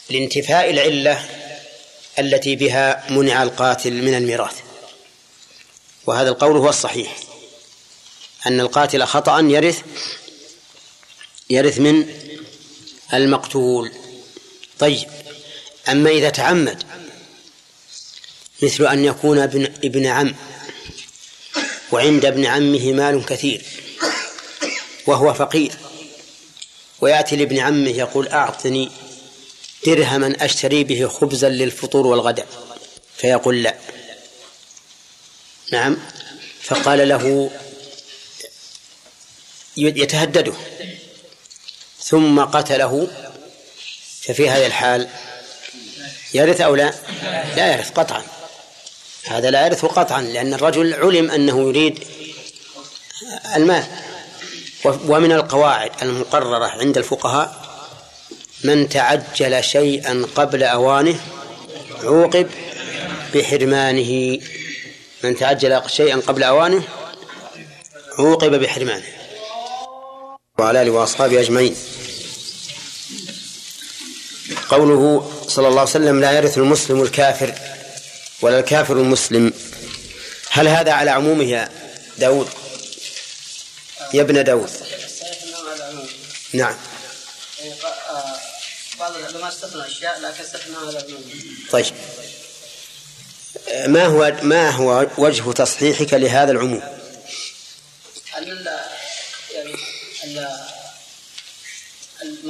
[0.09, 1.25] لانتفاء العلة
[2.19, 4.55] التي بها منع القاتل من الميراث.
[6.05, 7.15] وهذا القول هو الصحيح
[8.47, 9.81] أن القاتل خطأ يرث
[11.49, 12.05] يرث من
[13.13, 13.91] المقتول.
[14.79, 15.07] طيب
[15.89, 16.83] أما إذا تعمد
[18.63, 20.35] مثل أن يكون ابن, ابن عم
[21.91, 23.65] وعند ابن عمه مال كثير
[25.07, 25.71] وهو فقير
[27.01, 28.91] ويأتي لابن عمه يقول أعطني
[29.85, 32.47] درهما أشتري به خبزا للفطور والغداء
[33.17, 33.77] فيقول لا.
[35.71, 35.97] نعم
[36.63, 37.51] فقال له
[39.77, 40.53] يتهدده.
[42.09, 43.07] ثم قتله
[44.21, 45.07] ففي هذه الحال
[46.33, 46.93] يرث أو لا؟
[47.55, 48.23] لا يرث قطعا.
[49.25, 52.03] هذا لا يرث قطعا لأن الرجل علم أنه يريد
[53.55, 53.83] المال.
[54.85, 57.67] ومن القواعد المقررة عند الفقهاء
[58.63, 61.19] من تعجل شيئا قبل أوانه
[62.03, 62.49] عوقب
[63.33, 64.39] بحرمانه.
[65.23, 66.83] من تعجل شيئا قبل أوانه
[68.19, 69.16] عوقب بحرمانه.
[70.59, 71.75] وعلى آله وأصحابه أجمعين.
[74.69, 77.53] قوله صلى الله عليه وسلم لا يرث المسلم الكافر
[78.41, 79.53] ولا الكافر المسلم.
[80.49, 81.69] هل هذا على عمومه يا
[82.17, 82.49] داود؟
[84.13, 84.69] يا ابن داود.
[86.53, 86.75] نعم.
[89.85, 90.43] اشياء لكن
[90.89, 91.23] العموم
[91.71, 91.85] طيب.
[93.87, 96.81] ما هو ما هو وجه تصحيحك لهذا العموم؟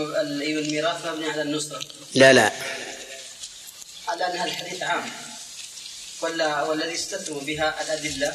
[0.03, 1.79] الميراث مبني على النصرة.
[2.15, 2.51] لا لا.
[4.07, 5.11] على أنها الحديث عام.
[6.21, 8.33] ولا والذي استثنوا بها الأدلة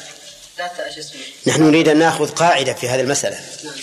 [0.57, 1.21] لا تأش اسمه.
[1.47, 3.39] نحن نريد أن نأخذ قاعدة في هذه المسألة.
[3.63, 3.73] نعم.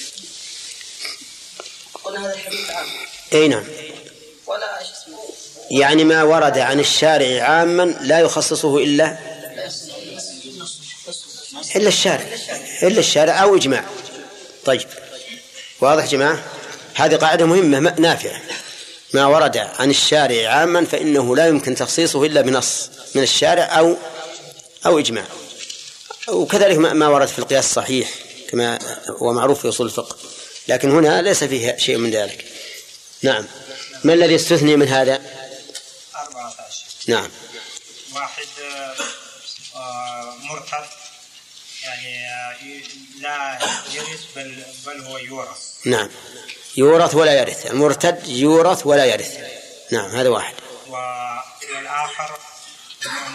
[2.04, 2.86] قلنا هذا الحديث عام.
[3.32, 3.64] أي نعم.
[4.46, 5.18] ولا إيش اسمه.
[5.70, 9.18] يعني ما ورد عن الشارع عاما لا يخصصه إلا
[11.76, 12.26] إلا الشارع.
[12.82, 13.84] إلا الشارع أو إجماع.
[14.64, 14.88] طيب.
[15.80, 16.44] واضح جماعة؟
[16.94, 18.40] هذه قاعدة مهمة نافعة.
[19.14, 23.96] ما ورد عن الشارع عاما فإنه لا يمكن تخصيصه إلا بنص من الشارع أو
[24.86, 25.24] أو إجماع.
[26.28, 28.10] وكذلك ما ورد في القياس الصحيح
[28.50, 28.78] كما
[29.08, 30.16] هو معروف في أصول الفقه.
[30.68, 32.44] لكن هنا ليس فيه شيء من ذلك.
[33.22, 33.46] نعم.
[34.04, 35.22] ما الذي استثني من هذا؟
[36.14, 37.28] 14 نعم.
[38.14, 38.46] واحد
[39.76, 40.99] آه، مرتد.
[42.04, 42.82] يعني
[43.20, 43.58] لا
[43.94, 46.08] يرث بل بل هو يورث نعم.
[46.76, 47.66] يورث ولا يرث.
[47.66, 49.36] المرتد يورث ولا يرث.
[49.92, 50.54] نعم هذا واحد.
[50.88, 52.38] والآخر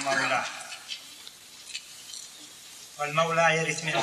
[0.05, 0.45] مولاه
[2.99, 3.93] والمولى يرث من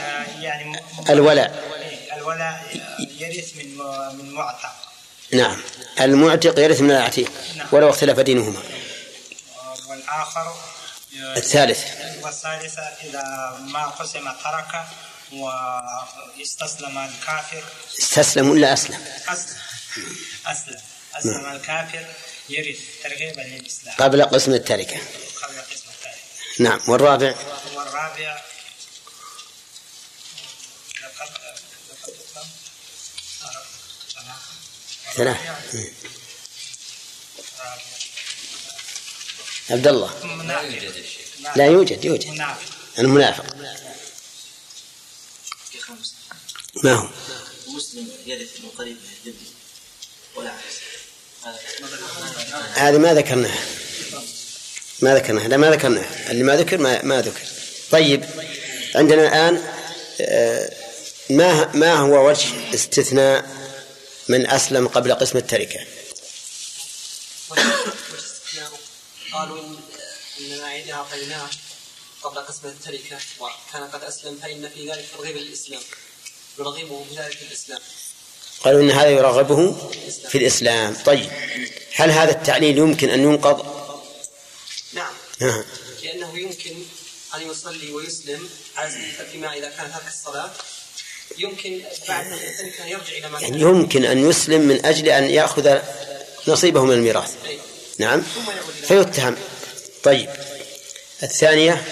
[0.42, 1.72] يعني الولاء.
[2.16, 2.80] الولاء
[3.18, 3.76] يرث من
[4.18, 4.74] من معتق.
[5.32, 5.56] نعم.
[6.00, 7.32] المعتق يرث من العتيق.
[7.72, 8.62] ولو اختلف دينهما.
[9.88, 10.54] والآخر
[11.14, 11.84] الثالث.
[12.22, 13.24] والثالثة إذا
[13.60, 14.84] ما قسم ترك
[15.32, 17.64] واستسلم الكافر.
[17.98, 19.56] استسلم ولا أسلم؟ أسلم.
[20.46, 20.80] أسلم.
[21.14, 22.06] أسلم الكافر.
[22.48, 23.96] يرث ترغيبا للإسلام.
[23.96, 24.96] قبل قسم التركة.
[25.42, 26.80] قبل قسم الثالث نعم.
[26.88, 27.34] والرابع؟
[27.74, 28.40] والرابع.
[31.02, 31.30] لقد
[31.90, 32.48] لقد أسلم
[35.14, 35.36] ثلاث
[39.72, 40.10] عبد الله.
[41.56, 42.28] لا يوجد يوجد.
[42.28, 42.62] منافق.
[42.98, 43.56] المنافق
[46.84, 47.08] ما هو؟
[47.68, 48.08] مسلم
[48.78, 48.96] قريب
[50.36, 50.52] ولا
[52.74, 53.64] هذه ما ذكرناها.
[55.02, 55.48] ما ذكرناها.
[55.48, 56.30] لا ما ذكرناها.
[56.30, 57.46] اللي ما ذكر ما, ما ذكر.
[57.90, 58.24] طيب
[58.94, 59.62] عندنا الآن
[60.20, 60.72] آه،
[61.30, 63.44] ما ما هو وجه استثناء
[64.28, 65.80] من أسلم قبل قسم التركة؟
[69.32, 69.76] قالوا إن
[70.40, 71.48] إنما إذا أعطيناه
[72.22, 75.80] قبل قسم التركة وكان قد أسلم فإن في ذلك ترغيب الإسلام
[76.58, 77.80] يرغبه بذلك الإسلام.
[78.64, 79.90] قالوا إن هذا يرغبه
[80.28, 80.94] في الإسلام.
[80.94, 81.30] طيب
[81.94, 83.66] هل هذا التعليل يمكن أن ينقض؟
[84.92, 85.12] نعم.
[85.42, 85.64] آه.
[86.02, 86.74] لأنه يمكن
[87.34, 88.48] أن يصلي ويسلم
[89.32, 90.50] فيما إذا كان ترك الصلاة.
[91.38, 95.78] يمكن بعد ذلك أن يرجع إلى ما يعني يمكن أن يسلم من أجل أن يأخذ
[96.48, 97.34] نصيبه من الميراث.
[97.46, 97.71] أي.
[97.98, 98.22] نعم.
[98.88, 99.36] فيتهم.
[100.02, 100.28] طيب.
[101.22, 101.84] الثانية.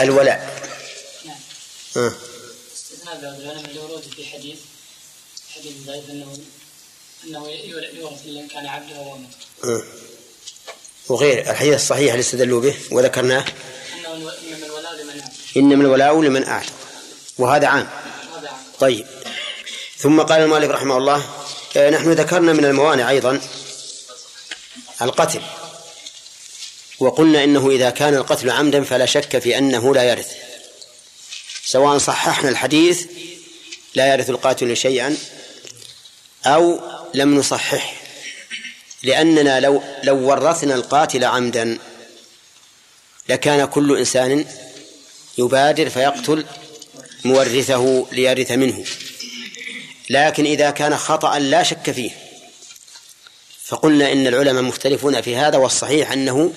[0.00, 0.66] الولاء.
[1.96, 2.12] آه.
[3.22, 4.58] العلماء لورود في حديث
[5.54, 6.38] حديث ضعيف انه
[7.24, 9.28] أنه يورث من كان عبده مطلق
[9.64, 9.82] آه.
[11.08, 13.44] وغير الحديث الصحيح اللي استدلوا به وذكرناه.
[13.94, 16.72] انما الولاء لمن عبد إنما الولاء لمن أعتق
[17.38, 17.88] وهذا عام.
[18.38, 18.58] هذا عام.
[18.80, 19.06] طيب.
[19.98, 21.35] ثم قال المؤلف رحمه الله آه،
[21.76, 23.40] نحن ذكرنا من الموانع أيضا
[25.02, 25.42] القتل.
[26.98, 30.32] وقلنا إنه إذا كان القتل عمدا فلا شك في أنه لا يرث.
[31.64, 33.06] سواء صححنا الحديث
[33.94, 35.16] لا يرث القاتل شيئا
[36.46, 36.80] أو
[37.14, 37.92] لم نصححه.
[39.02, 41.78] لأننا لو لو ورثنا القاتل عمدا
[43.28, 44.44] لكان كل إنسان
[45.38, 46.46] يبادر فيقتل
[47.24, 48.84] مورثه ليرث منه.
[50.10, 52.10] لكن إذا كان خطأ لا شك فيه.
[53.64, 56.52] فقلنا إن العلماء مختلفون في هذا والصحيح أنه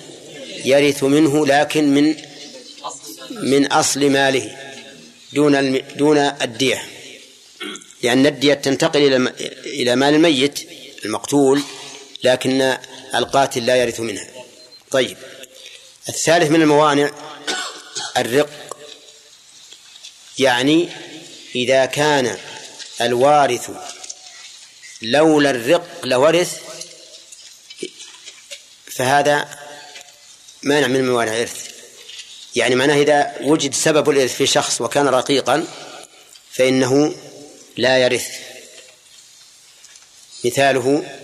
[0.66, 2.16] يرث منه لكن من
[3.32, 4.58] من أصل ماله
[5.34, 5.82] دون.
[5.96, 6.84] دون الدية.
[8.04, 9.34] لأن الدية تنتقل إلى
[9.66, 10.70] إلى مال الميت
[11.06, 11.62] المقتول
[12.24, 12.78] لكن
[13.16, 14.28] القاتل لا يرث منها.
[14.92, 15.18] طيب.
[16.10, 17.12] الثالث من الموانع
[18.18, 18.50] الرق.
[20.40, 20.90] يعني
[21.56, 22.38] إذا كان
[23.02, 23.70] الوارث.
[25.02, 26.62] لولا الرق لورث
[28.92, 29.60] فهذا
[30.64, 31.70] مانع من موانع الإرث.
[32.56, 35.68] يعني معناه إذا وجد سبب الإرث في شخص وكان رقيقا
[36.52, 37.16] فإنه
[37.78, 38.28] لا يرث.
[40.46, 41.16] مثاله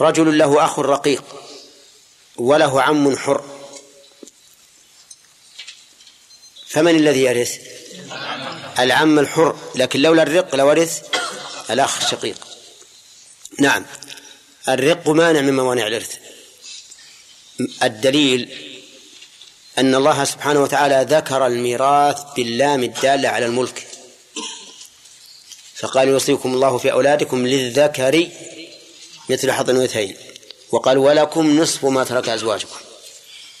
[0.00, 1.24] رجل له أخ رقيق
[2.36, 3.58] وله عم حر.
[6.68, 7.58] فمن الذي يرث؟
[8.78, 11.02] العم الحر لكن لولا الرق لورث
[11.70, 12.46] الأخ الشقيق.
[13.58, 13.86] نعم
[14.68, 16.16] الرق مانع من موانع الإرث.
[17.82, 18.48] الدليل
[19.78, 23.86] أن الله سبحانه وتعالى ذكر الميراث باللام الدالة على الملك.
[25.74, 28.28] فقال يوصيكم الله في أولادكم للذكر
[29.28, 30.16] مثل حظ الأنثيين.
[30.72, 32.76] وقال ولكم نصف ما ترك أزواجكم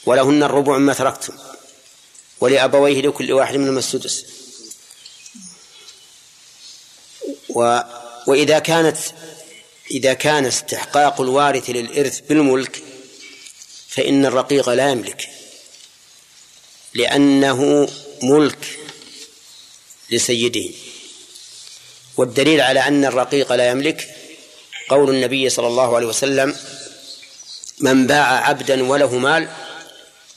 [0.06, 1.32] ولهن الربع مما تركتم
[2.40, 4.24] ولأبويه لكل واحد منهما السدس
[7.48, 7.80] و
[8.26, 8.96] وإذا كانت
[9.90, 12.82] إذا كان استحقاق الوارث للإرث بالملك
[13.88, 15.28] فإن الرقيق لا يملك
[16.94, 17.88] لأنه
[18.22, 18.78] ملك
[20.10, 20.70] لسيده
[22.16, 24.14] والدليل على أن الرقيق لا يملك
[24.88, 26.56] قول النبي صلى الله عليه وسلم
[27.80, 29.48] من باع عبدا وله مال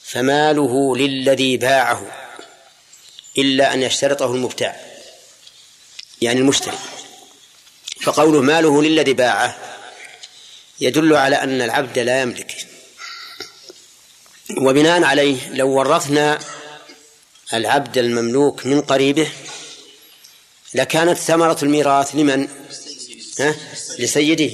[0.03, 2.11] فماله للذي باعه
[3.37, 4.90] إلا أن يشترطه المبتاع.
[6.21, 6.77] يعني المشتري
[8.01, 9.57] فقوله ماله للذي باعه
[10.79, 12.67] يدل على أن العبد لا يملك
[14.57, 16.39] وبناء عليه لو ورثنا
[17.53, 19.27] العبد المملوك من قريبه
[20.73, 22.47] لكانت ثمرة الميراث لمن؟
[23.39, 23.55] ها؟
[23.99, 24.51] لسيده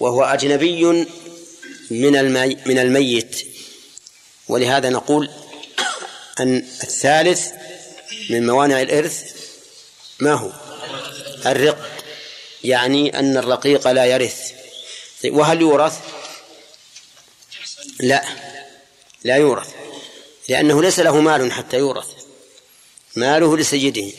[0.00, 0.84] وهو أجنبي
[1.90, 3.46] من المي من الميت
[4.48, 5.30] ولهذا نقول
[6.40, 7.48] أن الثالث
[8.30, 9.39] من موانع الإرث
[10.20, 10.52] ما هو؟
[11.46, 12.04] الرق
[12.64, 14.52] يعني أن الرقيق لا يرث.
[15.24, 15.98] وهل يورث؟
[18.00, 18.24] لا
[19.24, 19.68] لا يورث
[20.48, 22.06] لأنه ليس له مال حتى يورث.
[23.16, 24.12] ماله لسيده.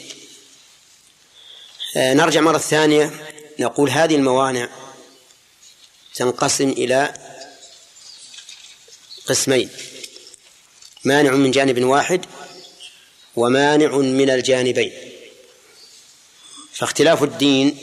[1.98, 3.12] آه، نرجع مرة ثانية
[3.60, 4.70] نقول هذه الموانع
[6.16, 7.14] تنقسم إلى
[9.28, 9.70] قسمين.
[11.04, 12.26] مانع من جانب واحد
[13.36, 15.11] ومانع من الجانبين.
[16.74, 17.78] فاختلاف الدين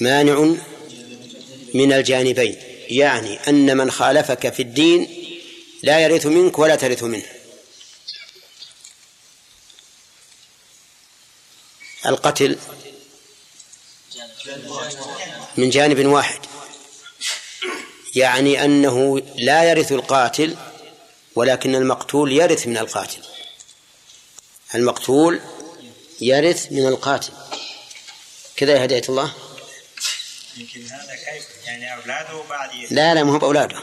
[0.00, 0.54] مانع
[1.74, 2.56] من الجانبين
[2.88, 5.08] يعني أن من خالفك في الدين
[5.82, 7.26] لا يرث منك ولا ترث منه.
[12.06, 12.58] القتل
[15.56, 16.40] من جانب واحد
[18.14, 20.56] يعني أنه لا يرث القاتل
[21.34, 23.22] ولكن المقتول يرث من القاتل.
[24.74, 25.40] المقتول
[26.20, 27.32] يرث من القاتل.
[28.56, 29.32] كذا يا هداية الله؟
[30.56, 33.82] يمكن هذا كيف؟ يعني أولاده بعد لا لا ما هو بأولاده.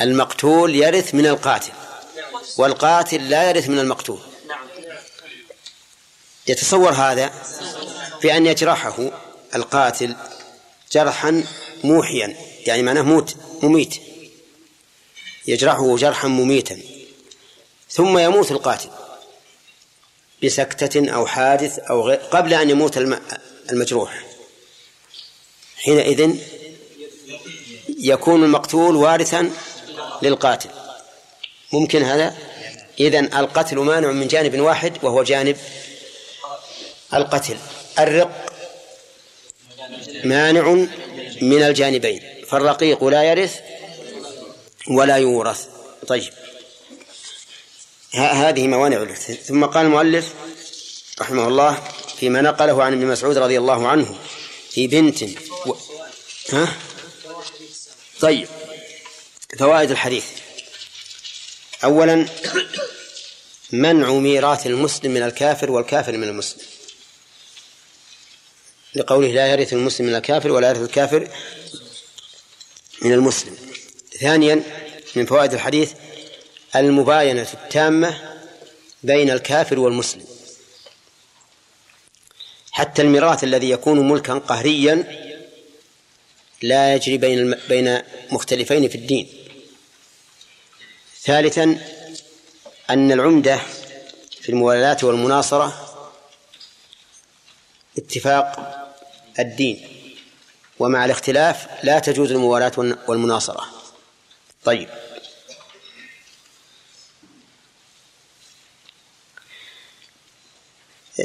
[0.00, 1.72] المقتول يرث من القاتل
[2.58, 4.20] والقاتل لا يرث من المقتول.
[6.46, 7.32] يتصور هذا
[8.22, 9.10] بأن يجرحه
[9.54, 10.16] القاتل
[10.92, 11.44] جرحا
[11.84, 12.36] موحيا
[12.66, 13.94] يعني معناه موت مميت.
[15.46, 16.78] يجرحه جرحا مميتا.
[17.90, 18.90] ثم يموت القاتل
[20.44, 22.98] بسكتة أو حادث أو غير قبل أن يموت
[23.72, 24.24] المجروح.
[25.76, 26.36] حينئذ
[27.98, 29.50] يكون المقتول وارثا
[30.22, 30.70] للقاتل.
[31.72, 32.36] ممكن هذا؟
[33.00, 35.56] إذن القتل مانع من جانب واحد وهو جانب
[37.14, 37.56] القتل.
[37.98, 38.52] الرق
[40.24, 40.86] مانع
[41.42, 42.22] من الجانبين.
[42.48, 43.60] فالرقيق لا يرث
[44.90, 45.66] ولا يورث.
[46.06, 46.32] طيب.
[48.14, 50.34] هذه موانع ثم قال المؤلف
[51.20, 51.82] رحمه الله
[52.20, 54.18] فيما نقله عن ابن مسعود رضي الله عنه
[54.70, 55.22] في بنت
[55.66, 55.74] و...
[56.52, 56.76] ها؟
[58.20, 58.48] طيب
[59.58, 60.24] فوائد الحديث.
[61.84, 62.28] أولا
[63.72, 66.62] منع ميراث المسلم من الكافر والكافر من المسلم.
[68.94, 71.28] لقوله لا يرث المسلم من الكافر ولا يرث الكافر
[73.02, 73.56] من المسلم.
[74.20, 74.62] ثانيا
[75.16, 75.92] من فوائد الحديث
[76.76, 78.38] المباينة التامة
[79.02, 80.27] بين الكافر والمسلم.
[82.78, 85.04] حتى الميراث الذي يكون ملكا قهريا
[86.62, 89.28] لا يجري بين بين مختلفين في الدين.
[91.22, 91.78] ثالثا
[92.90, 93.60] أن العمدة
[94.40, 95.94] في الموالاة والمناصرة
[97.98, 98.50] اتفاق
[99.38, 99.88] الدين
[100.78, 102.72] ومع الاختلاف لا تجوز الموالاة
[103.08, 103.64] والمناصرة.
[104.64, 104.88] طيب.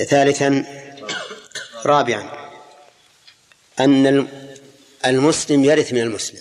[0.10, 0.84] ثالثا
[1.86, 2.50] رابعا
[3.80, 4.28] أن
[5.06, 6.40] المسلم يرث من المسلم.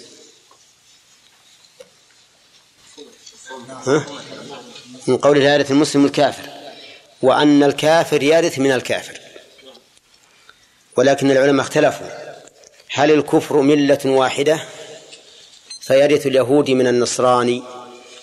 [3.87, 4.07] ها؟
[5.07, 6.49] من قوله لا يرث المسلم الكافر.
[7.23, 9.21] وأن الكافر يرث من الكافر.
[10.97, 12.07] ولكن العلماء اختلفوا.
[12.91, 14.65] هل الكفر ملة واحدة؟
[15.81, 17.63] فيرث اليهودي من النصراني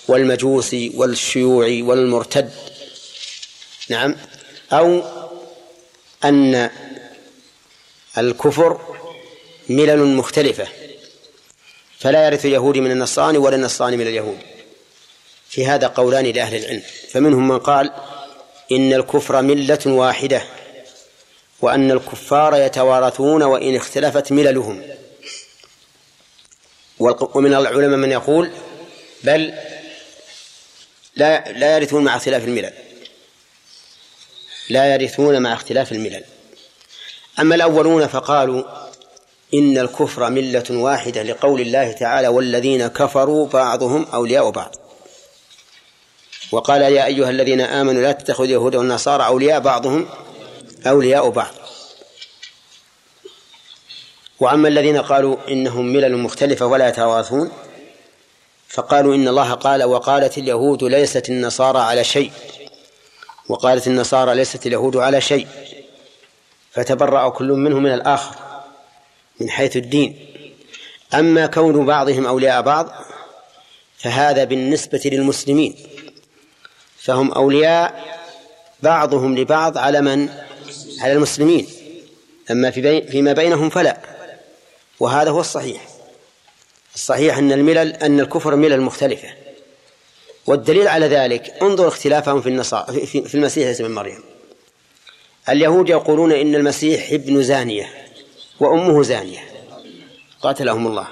[0.07, 2.51] والمجوسي والشيوعي والمرتد.
[3.89, 4.15] نعم.
[4.71, 5.03] أو
[6.23, 6.69] أن
[8.19, 8.79] الكفر
[9.69, 10.67] ملل مختلفة.
[11.99, 14.39] فلا يرث اليهودي من النصراني ولا النصراني من اليهود.
[15.49, 16.83] في هذا قولان لأهل العلم.
[17.09, 17.91] فمنهم من قال
[18.71, 20.41] إن الكفر ملة واحدة
[21.61, 24.83] وأن الكفار يتوارثون وإن اختلفت مللهم.
[26.99, 28.51] ومن العلماء من يقول
[29.23, 29.53] بل
[31.15, 32.73] لا لا يرثون مع اختلاف الملل.
[34.69, 36.23] لا يرثون مع اختلاف الملل.
[37.39, 38.63] أما الأولون فقالوا
[39.53, 44.75] إن الكفر ملة واحدة لقول الله تعالى والذين كفروا بعضهم أولياء بعض.
[46.51, 50.09] وقال يا أيها الذين آمنوا لا تتخذوا اليهود والنصارى أولياء بعضهم
[50.87, 51.53] أولياء بعض.
[54.39, 57.51] وأما الذين قالوا إنهم ملل مختلفة ولا يتواثون
[58.67, 62.31] فقالوا إن الله قال وقالت اليهود ليست النصارى على شيء.
[63.49, 65.47] وقالت النصارى ليست اليهود على شيء.
[66.79, 68.35] فتبرأ كل منهم من الآخر
[69.39, 70.15] من حيث الدين.
[71.13, 72.91] أما كون بعضهم أولياء بعض
[73.97, 75.75] فهذا بالنسبة للمسلمين.
[76.97, 78.17] فهم أولياء
[78.83, 80.29] بعضهم لبعض على من؟
[80.99, 81.67] على المسلمين.
[82.51, 83.97] أما في بي فيما بينهم فلا.
[84.99, 85.87] وهذا هو الصحيح.
[86.95, 89.29] الصحيح أن الملل أن الكفر ملل مختلفة.
[90.47, 94.38] والدليل على ذلك انظر اختلافهم في النصارى في, في المسيح بن مريم.
[95.49, 97.89] اليهود يقولون إن المسيح ابن زانية
[98.59, 99.39] وأمه زانية.
[100.41, 101.07] قاتلهم الله.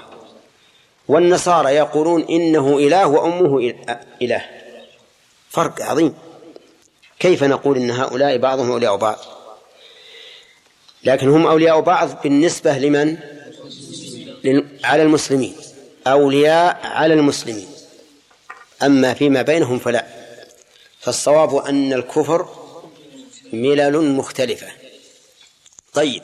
[1.08, 3.74] والنصارى يقولون إنه إله وأمه
[4.22, 4.44] إله.
[5.50, 6.14] فرق عظيم.
[7.18, 9.18] كيف نقول إن هؤلاء بعضهم أولياء بعض؟
[11.04, 13.16] لكن هم أولياء بعض بالنسبة لمن؟
[14.84, 15.56] على المسلمين.
[16.06, 17.66] أولياء على المسلمين.
[18.82, 20.06] أما فيما بينهم فلا.
[21.00, 22.57] فالصواب أن الكفر
[23.52, 24.66] ملل مختلفة.
[25.92, 26.22] طيب.